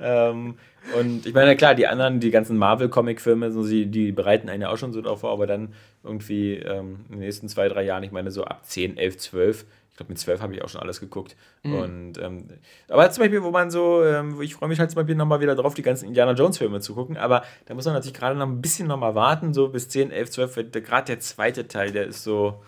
[0.00, 0.56] ähm,
[0.98, 4.68] und ich meine, klar, die anderen, die ganzen Marvel-Comic-Filme, so, die, die bereiten einen ja
[4.70, 5.68] auch schon so drauf vor, aber dann
[6.04, 9.64] irgendwie ähm, in den nächsten zwei, drei Jahren, ich meine, so ab 10, 11, 12,
[9.96, 11.36] ich glaube, mit 12 habe ich auch schon alles geguckt.
[11.72, 12.48] Und, ähm,
[12.88, 15.54] aber zum Beispiel, wo man so, ähm, ich freue mich halt zum Beispiel nochmal wieder
[15.54, 18.60] drauf, die ganzen Indiana Jones-Filme zu gucken, aber da muss man natürlich gerade noch ein
[18.60, 22.06] bisschen nochmal warten, so bis 10, 11, 12, weil der- gerade der zweite Teil, der
[22.08, 22.62] ist so.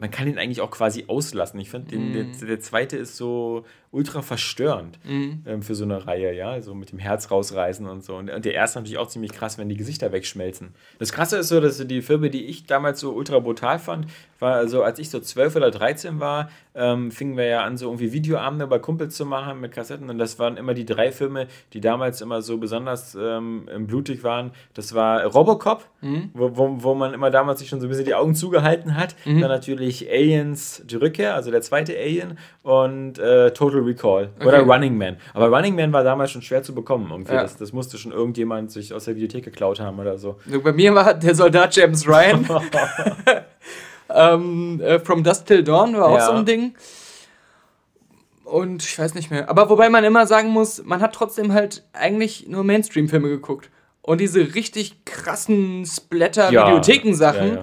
[0.00, 1.58] Man kann ihn eigentlich auch quasi auslassen.
[1.60, 4.98] Ich finde, den der, der zweite ist so ultra verstörend
[5.46, 8.16] ähm, für so eine Reihe, ja, so mit dem Herz rausreißen und so.
[8.16, 10.74] Und, und der erste natürlich auch ziemlich krass, wenn die Gesichter wegschmelzen.
[10.98, 14.06] Das Krasse ist so, dass die Filme, die ich damals so ultra brutal fand,
[14.40, 17.86] war also, als ich so 12 oder 13 war, ähm, fingen wir ja an, so
[17.86, 20.10] irgendwie Videoabende bei Kumpels zu machen mit Kassetten.
[20.10, 24.52] Und das waren immer die drei Filme, die damals immer so besonders ähm, blutig waren.
[24.74, 25.86] Das war Robocop,
[26.34, 29.16] wo, wo, wo man immer damals sich schon so ein bisschen die Augen zugehalten hat.
[29.40, 34.70] Dann natürlich Aliens, die Rückkehr, also der zweite Alien und äh, Total Recall oder Okay.
[34.72, 35.16] Running Man.
[35.34, 37.08] Aber Running Man war damals schon schwer zu bekommen.
[37.10, 37.32] Irgendwie.
[37.32, 37.42] Ja.
[37.42, 40.36] Das, das musste schon irgendjemand sich aus der Videothek geklaut haben oder so.
[40.62, 42.46] Bei mir war der Soldat James Ryan.
[44.10, 46.26] ähm, äh, From Dusk Till Dawn war auch Ja.
[46.26, 46.74] so ein Ding.
[48.44, 49.50] Und ich weiß nicht mehr.
[49.50, 53.68] Aber wobei man immer sagen muss, man hat trotzdem halt eigentlich nur Mainstream-Filme geguckt.
[54.00, 57.58] Und diese richtig krassen Splatter-Videotheken-Sachen,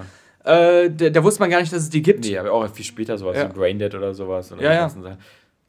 [0.45, 0.53] Ja,
[0.84, 2.24] äh, da, da wusste man gar nicht, dass es die gibt.
[2.24, 3.47] Nee, aber auch viel später sowas, Ja.
[3.47, 4.51] so Braindead oder sowas.
[4.51, 4.91] Oder Ja, ja.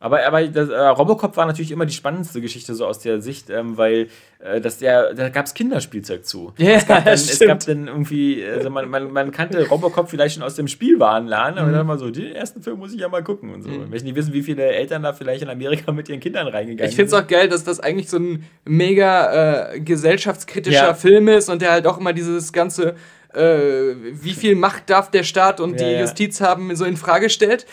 [0.07, 3.51] Aber, aber das, äh, Robocop war natürlich immer die spannendste Geschichte so aus der Sicht,
[3.51, 6.53] ähm, weil äh, dass der, da gab es Kinderspielzeug zu.
[6.59, 10.35] Ja, es, gab dann, es gab dann irgendwie, also man, man, man kannte Robocop vielleicht
[10.37, 13.23] schon aus dem Spielwarenladen, aber dann mal so, den ersten Film muss ich ja mal
[13.23, 13.71] gucken und so.
[13.71, 16.89] Ich möchte nicht wissen, wie viele Eltern da vielleicht in Amerika mit ihren Kindern reingegangen
[16.89, 17.25] Ich finde es sind.
[17.25, 20.95] auch geil, dass das eigentlich so ein mega äh, gesellschaftskritischer Ja.
[20.95, 22.95] Film ist und der halt auch immer dieses ganze,
[23.35, 26.01] äh, wie viel Macht darf der Staat und Ja, die.
[26.01, 27.67] Justiz haben, so in Frage stellt.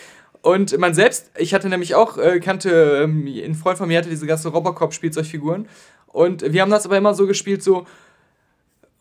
[0.44, 4.10] Und man selbst, ich hatte nämlich auch, äh, kannte, ähm, ein Freund von mir hatte
[4.10, 5.66] diese ganzen Robocop-Spielzeugfiguren.
[6.08, 7.86] Und wir haben das aber immer so gespielt, so,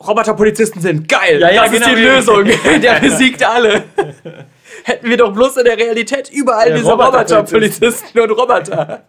[0.06, 1.96] Roboterpolizisten sind geil, Ja, ja, das ist genau.
[1.96, 2.46] die Lösung,
[2.82, 3.84] der besiegt alle.
[4.86, 7.38] Hätten wir doch bloß in der Realität überall Ja, diese Roboterpolizisten.
[7.38, 9.04] Roboterpolizisten und Roboter.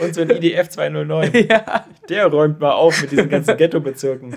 [0.00, 1.48] Und so ein IDF 209.
[2.08, 4.34] Der räumt mal auf mit diesen ganzen Ghetto-Bezirken.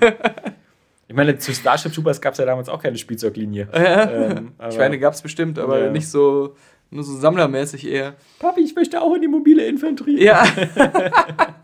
[1.08, 3.66] Ich meine, zu Starship Troopers gab es ja damals auch keine Spielzeuglinie.
[3.72, 5.90] Ähm, Ich meine, gab es bestimmt, aber Ja.
[5.90, 6.54] nicht so,
[6.90, 8.14] nur so sammlermäßig eher.
[8.38, 10.22] Papi, ich möchte auch in die mobile Infanterie.
[10.22, 10.44] Ja,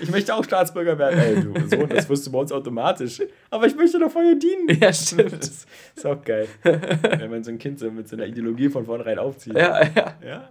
[0.00, 1.18] Ich möchte auch Staatsbürger werden.
[1.18, 3.20] Ey, du Sohn, das wirst du bei uns automatisch.
[3.50, 4.78] Aber ich möchte doch vorher dienen.
[4.80, 5.32] ja, stimmt.
[5.32, 5.66] Das
[5.96, 6.46] ist auch geil.
[6.62, 9.54] Wenn man so ein Kind so mit so einer Ideologie von vornherein aufzieht.
[9.54, 10.14] Ja, ja.
[10.24, 10.48] Ja?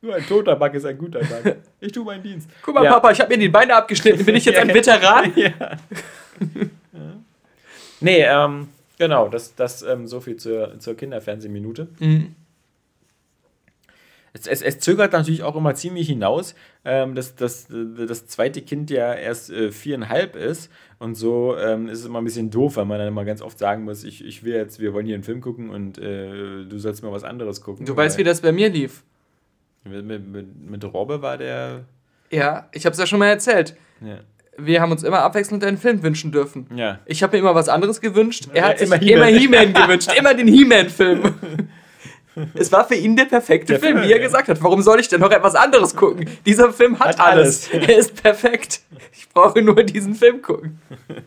[0.00, 1.56] Nur ein toter Bug ist ein guter Bug.
[1.80, 2.48] Ich tue meinen Dienst.
[2.62, 2.92] Guck mal, ja.
[2.92, 4.24] Papa, ich habe mir die Beine abgeschnitten.
[4.24, 4.74] Bin ich jetzt ein Ja.
[4.74, 5.32] Veteran?
[5.34, 5.50] Ja.
[8.00, 11.88] Nee, ähm, genau, das, das ähm, so viel zur, zur Kinderfernsehminute.
[11.98, 12.34] Mhm.
[14.32, 16.54] Es, es, es zögert natürlich auch immer ziemlich hinaus,
[16.84, 20.70] ähm, dass, dass äh, das zweite Kind ja erst äh, viereinhalb ist.
[20.98, 23.58] Und so ähm, ist es immer ein bisschen doof, weil man dann immer ganz oft
[23.58, 26.78] sagen muss, ich, ich will jetzt, wir wollen hier einen Film gucken und äh, du
[26.78, 27.86] sollst mal was anderes gucken.
[27.86, 29.02] Du weißt, wie das bei mir lief.
[29.84, 31.84] Mit, mit, mit, Robbe war der.
[32.30, 33.76] Ja, ich habe es ja schon mal erzählt.
[34.00, 34.18] Ja.
[34.60, 36.66] Wir haben uns immer abwechselnd einen Film wünschen dürfen.
[36.74, 36.98] ja.
[37.06, 38.48] Ich habe mir immer was anderes gewünscht.
[38.52, 39.68] Er Ja, hat sich immer immer He-Man.
[39.68, 40.10] He-Man gewünscht.
[40.18, 41.22] Immer den He-Man-Film.
[42.54, 44.24] Es war für ihn der perfekte Der Film, Film, wie er ja.
[44.24, 44.62] gesagt hat.
[44.62, 46.28] Warum soll ich denn noch etwas anderes gucken?
[46.46, 47.68] Dieser Film hat, Hat alles.
[47.72, 47.88] alles.
[47.88, 48.80] Er ist perfekt.
[49.12, 50.80] Ich brauche nur diesen Film gucken.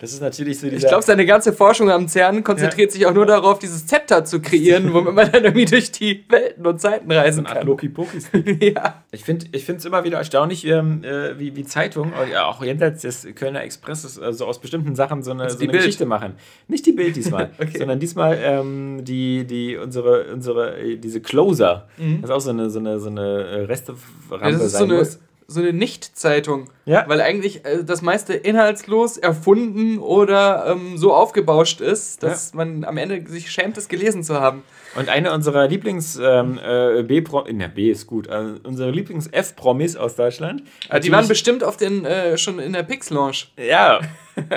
[0.00, 0.82] Das ist natürlich so dieser.
[0.82, 4.40] Ich glaube, seine ganze Forschung am CERN konzentriert sich auch nur darauf, dieses Zepter zu
[4.40, 7.66] kreieren, womit man dann irgendwie durch die Welten und Zeiten reisen kann.
[7.66, 8.62] Loki-Poki-Stick.
[8.78, 9.02] Ja.
[9.10, 13.26] Ich finde es immer wieder erstaunlich, ähm, äh, wie, wie Zeitungen, ja, auch jenseits des
[13.34, 15.78] Kölner Expresses, also aus bestimmten Sachen so eine, so die eine.
[15.78, 16.34] Geschichte machen.
[16.66, 17.78] Nicht die Bild diesmal, Okay.
[17.78, 21.88] sondern diesmal ähm, die, die, unsere, unsere, äh, diese Closer.
[21.96, 23.98] Das ist auch so eine, so eine, so eine äh, Resterampe
[24.30, 24.58] Mhm.
[24.58, 25.18] So sein eine, muss.
[25.50, 26.68] So eine Nicht-Zeitung.
[26.84, 27.04] Ja.
[27.08, 32.98] Weil eigentlich äh, das meiste inhaltslos erfunden oder ähm, so aufgebauscht ist, dass man am
[32.98, 34.62] Ende sich schämt, es gelesen zu haben.
[34.94, 40.16] Und eine unserer Lieblings ähm, äh, B-Pro, ne, B ist gut, äh, unsere Lieblings-F-Promis aus
[40.16, 40.64] Deutschland.
[40.90, 43.50] Ah, die waren bestimmt auf den, äh, schon in der Pix-Launch.
[43.56, 44.00] Ja,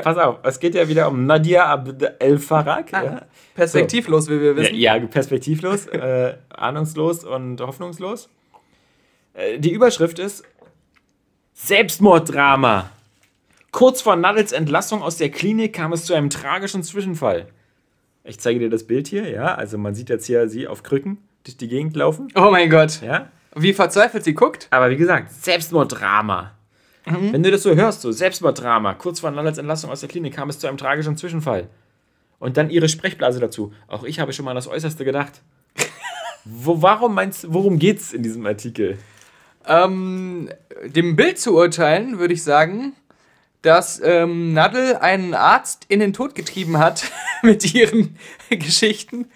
[0.03, 2.87] pass auf, es geht ja wieder um Nadia Abd El Farag.
[2.91, 3.21] Ah, Ja.
[3.55, 4.75] Perspektivlos, wie wir wissen.
[4.75, 8.29] Ja, ja perspektivlos, äh, ahnungslos und hoffnungslos.
[9.33, 10.43] Äh, die Überschrift ist
[11.53, 12.89] Selbstmorddrama.
[13.71, 17.47] Kurz vor Nadels Entlassung aus der Klinik kam es zu einem tragischen Zwischenfall.
[18.23, 19.55] Ich zeige dir das Bild hier, ja.
[19.55, 22.29] Also man sieht jetzt hier sie auf Krücken durch die Gegend laufen.
[22.35, 23.01] Oh mein Gott.
[23.01, 23.29] Ja.
[23.55, 24.67] Wie verzweifelt sie guckt.
[24.69, 26.51] Aber wie gesagt, Selbstmorddrama.
[27.05, 30.49] Wenn du das so hörst, so Selbstmorddrama, kurz vor Nallets Entlassung aus der Klinik kam
[30.49, 31.67] es zu einem tragischen Zwischenfall.
[32.39, 33.73] Und dann ihre Sprechblase dazu.
[33.87, 35.41] Auch ich habe schon mal an das Äußerste gedacht.
[36.45, 38.97] Wo, warum meinst du, worum geht's in diesem Artikel?
[39.67, 40.49] Ähm,
[40.85, 42.93] dem Bild zu urteilen, würde ich sagen,
[43.61, 48.17] dass ähm, Nadel einen Arzt in den Tod getrieben hat mit ihren
[48.49, 49.27] Geschichten.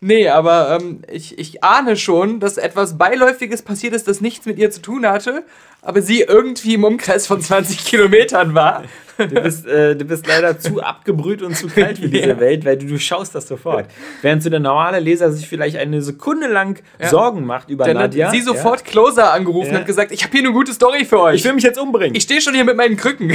[0.00, 4.58] Nee, aber ähm, ich, ich ahne schon, dass etwas Beiläufiges passiert ist, das nichts mit
[4.58, 5.44] ihr zu tun hatte,
[5.86, 8.82] aber sie irgendwie im Umkreis von 20 Kilometern war.
[9.18, 12.38] Du bist, äh, du bist leider zu abgebrüht und zu kalt für diese Ja.
[12.40, 13.86] Welt, weil du, du schaust das sofort.
[14.20, 18.26] Während so der normale Leser sich vielleicht eine Sekunde lang Sorgen macht über Dann Nadja.
[18.26, 19.78] hat sie sofort Closer angerufen Ja.
[19.78, 21.22] und gesagt, ich habe hier eine gute Story für Ja.
[21.22, 21.36] euch.
[21.36, 22.14] Ich will mich jetzt umbringen.
[22.14, 23.32] ich stehe schon hier mit meinen Krücken.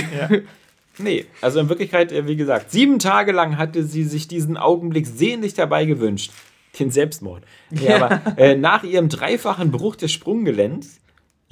[1.00, 5.08] Nee, also in Wirklichkeit, äh, wie gesagt, sieben Tage lang hatte sie sich diesen Augenblick
[5.08, 6.32] sehnlich dabei gewünscht.
[6.80, 7.44] Den Selbstmord.
[7.72, 7.96] Nee, Ja.
[8.06, 11.01] aber äh, nach ihrem dreifachen Bruch des Sprunggelends,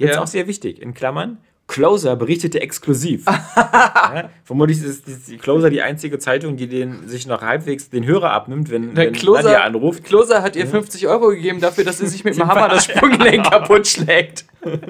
[0.00, 0.22] jetzt Ja.
[0.22, 1.38] auch sehr wichtig, in Klammern,
[1.68, 3.26] Closer berichtete exklusiv.
[3.56, 8.04] ja, vermutlich ist die, die Closer die einzige Zeitung, die den, sich noch halbwegs den
[8.04, 10.02] Hörer abnimmt, wenn, Der wenn Closer, Nadja anruft.
[10.02, 13.48] Closer hat ihr 50 Euro gegeben dafür, dass sie sich mit dem Hammer das Sprunggelenk
[13.48, 14.46] kaputt schlägt.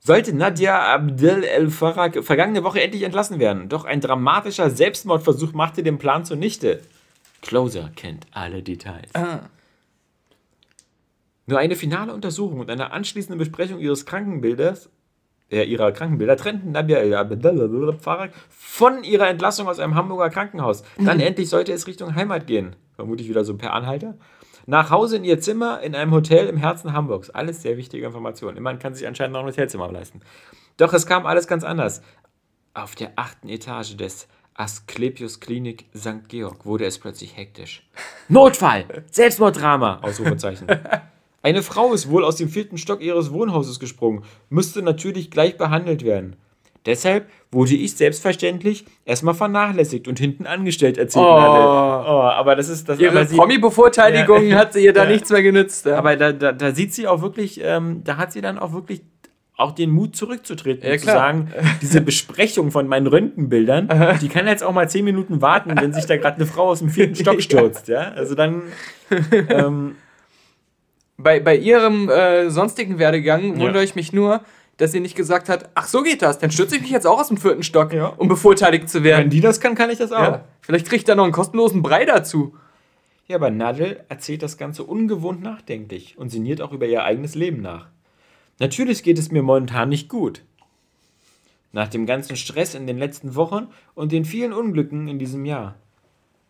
[0.00, 5.82] Sollte Nadja Abdel El Farag vergangene Woche endlich entlassen werden, doch ein dramatischer Selbstmordversuch machte
[5.82, 6.80] den Plan zunichte.
[7.42, 9.10] Closer kennt alle Details.
[11.46, 14.90] Nur eine finale Untersuchung und eine anschließende Besprechung ihres Krankenbildes,
[15.50, 20.82] äh, ihrer Krankenbilder trennten El Farag von ihrer Entlassung aus einem Hamburger Krankenhaus.
[20.98, 22.74] Dann endlich sollte es Richtung Heimat gehen.
[22.96, 24.16] Vermutlich wieder so per Anhalter.
[24.66, 27.30] Nach Hause in ihr Zimmer in einem Hotel im Herzen Hamburgs.
[27.30, 28.60] Alles sehr wichtige Informationen.
[28.60, 30.20] Man kann sich anscheinend noch ein Hotelzimmer leisten.
[30.76, 32.02] Doch es kam alles ganz anders.
[32.74, 36.28] Auf der achten Etage des Asklepios Klinik St.
[36.28, 37.88] Georg wurde es plötzlich hektisch.
[38.28, 38.84] Notfall!
[39.12, 40.00] Selbstmorddrama!
[40.02, 40.66] Ausrufezeichen.
[41.46, 46.04] Eine Frau ist wohl aus dem vierten Stock ihres Wohnhauses gesprungen, müsste natürlich gleich behandelt
[46.04, 46.34] werden.
[46.86, 51.24] Deshalb wurde ich selbstverständlich erstmal vernachlässigt und hinten angestellt erzählt.
[51.24, 51.38] Oh.
[51.38, 51.64] Nadel.
[52.08, 54.56] oh aber das ist das Ihre Promi-Bevorteiligung Ja.
[54.58, 55.10] hat sie ihr da Ja.
[55.10, 55.86] nichts mehr genützt.
[55.86, 55.98] Ja.
[55.98, 59.02] aber da, da, da sieht sie auch wirklich, ähm, da hat sie dann auch wirklich
[59.56, 63.88] auch den Mut zurückzutreten Ja, und zu sagen, diese Besprechung von meinen Röntgenbildern,
[64.20, 66.80] die kann jetzt auch mal zehn Minuten warten, wenn sich da gerade eine Frau aus
[66.80, 67.86] dem vierten Stock stürzt.
[67.86, 68.10] Ja?
[68.16, 68.62] Also dann,
[69.48, 69.94] ähm,
[71.18, 73.60] bei, bei ihrem äh, sonstigen Werdegang Ja.
[73.60, 74.40] wundere ich mich nur,
[74.76, 77.18] dass sie nicht gesagt hat, ach so geht das, dann stürze ich mich jetzt auch
[77.18, 78.08] aus dem vierten Stock, Ja.
[78.08, 79.30] um bevorteiligt zu wenn werden.
[79.30, 80.18] die das kann, kann ich das auch.
[80.22, 80.44] Ja.
[80.60, 82.54] Vielleicht kriegt er noch einen kostenlosen Brei dazu.
[83.28, 87.60] Ja, aber Nadel erzählt das Ganze ungewohnt nachdenklich und sinniert auch über ihr eigenes Leben
[87.62, 87.86] nach.
[88.58, 90.42] Natürlich geht es mir momentan nicht gut.
[91.72, 95.74] Nach dem ganzen Stress in den letzten Wochen und den vielen Unglücken in diesem Jahr.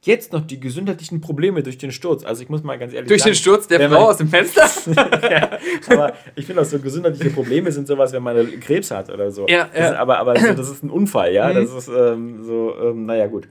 [0.02, 2.24] Jetzt noch die gesundheitlichen Probleme durch den Sturz.
[2.24, 4.68] Also ich muss mal ganz ehrlich Durch sagen, den Sturz der Frau aus dem Fenster.
[5.88, 9.46] aber ich finde auch so gesundheitliche Probleme sind sowas, wenn man Krebs hat oder so.
[9.48, 9.90] Ja, ja.
[9.90, 11.52] Ist, aber aber das ist ein Unfall, ja.
[11.52, 13.48] Das ist ähm, so, ähm, naja, gut.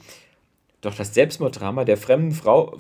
[0.81, 2.77] Doch das Selbstmorddrama der fremden Frau,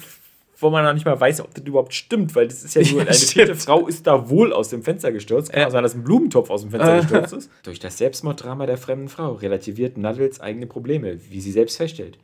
[0.59, 3.01] wo man noch nicht mal weiß, ob das überhaupt stimmt, weil das ist ja nur
[3.01, 5.51] Ja, eine vierte Frau ist da wohl aus dem Fenster gestürzt.
[5.51, 5.67] Kann Ja.
[5.67, 7.01] auch sein, dass ein Blumentopf aus dem Fenster Äh.
[7.01, 7.49] gestürzt ist.
[7.63, 12.17] Durch das Selbstmorddrama der fremden Frau relativiert Nadels eigene Probleme, wie sie selbst feststellt.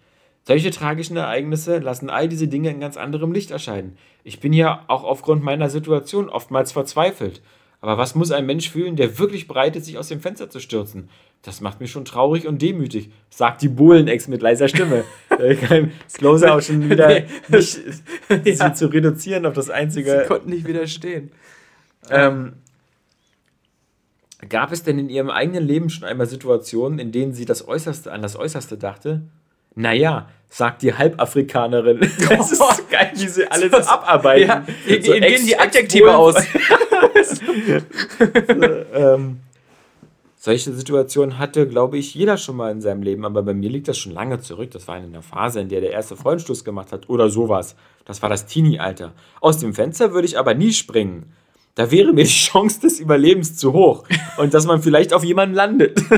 [0.43, 3.97] Solche tragischen Ereignisse lassen all diese Dinge in ganz anderem Licht erscheinen.
[4.23, 7.41] Ich bin ja auch aufgrund meiner Situation oftmals verzweifelt.
[7.79, 10.59] Aber was muss ein Mensch fühlen, der wirklich bereit ist, sich aus dem Fenster zu
[10.59, 11.09] stürzen?
[11.41, 15.03] Das macht mich schon traurig und demütig, sagt die Bohlen-Ex mit leiser Stimme.
[15.67, 17.25] Kann Closer auch schon wieder Nee.
[17.47, 17.79] nicht,
[18.43, 18.73] sie Ja.
[18.75, 20.25] zu reduzieren auf das Sie einzige.
[20.27, 21.31] konnten nicht widerstehen.
[22.11, 22.53] Ähm,
[24.49, 28.11] gab es denn in ihrem eigenen Leben schon einmal Situationen, in denen sie das Äußerste
[28.11, 29.21] an das Äußerste dachte?
[29.75, 31.99] Naja, sagt die Halbafrikanerin.
[32.29, 33.87] Das ist so geil, wie sie alles Was?
[33.87, 34.47] abarbeiten.
[34.47, 36.35] Ja, hier So gehen die Adjektive aus.
[38.93, 39.39] ähm,
[40.35, 43.87] solche Situationen hatte, glaube ich, jeder schon mal in seinem Leben, aber bei mir liegt
[43.87, 44.71] das schon lange zurück.
[44.71, 47.75] Das war in einer Phase, in der der erste Freundschluss gemacht hat oder sowas.
[48.05, 49.13] Das war das Teenie-Alter.
[49.39, 51.31] Aus dem Fenster würde ich aber nie springen.
[51.75, 54.03] Da wäre mir die Chance des Überlebens zu hoch
[54.37, 56.01] und dass man vielleicht auf jemanden landet.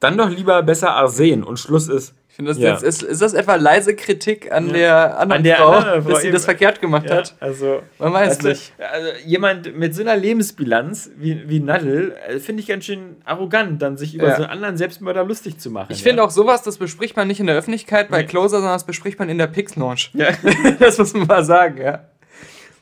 [0.00, 2.14] Dann doch lieber besser Arsen und Schluss ist.
[2.28, 2.70] Ich finde, das Ja.
[2.74, 6.10] jetzt ist, ist das etwa leise Kritik an der anderen An der Frau, anderen Frau
[6.10, 7.34] dass sie das verkehrt gemacht hat?
[7.40, 8.72] also Man weiß Also, nicht.
[8.78, 13.82] also jemand mit so einer Lebensbilanz wie, wie Nadel, äh, finde ich ganz schön arrogant,
[13.82, 14.36] dann sich über Ja.
[14.36, 15.88] so einen anderen Selbstmörder lustig zu machen.
[15.90, 18.84] Ich finde auch sowas, das bespricht man nicht in der Öffentlichkeit bei Closer, sondern das
[18.86, 20.12] bespricht man in der Pix Launch.
[20.14, 20.28] Ja.
[20.78, 22.04] das muss man mal sagen, ja.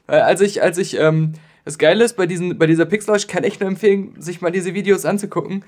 [0.06, 1.32] Weil als ich, als ich, ähm,
[1.64, 4.50] das Geile ist, bei, diesen, bei dieser Pix Launch kann ich nur empfehlen, sich mal
[4.52, 5.64] diese Videos anzugucken.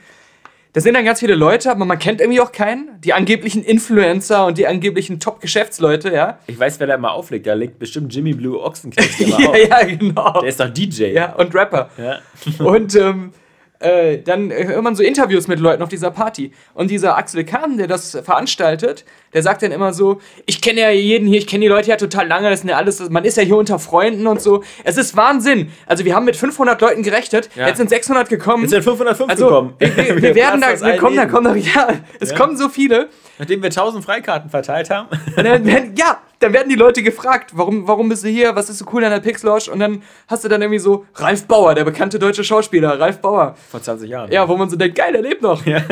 [0.74, 3.00] Da sind dann ganz viele Leute, aber man kennt irgendwie auch keinen.
[3.00, 6.38] Die angeblichen Influencer und die angeblichen Top-Geschäftsleute, ja.
[6.46, 7.46] Ich weiß, wer da immer auflegt.
[7.46, 9.56] Da legt bestimmt Jimmy Blue Ochsenknecht immer Ja, auf.
[9.68, 10.40] ja, genau.
[10.40, 11.06] Der ist doch DJ.
[11.12, 11.90] Ja, und Rapper.
[11.96, 12.18] Ja.
[12.64, 13.32] Und ähm,
[13.80, 16.52] äh, dann hört man so Interviews mit Leuten auf dieser Party.
[16.74, 20.90] Und dieser Axel Kahn, der das veranstaltet, der sagt dann immer so, ich kenne ja
[20.90, 23.36] jeden hier, ich kenne die Leute ja total lange, das sind ja alles, man ist
[23.36, 24.62] ja hier unter Freunden und so.
[24.84, 25.70] Es ist Wahnsinn.
[25.86, 27.68] Also wir haben mit 500 Leuten gerechnet, Ja.
[27.68, 28.62] jetzt sind 600 gekommen.
[28.62, 29.74] Jetzt sind 505 also, gekommen.
[29.78, 31.88] Wir, wir, wir werden da, wir kommen, da kommen da, ja,
[32.20, 32.36] es Ja.
[32.36, 33.08] kommen so viele.
[33.38, 35.08] Nachdem wir 1000 Freikarten verteilt haben.
[35.36, 38.84] Dann ja, dann werden die Leute gefragt, warum, warum bist du hier, was ist so
[38.92, 39.70] cool an der Pixlodge?
[39.72, 43.56] Und dann hast du dann irgendwie so Ralf Bauer, der bekannte deutsche Schauspieler, Ralf Bauer.
[43.70, 44.30] Vor 20 Jahren.
[44.30, 45.64] Ja, wo man so denkt, geil, der lebt noch.
[45.66, 45.84] Hat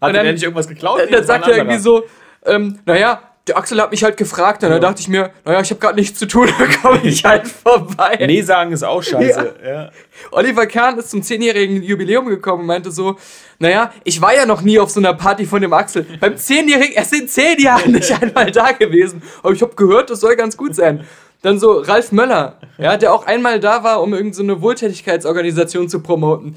[0.00, 1.00] dann- der nicht irgendwas geklaut?
[1.00, 2.02] Dann, dann sagt er irgendwie so,
[2.46, 5.70] ähm, naja, der Axel hat mich halt gefragt, und dann dachte ich mir, naja, ich
[5.70, 8.18] habe gerade nichts zu tun, da komme ich halt vorbei.
[8.26, 9.54] Nee sagen ist auch scheiße.
[9.66, 9.90] Ja.
[10.30, 13.16] Oliver Kahn ist zum 10-jährigen Jubiläum gekommen und meinte so,
[13.58, 16.06] naja, ich war ja noch nie auf so einer Party von dem Axel.
[16.20, 20.20] Beim 10-jährigen, er sind 10 Jahre nicht einmal da gewesen, aber ich habe gehört, das
[20.20, 21.04] soll ganz gut sein.
[21.42, 25.88] Dann so Ralf Möller, ja, der auch einmal da war, um irgendeine so eine Wohltätigkeitsorganisation
[25.88, 26.54] zu promoten.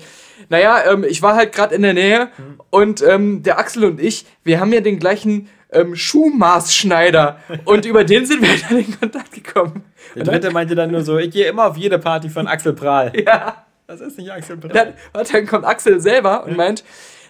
[0.50, 2.30] Naja, ähm, ich war halt gerade in der Nähe
[2.70, 8.04] und ähm, der Axel und ich, wir haben ja den gleichen ähm, Schuhmaßschneider und über
[8.04, 9.84] den sind wir dann in Kontakt gekommen.
[10.16, 13.12] Der dritte meinte dann nur so, ich gehe immer auf jede Party von Axel Prahl.
[13.26, 13.66] Ja.
[13.86, 14.72] Das ist nicht Axel Prahl.
[14.72, 16.84] Dann, warte, dann kommt Axel selber und meint,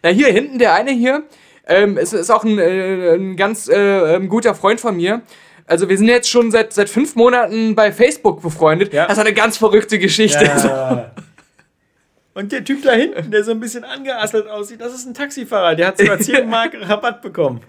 [0.04, 1.24] na hier hinten, der eine hier,
[1.68, 5.22] ähm, ist, ist auch ein, äh, ein ganz äh, ähm, guter Freund von mir.
[5.66, 8.94] Also wir sind jetzt schon seit, seit fünf Monaten bei Facebook befreundet.
[8.94, 9.08] Ja.
[9.08, 10.46] Das ist eine ganz verrückte Geschichte.
[10.46, 11.12] Ja.
[12.34, 15.76] Und der Typ da hinten, der so ein bisschen angeasselt aussieht, das ist ein Taxifahrer.
[15.76, 17.62] Der hat sogar 10 Mark Rabatt bekommen.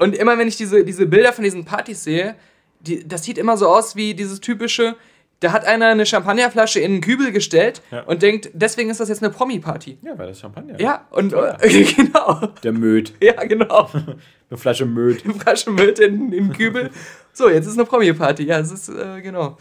[0.00, 2.34] Und immer wenn ich diese, diese Bilder von diesen Partys sehe,
[2.80, 4.96] die, das sieht immer so aus wie dieses typische,
[5.40, 8.02] da hat einer eine Champagnerflasche in einen Kübel gestellt Ja.
[8.02, 9.98] und denkt, deswegen ist das jetzt eine Promi-Party.
[10.02, 10.80] Ja, weil das Champagner.
[10.80, 12.48] Ja, und äh, genau.
[12.62, 13.12] Der Möd.
[13.22, 13.88] Ja, genau.
[14.50, 15.24] Eine Flasche Möd.
[15.24, 16.90] Eine Flasche Müll in, in den Kübel.
[17.32, 18.42] So, jetzt ist eine Promi-Party.
[18.44, 19.56] Ja, es ist, äh, genau.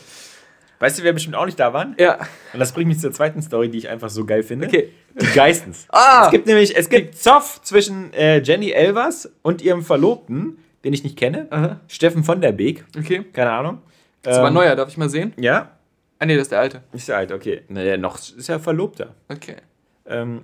[0.80, 1.96] Weißt du, wer bestimmt auch nicht da waren?
[2.00, 2.20] Ja.
[2.54, 4.68] Und das bringt mich zur zweiten Story, die ich einfach so geil finde.
[4.68, 4.92] Okay.
[5.20, 5.86] Die Geistens.
[5.90, 6.24] Ah!
[6.26, 11.04] Es gibt nämlich, es gibt Zoff zwischen äh, Jenny Elvers und ihrem Verlobten, den ich
[11.04, 11.48] nicht kenne.
[11.50, 11.82] Aha.
[11.90, 12.86] Steffen von der Beek.
[12.98, 13.26] Okay.
[13.34, 13.82] Keine Ahnung.
[14.22, 15.34] Das war ein neuer, darf ich mal sehen?
[15.38, 15.72] Ja.
[16.18, 16.84] Ah, nee, das ist der alte.
[16.94, 17.62] Ist ja alt, okay.
[17.70, 19.16] Naja, noch ist ja Verlobter.
[19.30, 19.56] Okay.
[20.06, 20.44] Ähm,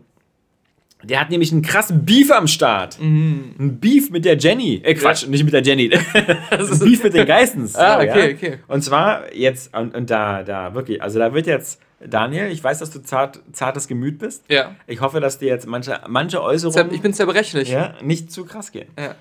[1.05, 2.99] der hat nämlich einen krassen Beef am Start.
[2.99, 3.55] Mhm.
[3.59, 4.81] Ein Beef mit der Jenny.
[4.83, 5.91] Äh, Quatsch, nicht mit der Jenny.
[6.13, 7.75] ein Beef mit den Geistens.
[7.75, 8.35] Ah, So, okay, ja.
[8.35, 8.57] okay.
[8.67, 12.79] Und zwar jetzt, und, und da, da, wirklich, also da wird jetzt, Daniel, ich weiß,
[12.79, 14.43] dass du zart, zartes Gemüt bist.
[14.49, 14.75] Ja.
[14.87, 17.69] Ich hoffe, dass dir jetzt manche, manche Äußerungen Ich bin zerbrechlich.
[17.69, 18.87] ja, nicht zu krass gehen.
[18.99, 19.15] Ja.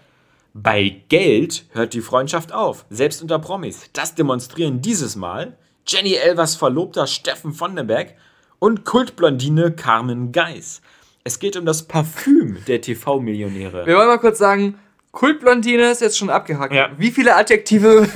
[0.52, 3.90] Bei Geld hört die Freundschaft auf, selbst unter Promis.
[3.93, 5.56] Das demonstrieren dieses Mal
[5.86, 8.15] Jenny Elvers Verlobter Steffen von der Berg
[8.61, 10.81] und Kultblondine Carmen Geis.
[11.24, 13.86] Es geht um das Parfüm der TV-Millionäre.
[13.86, 14.78] Wir wollen mal kurz sagen,
[15.10, 16.74] Kultblondine ist jetzt schon abgehakt.
[16.74, 16.90] Ja.
[16.98, 18.02] Wie viele Adjektive,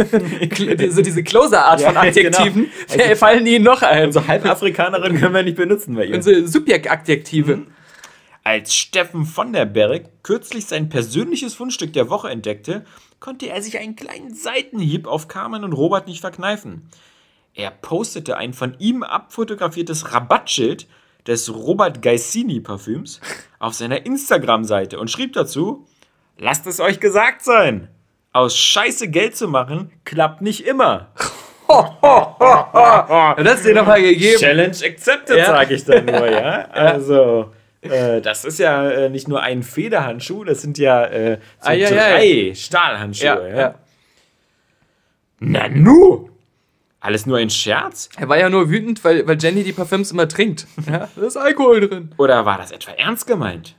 [0.42, 3.14] kl- diese, Closer-Art Ja, von Adjektiven, genau.
[3.16, 4.06] fallen Ihnen noch ein?
[4.06, 6.16] Unsere Halbafrikanerin können wir nicht benutzen bei ihr.
[6.16, 7.62] Unsere Subjektadjektive.
[8.44, 12.84] Als Steffen von der Berg kürzlich sein persönliches Fundstück der Woche entdeckte,
[13.20, 16.88] konnte er sich einen kleinen Seitenhieb auf Carmen und Robert nicht verkneifen.
[17.54, 20.86] Er postete ein von ihm abfotografiertes Rabattschild
[21.28, 23.20] des Robert Gaisini Parfüms
[23.60, 25.86] auf seiner Instagram-Seite und schrieb dazu:
[26.38, 27.88] Lasst es euch gesagt sein!
[28.32, 31.12] Aus Scheiße Geld zu machen, klappt nicht immer.
[31.68, 34.38] Ja, das ist dir nochmal gegeben.
[34.38, 35.46] Challenge accepted, Ja.
[35.46, 36.66] sage ich dann nur, ja.
[36.70, 37.52] Also,
[37.82, 41.72] äh, das ist ja äh, nicht nur ein Federhandschuh, das sind ja äh, so Ah,
[41.72, 43.26] ja, ja, drei Stahlhandschuhe.
[43.26, 43.74] Ja, Ja, ja.
[45.40, 46.30] Nanu!
[47.00, 48.08] Alles nur ein Scherz?
[48.16, 50.66] Er war ja nur wütend, weil, weil Jenny die Parfüms immer trinkt.
[50.86, 52.14] Ja, da ist Alkohol drin.
[52.16, 53.76] Oder war das etwa ernst gemeint?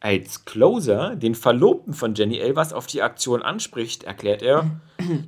[0.00, 4.70] Als Closer den Verlobten von Jenny Elvers auf die Aktion anspricht, erklärt er: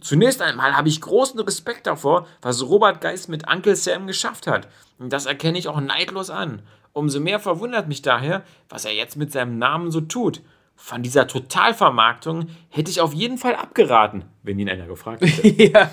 [0.01, 4.69] Zunächst einmal habe ich großen Respekt davor, was Robert Geis mit Uncle Sam geschafft hat.
[4.99, 6.63] Und das erkenne ich auch neidlos an.
[6.93, 10.43] Umso mehr verwundert mich daher, was er jetzt mit seinem Namen so tut.
[10.75, 15.63] Von dieser Totalvermarktung hätte ich auf jeden Fall abgeraten, wenn ihn einer gefragt hätte.
[15.63, 15.91] Ja.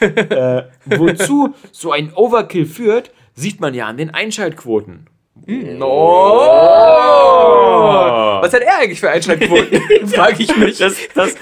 [0.00, 5.06] äh, wozu so ein Overkill führt, sieht man ja an den Einschaltquoten.
[5.80, 5.88] Oh.
[8.42, 10.06] Was hat er eigentlich für Einschaltquoten?
[10.08, 10.78] Frage ich mich.
[10.78, 11.34] Das, das,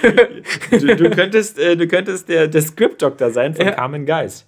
[0.70, 3.72] du, du könntest, äh, du könntest der, der Script-Doktor sein von Ja.
[3.72, 4.46] Carmen Geis.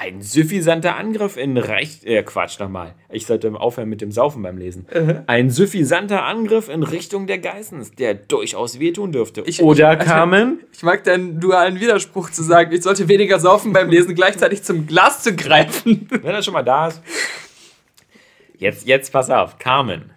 [0.00, 2.04] Ein suffisanter Angriff in Recht.
[2.04, 2.94] Äh, Quatsch nochmal.
[3.10, 4.86] Ich sollte aufhören mit dem Saufen beim Lesen.
[5.26, 9.42] Ein suffisanter Angriff in Richtung der Geissens, der durchaus wehtun dürfte.
[9.44, 10.60] Ich- Oder ich- Carmen?
[10.72, 14.86] Ich mag deinen dualen Widerspruch zu sagen, ich sollte weniger saufen beim Lesen, gleichzeitig zum
[14.86, 16.06] Glas zu greifen.
[16.10, 17.02] Wenn er schon mal da ist.
[18.56, 19.58] Jetzt, jetzt pass auf.
[19.58, 20.10] Carmen.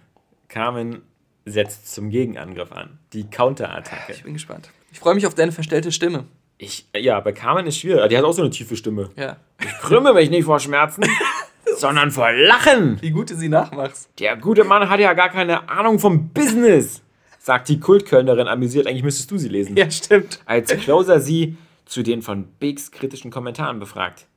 [0.47, 1.01] Carmen
[1.45, 2.99] setzt zum Gegenangriff an.
[3.13, 4.13] Die Counterattacke.
[4.13, 4.69] Ich bin gespannt.
[4.91, 6.25] Ich freue mich auf deine verstellte Stimme.
[6.63, 8.07] Ich, ja, bei Carmen ist schwierig.
[8.09, 9.09] Die hat auch so eine tiefe Stimme.
[9.15, 9.37] Ja.
[9.59, 11.03] Ich krümme mich nicht vor Schmerzen,
[11.77, 13.01] sondern vor Lachen.
[13.01, 14.11] Wie gut du sie nachmachst.
[14.19, 17.01] Der gute Mann hat ja gar keine Ahnung vom Business,
[17.39, 18.85] sagt die Kultkölnerin amüsiert.
[18.85, 19.75] Eigentlich müsstest du sie lesen.
[19.75, 20.39] Ja, stimmt.
[20.45, 24.27] Als Closer sie zu den von Beeks kritischen Kommentaren befragt.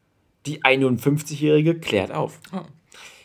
[0.47, 2.41] Die 51-Jährige klärt auf.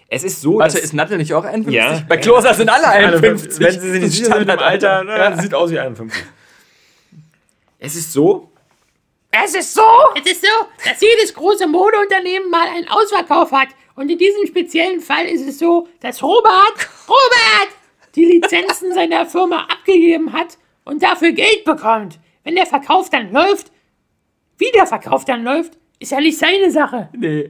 [0.09, 1.73] Es ist so, Warte, ist Nattel nicht auch 51?
[1.73, 2.03] Ja.
[2.05, 3.61] Bei Closer sind alle 51.
[3.61, 6.21] Wenn sie sich nicht sicher sind im Alter, na, sieht aus wie 51.
[7.81, 8.51] Es ist so,
[9.31, 9.81] Es ist so,
[10.15, 10.47] es ist so,
[10.83, 13.69] dass jedes große Modeunternehmen mal einen Ausverkauf hat.
[13.95, 17.69] Und in diesem speziellen Fall ist es so, dass Robert, Robert,
[18.15, 22.19] die Lizenzen seiner Firma abgegeben hat und dafür Geld bekommt.
[22.43, 23.71] Wenn der Verkauf dann läuft,
[24.57, 27.09] wie der Verkauf dann läuft, ist ja nicht seine Sache.
[27.15, 27.49] Nee.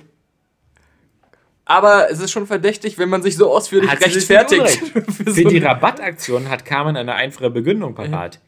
[1.65, 4.87] Aber es ist schon verdächtig, wenn man sich so ausführlich Hat rechtfertigt.
[4.87, 8.39] Für Für so die Rabattaktion hat Carmen eine einfache Begründung parat.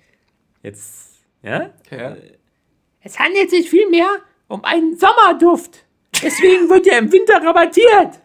[0.63, 1.69] Jetzt, ja?
[1.91, 2.17] ja.
[3.01, 4.07] Es handelt sich vielmehr
[4.47, 5.85] um einen Sommerduft.
[6.23, 8.19] Deswegen wird er im Winter rabattiert.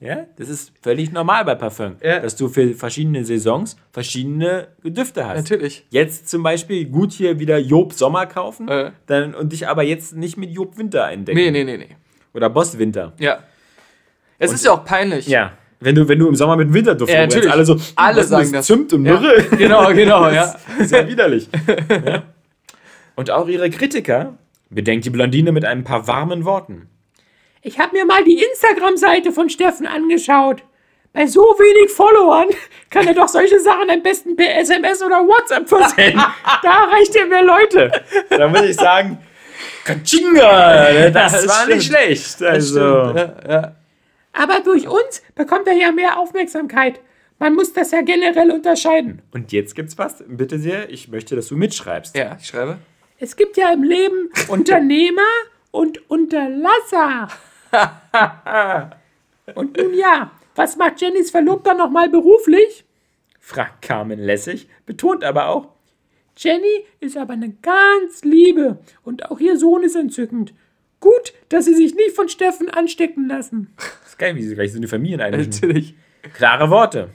[0.00, 2.20] Ja, das ist völlig normal bei Parfum, Ja.
[2.20, 5.36] dass du für verschiedene Saisons verschiedene Düfte hast.
[5.50, 5.84] Natürlich.
[5.90, 8.92] Jetzt zum Beispiel gut hier wieder Job Sommer kaufen Äh.
[9.06, 11.38] dann, und dich aber jetzt nicht mit Job Winter eindecken.
[11.38, 11.96] Nee, nee, nee, nee.
[12.32, 13.12] Oder Boss Winter.
[13.18, 13.40] Ja.
[14.38, 15.26] Es ist ja auch peinlich.
[15.26, 15.52] Ja.
[15.80, 17.50] Wenn du, wenn du im Sommer mit Winterduft Ja, natürlich.
[17.50, 18.66] alle so, Alle sagen das.
[18.66, 19.20] Zimt und Ja.
[19.20, 19.42] Myrrhe.
[19.58, 20.54] Genau, genau, ja.
[20.78, 21.48] Das ist ja widerlich.
[22.06, 22.22] ja.
[23.22, 24.36] Und auch ihre Kritiker
[24.68, 26.88] bedenkt die Blondine mit ein paar warmen Worten.
[27.62, 30.64] Ich habe mir mal die Instagram-Seite von Steffen angeschaut.
[31.12, 32.48] Bei so wenig Followern
[32.90, 36.20] kann er doch solche Sachen am besten per SMS oder WhatsApp versenden.
[36.64, 37.92] da reicht er mehr Leute.
[38.28, 39.18] Da muss ich sagen,
[39.84, 42.02] Kachinga, das, das war nicht stimmt.
[42.02, 42.42] schlecht.
[42.42, 43.76] Also, Ja, ja.
[44.32, 46.98] Aber durch uns bekommt er ja mehr Aufmerksamkeit.
[47.38, 49.22] Man muss das ja generell unterscheiden.
[49.30, 50.24] Und jetzt gibt's was.
[50.26, 52.16] Bitte sehr, ich möchte, dass du mitschreibst.
[52.16, 52.78] ja, ich schreibe.
[53.22, 55.22] Es gibt ja im Leben Unternehmer
[55.70, 57.28] und Unterlasser.
[59.54, 62.84] und nun ja, was macht Jennys Verlobter nochmal beruflich?
[63.38, 65.68] fragt Carmen lässig, betont aber auch,
[66.36, 70.52] Jenny ist aber eine ganz liebe und auch ihr Sohn ist entzückend.
[70.98, 73.72] Gut, dass sie sich nicht von Steffen anstecken lassen.
[73.76, 75.50] das ist geil, wie sie gleich so eine Familie einmischen.
[75.62, 75.94] Natürlich.
[76.34, 77.10] Klare Worte.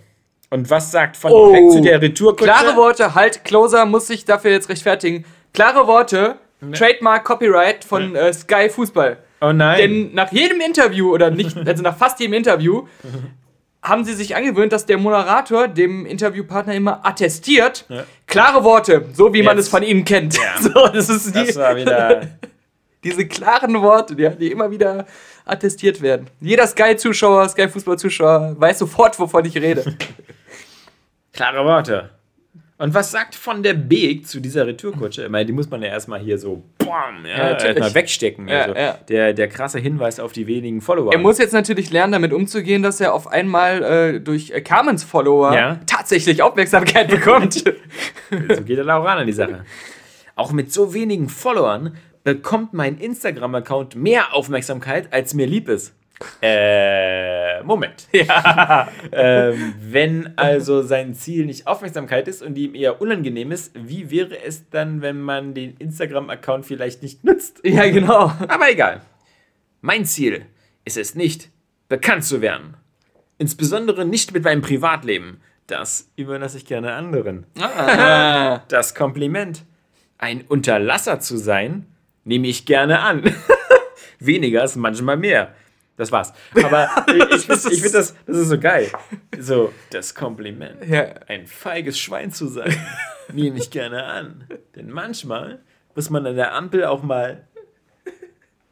[0.50, 1.52] Und was sagt von Oh.
[1.52, 2.46] weg zu der Retourkutsche?
[2.46, 5.26] Klare Worte, halt, Closer muss sich dafür jetzt rechtfertigen.
[5.58, 6.36] Klare Worte,
[6.72, 9.18] Trademark, Copyright von äh, Sky Fußball.
[9.42, 9.78] Oh nein.
[9.80, 12.86] Denn nach jedem Interview, oder nicht, also nach fast jedem Interview,
[13.82, 17.88] haben sie sich angewöhnt, dass der Moderator dem Interviewpartner immer attestiert.
[18.28, 19.66] Klare Worte, so wie man Jetzt.
[19.66, 20.38] es von ihnen kennt.
[20.38, 20.44] Ja.
[20.60, 22.22] So, das ist die, das wieder.
[23.04, 25.08] diese klaren Worte, die, die immer wieder
[25.44, 26.30] attestiert werden.
[26.40, 29.98] Jeder Sky-Zuschauer, Sky-Fußball-Zuschauer weiß sofort, wovon ich rede.
[31.34, 32.12] Klare Worte.
[32.80, 35.24] Und was sagt von der Beek zu dieser Retourkutsche?
[35.24, 38.48] Ich meine, die muss man ja erstmal hier so bam, ja, Ja, erstmal wegstecken.
[38.48, 39.00] Ja, also.
[39.10, 41.12] Der, der krasse Hinweis auf die wenigen Follower.
[41.12, 45.04] Er muss jetzt natürlich lernen, damit umzugehen, dass er auf einmal äh, durch äh, Carmens
[45.04, 47.56] Follower tatsächlich Aufmerksamkeit bekommt.
[48.56, 49.66] so geht er auch ran an die Sache.
[50.36, 55.96] Auch mit so wenigen Followern bekommt mein Instagram-Account mehr Aufmerksamkeit, als mir lieb ist.
[56.42, 58.08] Äh, Moment.
[58.18, 58.90] Ja.
[59.12, 64.42] ähm, wenn also sein Ziel nicht Aufmerksamkeit ist und ihm eher unangenehm ist, wie wäre
[64.44, 67.60] es dann, wenn man den Instagram-Account vielleicht nicht nutzt?
[67.64, 68.32] ja, genau.
[68.48, 69.02] Aber egal.
[69.82, 70.46] Mein Ziel
[70.86, 71.50] ist es nicht,
[71.90, 72.76] bekannt zu werden.
[73.38, 75.42] Insbesondere nicht mit meinem Privatleben.
[75.68, 77.46] Das überlasse ich gerne anderen.
[78.68, 79.64] Das Kompliment,
[80.18, 81.86] ein Unterlasser zu sein,
[82.24, 83.36] nehme ich gerne an.
[84.20, 85.54] Weniger ist manchmal mehr.
[85.98, 86.32] Das war's.
[86.64, 88.90] Aber ich, ich finde das, das ist so geil.
[89.40, 91.06] So, das Kompliment, Ja.
[91.28, 92.74] ein feiges Schwein zu sein,
[93.34, 94.46] nehme ich gerne an.
[94.76, 95.60] Denn manchmal
[95.96, 97.48] muss man an der Ampel auch mal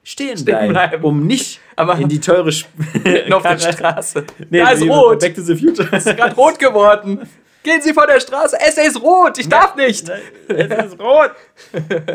[0.04, 1.04] stehen, bleiben, bleiben.
[1.04, 2.70] um nicht Aber- in die teure Sp
[3.32, 4.24] auf der Straße.
[4.52, 5.20] Nee, da ist rot.
[5.20, 5.88] Back to the Future.
[5.90, 7.28] Gerade rot geworden.
[7.64, 8.56] Gehen Sie von der Straße.
[8.60, 9.40] Es ist rot.
[9.40, 10.08] Ich darf nicht.
[10.48, 11.32] Es ist rot.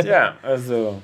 [0.00, 1.02] Tja, also.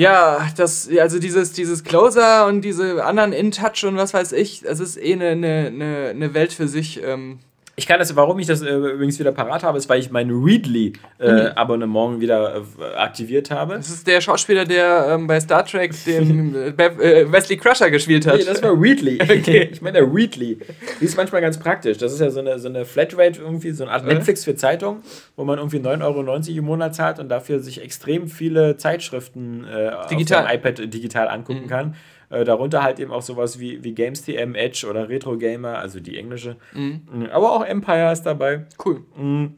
[0.00, 4.80] Ja, das, also dieses, dieses Closer und diese anderen In-Touch und was weiß ich, das
[4.80, 7.02] ist eh eine, eine, eine, eine Welt für sich.
[7.04, 7.38] Ähm,
[7.80, 10.28] Ich kann das, warum ich das äh, übrigens wieder parat habe, ist, weil ich mein
[10.28, 13.76] Readly-Abonnement wieder äh, aktiviert habe.
[13.76, 18.26] das ist der Schauspieler, der ähm, bei Star Trek den äh, äh, Wesley Crusher gespielt
[18.26, 18.36] hat.
[18.36, 19.18] Nee, das war Readly.
[19.72, 20.58] Ich meine, der Readly.
[21.00, 21.96] Die ist manchmal ganz praktisch.
[21.96, 25.00] Das ist ja so eine, so eine Flatrate, irgendwie so eine Art Netflix für Zeitungen,
[25.36, 29.92] wo man irgendwie 9,90 Euro im Monat zahlt und dafür sich extrem viele Zeitschriften äh,
[30.10, 30.44] Digital.
[30.44, 31.94] auf dem iPad digital angucken kann.
[32.30, 36.16] Äh, darunter halt eben auch sowas wie, wie GamesTM, Edge oder Retro Gamer, also die
[36.16, 36.56] englische.
[36.72, 37.28] Mhm.
[37.32, 38.66] Aber auch Empire ist dabei.
[38.84, 39.02] Cool.
[39.16, 39.54] Mhm.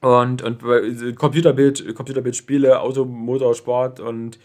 [0.00, 4.38] Und, und äh, Computerbild, Computerbildspiele, Auto, Motorsport und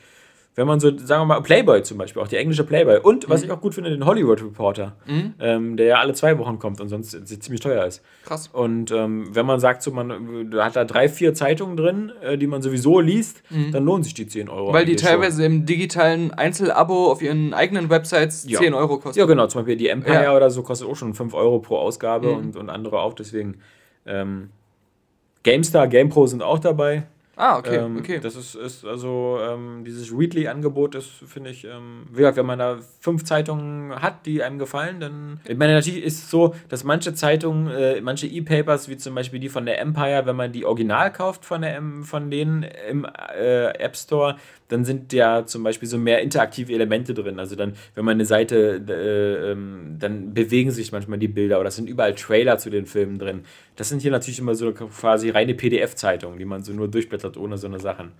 [0.56, 3.00] wenn man so, sagen wir mal, Playboy zum Beispiel, auch die englische Playboy.
[3.00, 3.46] Und was Mhm.
[3.48, 4.94] ich auch gut finde, den Hollywood Reporter,
[5.40, 7.12] ähm, der ja alle zwei Wochen kommt und sonst
[7.44, 8.02] ziemlich teuer ist.
[8.24, 8.48] Krass.
[8.54, 12.48] Und ähm, wenn man sagt, so man hat da drei, vier Zeitungen drin, äh, die
[12.48, 14.70] man sowieso liest, dann lohnen sich die 10 Euro.
[14.70, 14.74] Mhm.
[14.74, 15.10] Weil die eigentlich schon.
[15.10, 18.60] teilweise im digitalen Einzelabo auf ihren eigenen Websites Ja.
[18.60, 19.20] 10 Euro kosten.
[19.20, 19.48] Ja, genau.
[19.48, 20.36] Zum Beispiel die Empire Ja.
[20.36, 22.38] oder so kostet auch schon 5 Euro pro Ausgabe Mhm.
[22.38, 23.14] und, und andere auch.
[23.14, 23.58] Deswegen
[24.06, 24.52] ähm,
[25.44, 27.04] GameStar, GamePro sind auch dabei.
[27.38, 28.20] Ah, okay, ähm, okay.
[28.20, 32.60] Das ist, ist also ähm, dieses Readly-Angebot ist, finde ich, ähm, wie gesagt, wenn man
[32.60, 35.42] da fünf Zeitungen hat, die einem gefallen, dann.
[35.46, 39.40] Ich meine, natürlich ist es so, dass manche Zeitungen, äh, manche E-Papers, wie zum Beispiel
[39.40, 43.66] die von der Empire, wenn man die original kauft von, der, von denen im äh,
[43.80, 44.38] App Store,
[44.68, 47.40] dann sind ja zum Beispiel so mehr interaktive Elemente drin.
[47.40, 51.70] Also dann, wenn man eine Seite, äh, ähm, dann bewegen sich manchmal die Bilder oder
[51.70, 53.42] es sind überall Trailer zu den Filmen drin.
[53.76, 57.58] Das sind hier natürlich immer so quasi reine PDF-Zeitungen, die man so nur durchblättert ohne
[57.58, 58.12] so eine Sachen.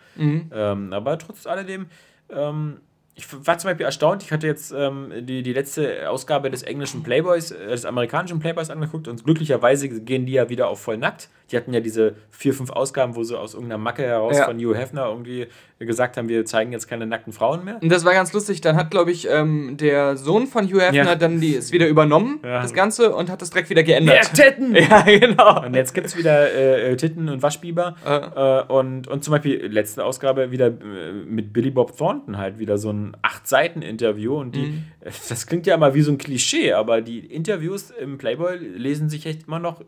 [0.54, 1.88] Ähm, aber trotz alledem,
[2.30, 2.78] ähm,
[3.18, 7.02] ich war zum Beispiel erstaunt, ich hatte jetzt ähm, die, die letzte Ausgabe des englischen
[7.02, 11.30] Playboys, äh, des amerikanischen Playboys angeguckt und glücklicherweise gehen die ja wieder auf voll nackt.
[11.52, 14.46] Die hatten ja diese vier, fünf Ausgaben, wo sie aus irgendeiner Macke heraus Ja.
[14.46, 15.46] von Hugh Hefner irgendwie
[15.78, 17.78] gesagt haben, wir zeigen jetzt keine nackten Frauen mehr.
[17.82, 18.62] Und das war ganz lustig.
[18.62, 21.16] Dann hat, glaube ich, ähm, der Sohn von Hugh Hefner Ja.
[21.16, 22.64] dann die, es wieder übernommen, Ja.
[22.64, 24.34] das Ganze, und hat das direkt wieder geändert.
[24.34, 24.76] Titten!
[24.90, 25.64] Ja, genau.
[25.66, 27.96] Und jetzt gibt es wieder äh, äh, Titten und Waschbiber.
[28.04, 32.78] Äh, und, und zum Beispiel letzte Ausgabe wieder äh, mit Billy Bob Thornton halt wieder
[32.80, 34.36] so ein Acht-Seiten-Interview.
[34.36, 38.18] Und die, äh, das klingt ja immer wie so ein Klischee, aber die Interviews im
[38.18, 39.84] Playboy lesen sich echt immer noch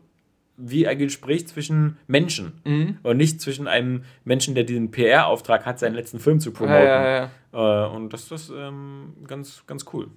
[0.58, 2.60] wie ein Gespräch zwischen Menschen
[3.04, 6.82] und nicht zwischen einem Menschen, der diesen PR-Auftrag hat, seinen letzten Film zu promoten.
[6.82, 7.86] Ja, ja, ja.
[7.86, 10.08] Äh, und das ist ähm, ganz, ganz cool.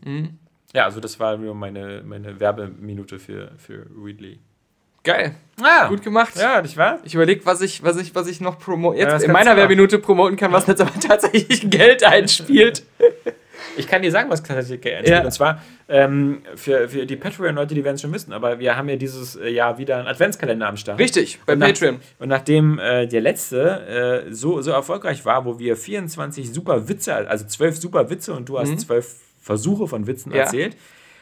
[0.74, 4.40] Ja, also das war nur meine, meine Werbeminute für, für Readly.
[5.04, 5.36] Geil.
[5.64, 6.34] Ah, Gut gemacht.
[6.38, 7.00] Ja, nicht wahr?
[7.04, 9.56] Ich überlege, was ich, was, ich, was ich noch promo Ja, jetzt das in meiner.
[9.56, 12.84] Werbeminute promoten kann, was jetzt aber tatsächlich Geld einspielt.
[13.78, 15.16] Ich kann dir sagen, was tatsächlich geändert Ja.
[15.18, 15.26] wird.
[15.26, 18.90] Und zwar ähm, für, für die Patreon-Leute, die werden es schon wissen, aber wir haben
[18.90, 21.00] ja dieses äh, Jahr wieder einen Adventskalender am Start.
[21.00, 22.00] Richtig, bei Und nach- Patreon.
[22.20, 27.14] Und nachdem äh, der letzte äh, so, so erfolgreich war, wo wir 24 super Witze,
[27.30, 30.36] also 12 super Witze und du hast 12 Versuche von Witzen Mhm.
[30.36, 30.42] Ja.
[30.44, 30.76] erzählt.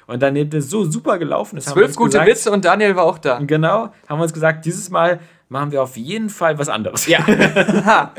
[0.10, 1.57] Und dann ist es so super gelaufen.
[1.57, 3.38] Das Zwölf gute gesagt, Witze und Daniel war auch da.
[3.38, 5.19] Genau, haben wir uns gesagt, dieses Mal
[5.49, 7.06] machen wir auf jeden Fall was anderes.
[7.06, 7.19] Ja.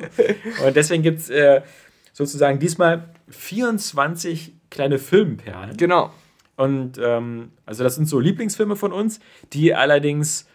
[0.66, 1.62] Und deswegen gibt es äh,
[2.12, 5.76] sozusagen diesmal 24 kleine Filmperlen.
[5.76, 6.10] genau.
[6.56, 9.18] Und ähm, also das sind so Lieblingsfilme von uns,
[9.52, 10.46] die allerdings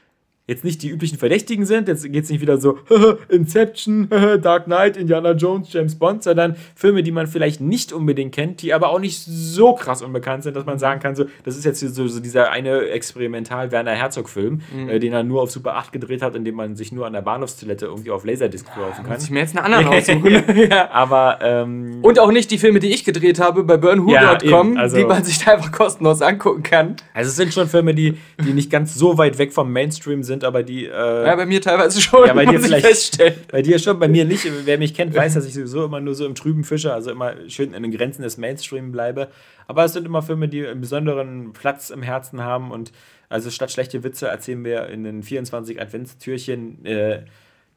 [0.48, 1.88] jetzt nicht die üblichen Verdächtigen sind.
[1.88, 2.78] Jetzt geht es nicht wieder so
[3.30, 4.08] Inception,
[4.42, 8.74] Dark Knight, Indiana Jones, James Bond, sondern Filme, die man vielleicht nicht unbedingt kennt, die
[8.74, 11.80] aber auch nicht so krass unbekannt sind, dass man sagen kann, so, das ist jetzt
[11.80, 16.22] so, so dieser eine experimental Werner Herzog-Film, äh, den er nur auf Super 8 gedreht
[16.22, 19.14] hat, in dem man sich nur an der Bahnhofstoilette irgendwie auf Laserdisc kaufen kann.
[19.14, 20.70] Muss ich mir jetzt einen anderen aussuchen.
[20.70, 20.92] ja.
[20.92, 24.78] Aber ähm, Und auch nicht die Filme, die ich gedreht habe bei Ja, burnwho.com, eben,
[24.78, 26.96] also- die man sich da einfach kostenlos angucken kann.
[27.14, 30.35] Also es sind schon Filme, die, die nicht ganz so weit weg vom Mainstream sind,
[30.44, 30.86] aber die.
[30.86, 33.36] Äh, Ja, bei mir teilweise schon, Ja, bei dir vielleicht- feststellen.
[33.52, 34.46] bei dir schon, bei mir nicht.
[34.66, 37.34] Wer mich kennt, weiß, dass ich sowieso immer nur so im Trüben fische, also immer
[37.48, 39.30] schön in den Grenzen des Mainstream bleibe.
[39.68, 42.92] Aber es sind immer Filme, die einen besonderen Platz im Herzen haben und
[43.30, 47.24] also statt schlechte Witze erzählen wir in den 24 Adventstürchen äh,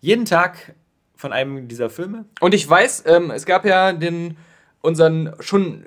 [0.00, 0.74] jeden Tag
[1.16, 2.26] von einem dieser Filme.
[2.40, 4.36] Und ich weiß, ähm, es gab ja den
[4.80, 5.82] unseren schon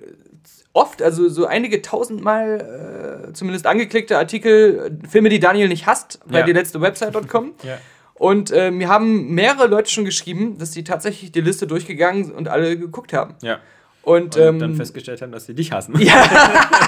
[0.73, 6.19] oft, also so einige tausendmal äh, zumindest angeklickte Artikel, äh, Filme, die Daniel nicht hasst,
[6.25, 6.45] bei Ja.
[6.45, 7.51] die letzte Website.com.
[7.63, 7.77] Ja.
[8.15, 12.47] Und äh, mir haben mehrere Leute schon geschrieben, dass sie tatsächlich die Liste durchgegangen und
[12.47, 13.35] alle geguckt haben.
[13.41, 13.59] Ja.
[14.03, 15.93] Und, Und ähm, dann festgestellt haben, dass sie dich hassen.
[15.99, 16.27] ja,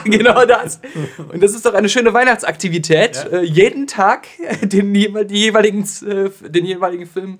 [0.03, 0.79] genau das.
[1.31, 3.39] Und das ist doch eine schöne Weihnachtsaktivität, Ja.
[3.39, 4.25] äh, jeden Tag
[4.63, 7.37] den, die jeweiligen, äh, den jeweiligen Film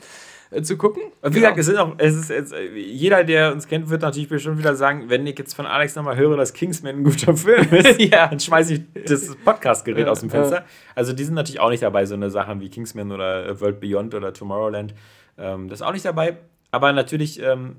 [0.62, 1.02] zu gucken.
[1.22, 4.02] Und wie gesagt, es sind auch, es ist jetzt, äh, jeder, der uns kennt, wird
[4.02, 7.36] natürlich bestimmt wieder sagen, wenn ich jetzt von Alex nochmal höre, dass Kingsman ein guter
[7.36, 8.28] Film ist, Ja.
[8.28, 10.66] dann schmeiße ich das Podcast-Gerät aus dem Fenster.
[10.96, 13.80] Also die sind natürlich auch nicht dabei, so eine Sachen wie Kingsman oder äh, World
[13.80, 14.94] Beyond oder Tomorrowland.
[15.38, 16.38] Ähm, das ist auch nicht dabei.
[16.72, 17.78] Aber natürlich ähm,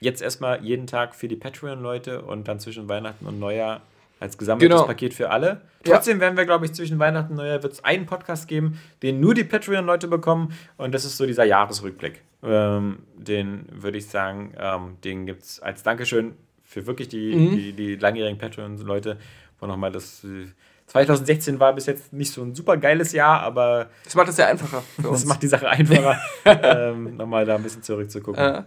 [0.00, 3.80] jetzt erstmal jeden Tag für die Patreon-Leute und dann zwischen Weihnachten und Neujahr
[4.20, 4.86] als gesammeltes Genau.
[4.86, 5.60] Paket für alle.
[5.84, 5.94] Ja.
[5.94, 9.20] Trotzdem werden wir, glaube ich, zwischen Weihnachten und Neujahr wird es einen Podcast geben, den
[9.20, 10.52] nur die Patreon-Leute bekommen.
[10.76, 12.22] Und das ist so dieser Jahresrückblick.
[12.42, 16.34] Ähm, den würde ich sagen, ähm, den gibt es als Dankeschön
[16.64, 17.56] für wirklich die, Mhm.
[17.56, 19.18] die, die langjährigen Patreon-Leute.
[19.60, 20.24] Wo nochmal das.
[20.24, 20.46] äh,
[20.88, 24.46] 2016 war bis jetzt nicht so ein super geiles Jahr, aber Das macht es ja
[24.46, 25.24] einfacher für das uns.
[25.24, 28.40] macht die Sache einfacher, ähm, nochmal da ein bisschen zurückzugucken.
[28.40, 28.62] Äh,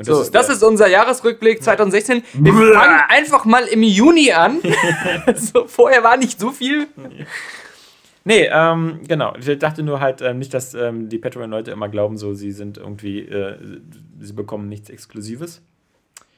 [0.00, 2.22] Und So, das der- ist unser Jahresrückblick 2016.
[2.34, 4.60] Wir fangen einfach mal im Juni an.
[5.36, 6.86] so, vorher war nicht so viel.
[8.24, 9.34] Nee, ähm, genau.
[9.38, 12.76] Ich dachte nur halt ähm, nicht, dass ähm, die Patreon-Leute immer glauben, so sie sind
[12.78, 13.56] irgendwie, äh,
[14.20, 15.62] sie bekommen nichts Exklusives.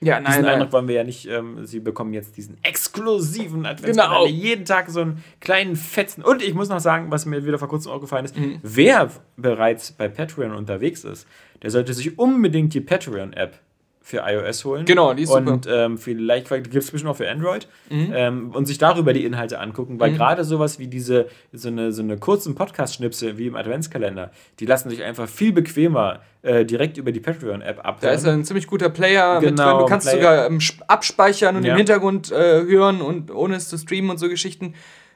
[0.02, 4.26] Ja, Diesen Eindruck wollen wir ja nicht, ähm, sie bekommen jetzt diesen exklusiven Adventskalender.
[4.26, 4.26] Genau.
[4.26, 6.22] Jeden Tag so einen kleinen Fetzen.
[6.22, 8.58] Und ich muss noch sagen, was mir wieder vor kurzem aufgefallen ist, Mhm.
[8.62, 11.26] wer bereits bei Patreon unterwegs ist,
[11.62, 13.58] der sollte sich unbedingt die Patreon-App
[14.04, 14.84] für iOS holen.
[14.84, 15.84] Genau, die ist Und super.
[15.86, 17.68] ähm, vielleicht gibt es bestimmt auch für Android.
[17.88, 18.12] Mhm.
[18.14, 22.02] Ähm, und sich darüber die Inhalte angucken, weil gerade sowas wie diese, so eine, so
[22.02, 27.12] eine kurzen Podcast-Schnipsel wie im Adventskalender, die lassen sich einfach viel bequemer äh, direkt über
[27.12, 28.00] die Patreon-App abhören.
[28.00, 29.78] Da ist ein ziemlich guter Player mit Genau, drin.
[29.78, 30.20] Du kannst Player.
[30.20, 31.72] sogar ähm, sp- abspeichern und Ja.
[31.72, 34.74] im Hintergrund äh, hören und ohne es zu streamen und so Geschichten.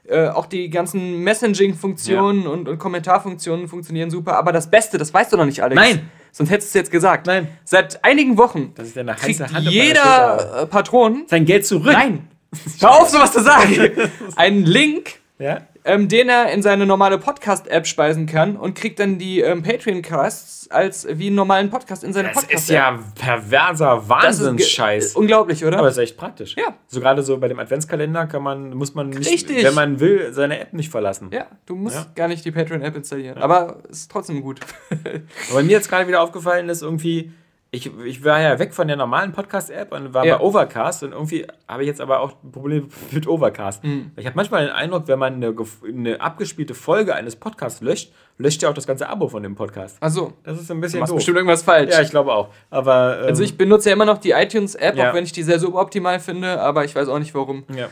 [0.08, 4.36] Äh, auch die ganzen Messaging-Funktionen und, und Kommentarfunktionen funktionieren super.
[4.36, 5.80] Aber das Beste, das weißt du noch nicht, Alex.
[5.80, 6.10] Nein.
[6.32, 7.26] Sonst hättest du es jetzt gesagt.
[7.26, 7.48] Nein.
[7.64, 11.24] Seit einigen Wochen Das ist ja eine kriegt Hand jeder äh, Patron.
[11.26, 11.92] sein Geld zurück.
[11.92, 12.28] Nein!
[12.80, 13.74] Hör auf, sowas zu sagen!
[14.36, 15.62] Einen Link, Ja?
[15.86, 20.70] Ähm, den er in seine normale Podcast-App speisen kann und kriegt dann die ähm, Patreon-Casts
[20.70, 22.58] als wie einen normalen Podcast in seine Das Podcast-App.
[22.60, 25.14] ist ja perverser Das Wahnsinnsscheiß.
[25.14, 25.78] Unglaublich, oder?
[25.78, 26.56] Aber ist echt praktisch.
[26.56, 26.74] Ja.
[26.88, 29.64] So gerade so bei dem Adventskalender kann man, muss man nicht, Richtig.
[29.64, 31.30] wenn man will, seine App nicht verlassen.
[31.32, 32.06] Ja, du musst Ja.
[32.14, 33.38] gar nicht die Patreon-App installieren.
[33.38, 34.60] Aber es ist trotzdem gut.
[35.50, 37.32] Aber mir jetzt gerade wieder aufgefallen ist, irgendwie,
[37.72, 40.38] ich, ich war ja weg von der normalen Podcast-App und war Ja.
[40.38, 43.84] bei Overcast und irgendwie habe ich jetzt aber auch Probleme mit Overcast.
[43.84, 44.12] Mhm.
[44.16, 45.54] Ich habe manchmal den Eindruck, wenn man eine,
[45.86, 49.96] eine abgespielte Folge eines Podcasts löscht, löscht ja auch das ganze Abo von dem Podcast.
[50.00, 51.16] Achso, Das ist ein du bisschen machst doof.
[51.18, 51.92] bestimmt irgendwas falsch.
[51.92, 52.48] Ja, ich glaube auch.
[52.70, 55.10] Aber ähm, also ich benutze ja immer noch die iTunes-App, Ja.
[55.10, 57.64] auch wenn ich die sehr suboptimal finde, aber ich weiß auch nicht warum.
[57.74, 57.88] ja.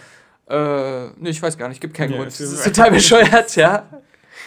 [0.47, 2.29] Äh, nee, ich weiß gar nicht, gibt keinen Ja, Grund.
[2.29, 3.87] es Das ist- ist total bescheuert, ja.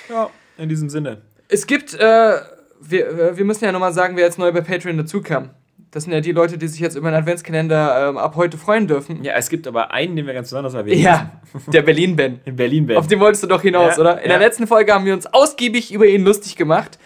[0.10, 1.24] ja, in diesem Sinne.
[1.50, 2.34] Es gibt, äh,
[2.82, 5.50] wir, äh, wir müssen ja nochmal sagen, wer jetzt neu bei Patreon dazukam.
[5.92, 8.88] Das sind ja die Leute, die sich jetzt über den Adventskalender ähm, ab heute freuen
[8.88, 9.24] dürfen.
[9.24, 12.32] Ja, es gibt aber einen, den wir ganz besonders erwähnen Ja, der Berlin-Ben.
[12.34, 12.42] müssen.
[12.46, 12.98] In Berlin Ben.
[12.98, 14.22] Auf den wolltest du doch hinaus, Ja, oder?
[14.22, 14.38] In ja.
[14.38, 17.00] der letzten Folge haben wir uns ausgiebig über ihn lustig gemacht.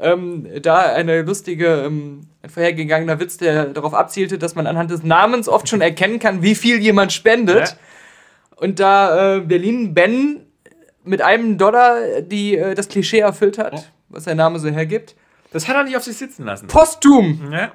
[0.00, 5.04] Ähm, da eine lustige, ähm, ein vorhergegangener Witz, der darauf abzielte, dass man anhand des
[5.04, 7.68] Namens oft schon erkennen kann, wie viel jemand spendet.
[7.68, 7.76] Ja.
[8.56, 10.40] Und da äh, Berlin Ben
[11.04, 13.92] mit einem Dollar die, äh, das Klischee erfüllt hat.
[14.14, 15.14] Was der Name so hergibt.
[15.52, 16.66] Das hat er nicht auf sich sitzen lassen.
[16.66, 17.50] Posthum!
[17.52, 17.72] Ja.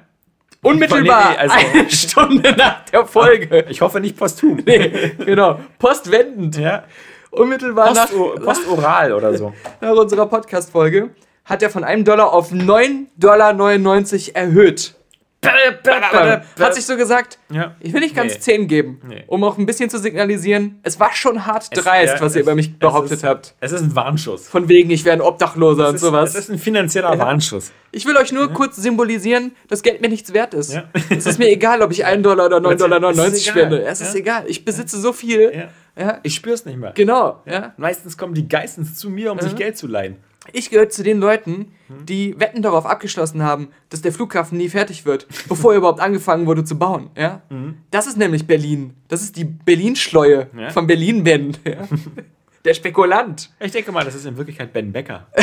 [0.62, 1.30] Unmittelbar!
[1.30, 3.64] Nee, also- eine Stunde nach der Folge.
[3.68, 4.56] Ich hoffe nicht posthum.
[4.66, 5.58] nee, genau.
[5.78, 6.56] Postwendend.
[6.58, 6.84] Ja.
[7.30, 9.54] Unmittelbar nach, Post, postoral oder so.
[9.80, 11.10] nach unserer Podcast-Folge
[11.44, 14.94] hat er von einem Dollar auf 9,99 Dollar erhöht.
[15.42, 17.74] Hat sich so gesagt, Ja.
[17.80, 18.40] ich will nicht ganz Nee.
[18.40, 19.24] 10 geben, Nee.
[19.26, 22.40] um auch ein bisschen zu signalisieren, es war schon hart Es- dreist, ja, was ihr
[22.40, 23.54] es- über mich es behauptet ist, habt.
[23.60, 24.48] Es ist ein Warnschuss.
[24.48, 26.30] Von wegen, ich wäre ein Obdachloser und ist, sowas.
[26.34, 27.72] es ist ein finanzieller Warnschuss.
[27.92, 30.74] Ich will euch nur kurz symbolisieren, dass Geld mir nichts wert ist.
[30.74, 30.84] Ja.
[31.08, 33.82] Es ist mir egal, ob ich 1 Dollar oder 9,99 Dollar spende.
[33.84, 34.20] Es ist Ja.
[34.20, 34.44] egal.
[34.46, 35.52] Ich besitze so viel.
[35.54, 35.68] Ja.
[36.04, 36.18] Ja.
[36.22, 36.92] Ich spür's nicht mehr.
[36.94, 37.42] Genau.
[37.46, 37.72] Ja.
[37.76, 40.16] Meistens kommen die Geistens zu mir, um sich Geld zu leihen.
[40.52, 41.72] Ich gehöre zu den Leuten,
[42.08, 46.46] die Wetten darauf abgeschlossen haben, dass der Flughafen nie fertig wird, bevor er überhaupt angefangen
[46.46, 47.10] wurde zu bauen.
[47.16, 47.42] Ja?
[47.90, 48.94] Das ist nämlich Berlin.
[49.08, 50.70] Das ist die Berlin-Schleue Ja.
[50.70, 51.56] von Berlin-Ben.
[51.64, 51.88] Ja?
[52.64, 53.50] Der Spekulant.
[53.58, 55.26] Ich denke mal, das ist in Wirklichkeit Ben Becker.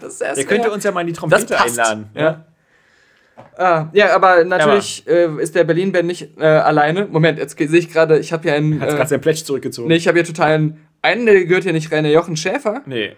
[0.00, 2.06] Das Der könnte ja- uns ja mal in die Trompete einladen.
[2.14, 2.44] Ja.
[3.58, 7.06] Ah, ja, aber natürlich äh, ist der Berlin-Ben nicht äh, alleine.
[7.06, 8.80] Moment, jetzt sehe ich gerade, ich habe hier einen.
[8.80, 9.88] Hat gerade Äh, sein Pledge zurückgezogen.
[9.88, 10.86] nee, ich habe hier total einen.
[11.02, 12.82] Einen, der gehört hier nicht rein, der Jochen Schäfer.
[12.86, 13.14] Nee.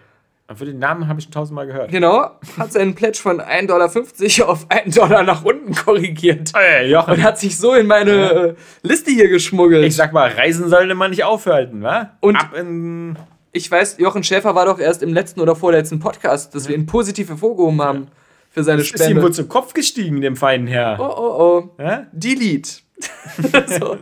[0.49, 1.91] Aber für den Namen habe ich schon tausendmal gehört.
[1.91, 6.53] Genau, hat seinen Pledge von 1,50 Dollar auf 1 Dollar nach unten korrigiert.
[6.55, 7.13] Ey, Jochen.
[7.13, 9.85] Und hat sich so in meine äh, Liste hier geschmuggelt.
[9.85, 12.13] Ich sag mal, Reisen sollen immer nicht aufhalten, wa?
[12.21, 13.15] Und- Ab in.
[13.51, 16.87] Ich weiß, Jochen Schäfer war doch erst im letzten oder vorletzten Podcast, dass wir ihn
[16.87, 18.07] positiv hervorgehoben haben
[18.49, 19.21] für seine Ist ihm Spende.
[19.21, 20.97] wohl zu Kopf gestiegen, dem feinen Herr.
[20.99, 21.83] Oh, oh, oh.
[21.83, 22.07] Ja?
[22.11, 22.71] Delete.
[23.79, 23.97] so.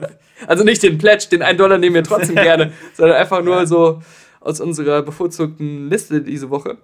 [0.47, 4.01] Also nicht den Pledge, den 1 Dollar nehmen wir trotzdem gerne, sondern einfach nur so
[4.47, 6.77] aus unserer bevorzugten Liste diese Woche.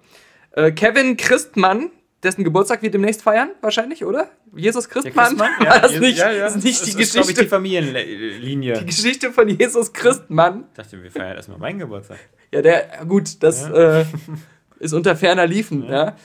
[0.52, 1.90] Äh, Kevin Christmann,
[2.22, 4.28] dessen Geburtstag wir demnächst feiern, wahrscheinlich, oder?
[4.54, 5.36] Jesus Christmann?
[5.36, 5.50] Christmann?
[5.60, 6.44] War das Ja, nicht, ja, ja.
[6.44, 8.78] Das ist nicht die Das ist, glaub ich, Geschichte, die Familienlinie.
[8.80, 10.64] die Geschichte von Jesus Christmann?
[10.70, 12.18] Ich dachte, wir feiern erstmal meinen Geburtstag.
[12.52, 14.04] Ja, der, gut, das äh,
[14.78, 16.16] ist unter ferner Liefen, ja.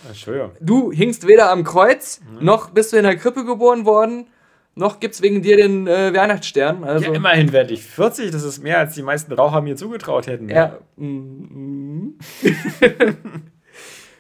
[0.60, 4.28] Du hingst weder am Kreuz, noch bist du in der Krippe geboren worden,
[4.76, 6.84] noch gibt's wegen dir den äh, Weihnachtsstern.
[6.84, 10.28] Also, Ja, immerhin werde ich 40, das ist mehr, als die meisten Raucher mir zugetraut
[10.28, 10.50] hätten.
[10.50, 10.78] Ja.
[10.96, 12.18] mm,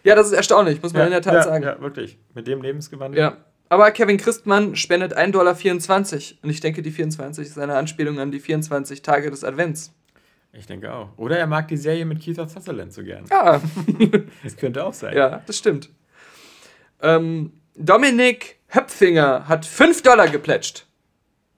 [0.04, 1.64] ja, das ist erstaunlich, muss man in der Tat ja, sagen.
[1.64, 2.18] Ja, wirklich.
[2.34, 3.20] Mit dem Lebensgewandel.
[3.20, 3.38] Ja.
[3.70, 5.56] Aber Kevin Christmann spendet 1,24 Dollar.
[6.44, 9.94] Und ich denke, die 24 ist eine Anspielung an die 24 Tage des Advents.
[10.54, 11.10] Ich denke auch.
[11.18, 13.26] Oder er mag die Serie mit Keith Sutherland so gern.
[13.30, 13.62] Ja,
[14.44, 15.16] Das könnte auch sein.
[15.16, 15.92] ja das stimmt.
[17.02, 20.86] Ähm, Dominik Höpfinger hat 5 Dollar geplätscht.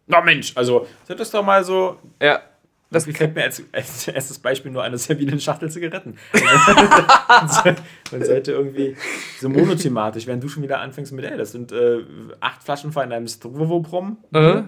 [0.08, 1.98] Na Mensch, also, das ist doch mal so.
[2.22, 2.42] Ja.
[2.90, 6.18] Das gefällt mir als, als erstes Beispiel nur eine Servie eine Schachtel Zigaretten.
[8.12, 8.98] Man sollte irgendwie
[9.40, 12.00] so monothematisch, wenn du schon wieder anfängst mit, ey, das sind äh,
[12.42, 14.18] acht Flaschen von einem Strovoprom.
[14.34, 14.64] Äh?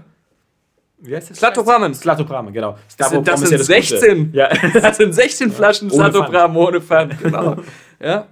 [0.99, 1.37] Wie heißt das?
[1.39, 1.93] Slatopramen.
[1.93, 2.77] Slatopramen, genau.
[2.97, 4.25] Das sind, das sind ja das 16.
[4.27, 4.37] Gute.
[4.37, 4.49] Ja.
[4.81, 7.19] Das sind 16 Flaschen Ohne Satopram ohne Pfand.
[7.21, 7.57] Genau.
[7.99, 8.27] ja.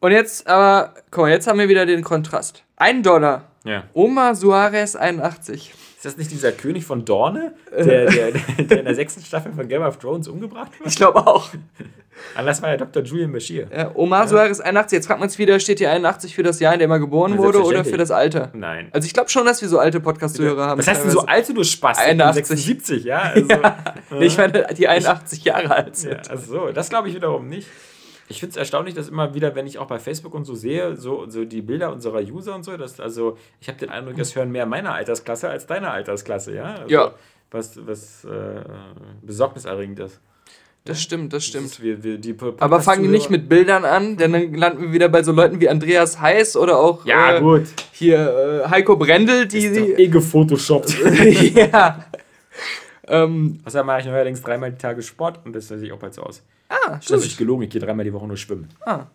[0.00, 2.64] Und jetzt, aber, guck mal, jetzt haben wir wieder den Kontrast.
[2.80, 3.44] Ein Dollar.
[3.64, 3.84] ja.
[3.92, 5.74] Oma Suarez 81.
[5.96, 9.68] Ist das nicht dieser König von Dorne, der, der, der in der sechsten Staffel von
[9.68, 10.88] Game of Thrones umgebracht wurde?
[10.88, 11.50] Ich glaube auch.
[12.34, 13.02] Anders war ja Dr.
[13.02, 13.66] Julian Bashir.
[13.70, 14.96] Ja, Omar Suarez 81.
[14.96, 17.36] Jetzt fragt man uns wieder, steht hier 81 für das Jahr, in dem er geboren
[17.36, 18.50] wurde oder für das Alter?
[18.54, 18.88] Nein.
[18.92, 20.78] Also ich glaube schon, dass wir so alte Podcast-Zuhörer haben.
[20.78, 21.48] Was heißt denn so teilweise.
[21.50, 21.98] alt, du Spaß?
[21.98, 22.46] 81.
[22.46, 23.22] 76, ja?
[23.34, 23.46] Also,
[24.18, 26.12] Nee, Ich meine, die 81 Jahre alt sind.
[26.26, 27.68] Ja, also so, das glaube ich wiederum nicht.
[28.30, 30.96] Ich finde es erstaunlich, dass immer wieder, wenn ich auch bei Facebook und so sehe,
[30.96, 34.36] so, so die Bilder unserer User und so, dass, also ich habe den Eindruck, das
[34.36, 36.74] hören mehr meiner Altersklasse als deiner Altersklasse, ja?
[36.74, 37.14] Also, Ja.
[37.50, 38.62] Was, was äh,
[39.22, 40.20] besorgniserregend ist.
[40.84, 41.72] Das stimmt, das stimmt.
[41.72, 44.92] Das, wir, wir, die Aber fangen wir nicht mit Bildern an, denn dann landen wir
[44.92, 47.64] wieder bei so Leuten wie Andreas Heiß oder auch Ja, äh, gut.
[47.92, 49.58] hier äh, Heiko Brendel, die.
[49.66, 50.96] Ist die eh gefotoshoppt.
[51.54, 52.04] ja.
[53.08, 56.14] Ähm, Außerdem mache ich neuerdings dreimal die Tage Sport und das sehe ich auch bald
[56.14, 56.44] so aus.
[56.70, 57.18] Ah, Das ist stimmt.
[57.20, 58.68] natürlich gelogen, ich gehe dreimal die Woche nur schwimmen.
[58.86, 59.06] Ah.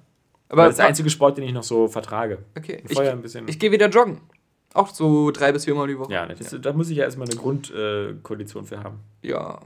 [0.49, 2.38] Aber das ist der einzige Sport, den ich noch so vertrage.
[2.56, 2.84] okay.
[2.88, 3.48] Ich, ein bisschen.
[3.48, 4.22] ich gehe wieder joggen.
[4.76, 6.11] Auch so drei bis viermal die Woche.
[6.14, 8.99] ja, das, da muss ich ja erstmal eine Grundkondition für haben.
[9.22, 9.60] Ja.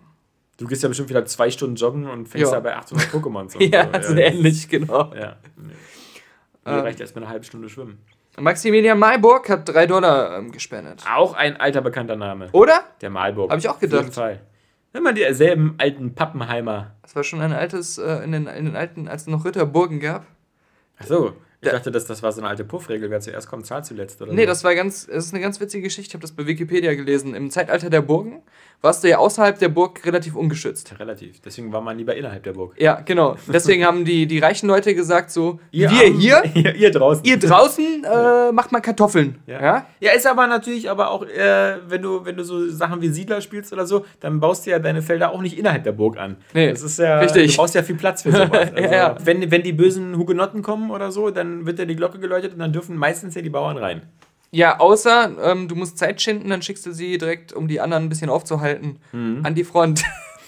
[0.57, 2.57] Du gehst ja bestimmt wieder zwei Stunden joggen und fängst Ja.
[2.57, 3.61] ja bei 800 Pokémons an.
[3.71, 5.11] Ja, also ähnlich, genau.
[5.15, 5.37] Ja.
[5.57, 5.73] Nee.
[6.65, 6.79] Mir Ähm.
[6.81, 7.97] reicht erstmal eine halbe Stunde schwimmen.
[8.37, 11.03] Maximilian Mayburg hat drei Dollar ähm, gespendet.
[11.13, 12.47] Auch ein alter bekannter Name.
[12.51, 12.83] Oder?
[13.01, 13.51] Der Malburg.
[13.51, 14.01] Hab ich auch Auf gedacht.
[14.03, 14.41] jeden Fall.
[14.91, 16.95] Immer dieselben alten Pappenheimer.
[17.03, 19.99] Das war schon ein altes, äh, in, den, in den alten, als es noch Ritterburgen
[19.99, 20.25] gab.
[20.97, 23.09] Achso, ich dachte, dass das war so eine alte Puffregel.
[23.09, 24.21] Wer zuerst kommt, zahlt zuletzt.
[24.21, 24.47] Oder Nee, so.
[24.47, 26.09] das war ganz, das ist eine ganz witzige Geschichte.
[26.09, 27.35] Ich habe das bei Wikipedia gelesen.
[27.35, 28.41] Im Zeitalter der Burgen
[28.81, 30.97] warst du ja außerhalb der Burg relativ ungeschützt.
[30.99, 31.41] Relativ.
[31.41, 32.75] Deswegen war man lieber innerhalb der Burg.
[32.77, 33.35] Ja, genau.
[33.53, 37.25] Deswegen haben die, die reichen Leute gesagt so, wir Armen- hier, ihr, ihr draußen.
[37.25, 39.39] ihr draußen äh, macht mal Kartoffeln.
[39.45, 39.61] Ja.
[39.61, 39.85] Ja.
[39.99, 43.41] ja, ist aber natürlich aber auch, äh, wenn, du, wenn du so Sachen wie Siedler
[43.41, 46.37] spielst oder so, dann baust du ja deine Felder auch nicht innerhalb der Burg an.
[46.53, 47.51] Nee, das ist ja, richtig.
[47.51, 48.71] Du brauchst ja viel Platz für sowas.
[48.73, 49.17] Also, Ja, ja.
[49.25, 52.59] Wenn, wenn die bösen Hugenotten kommen oder so, dann wird ja die Glocke geläutet und
[52.59, 54.01] dann dürfen meistens ja die Bauern rein.
[54.51, 58.05] Ja, außer ähm, du musst Zeit schinden, dann schickst du sie direkt, um die anderen
[58.05, 58.99] ein bisschen aufzuhalten,
[59.43, 60.03] an die Front.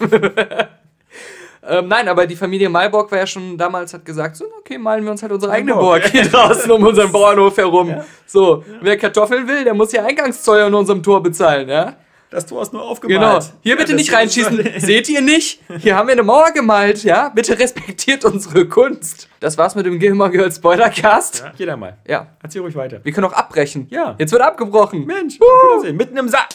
[1.62, 5.04] ähm, nein, aber die Familie Malborg war ja schon damals, hat gesagt, so, okay, malen
[5.04, 6.02] wir uns halt unsere eigene Malborg.
[6.02, 7.94] Burg hier draußen um unseren Bauernhof herum.
[8.26, 11.94] So, wer Kartoffeln will, der muss ja Eingangszoll an unserem Tor bezahlen, ja?
[12.32, 13.20] Das Tor ist nur aufgemalt.
[13.20, 13.40] Genau.
[13.62, 14.66] Hier Ja, bitte nicht reinschießen.
[14.78, 15.60] Seht ihr nicht?
[15.78, 17.28] Hier haben wir eine Mauer gemalt, ja?
[17.28, 19.28] Bitte respektiert unsere Kunst.
[19.38, 21.40] Das war's mit dem Gilmore Girls Spoilercast.
[21.40, 21.98] Ja, jeder mal.
[22.08, 22.28] Ja.
[22.42, 23.00] Erzähl ruhig weiter.
[23.02, 23.86] Wir können auch abbrechen.
[23.90, 24.16] Ja.
[24.18, 25.04] Jetzt wird abgebrochen.
[25.04, 25.96] Mensch, Wiedersehen.
[25.96, 26.48] mitten im Sack.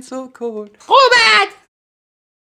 [0.00, 0.70] and so cold.
[0.88, 1.61] Robert!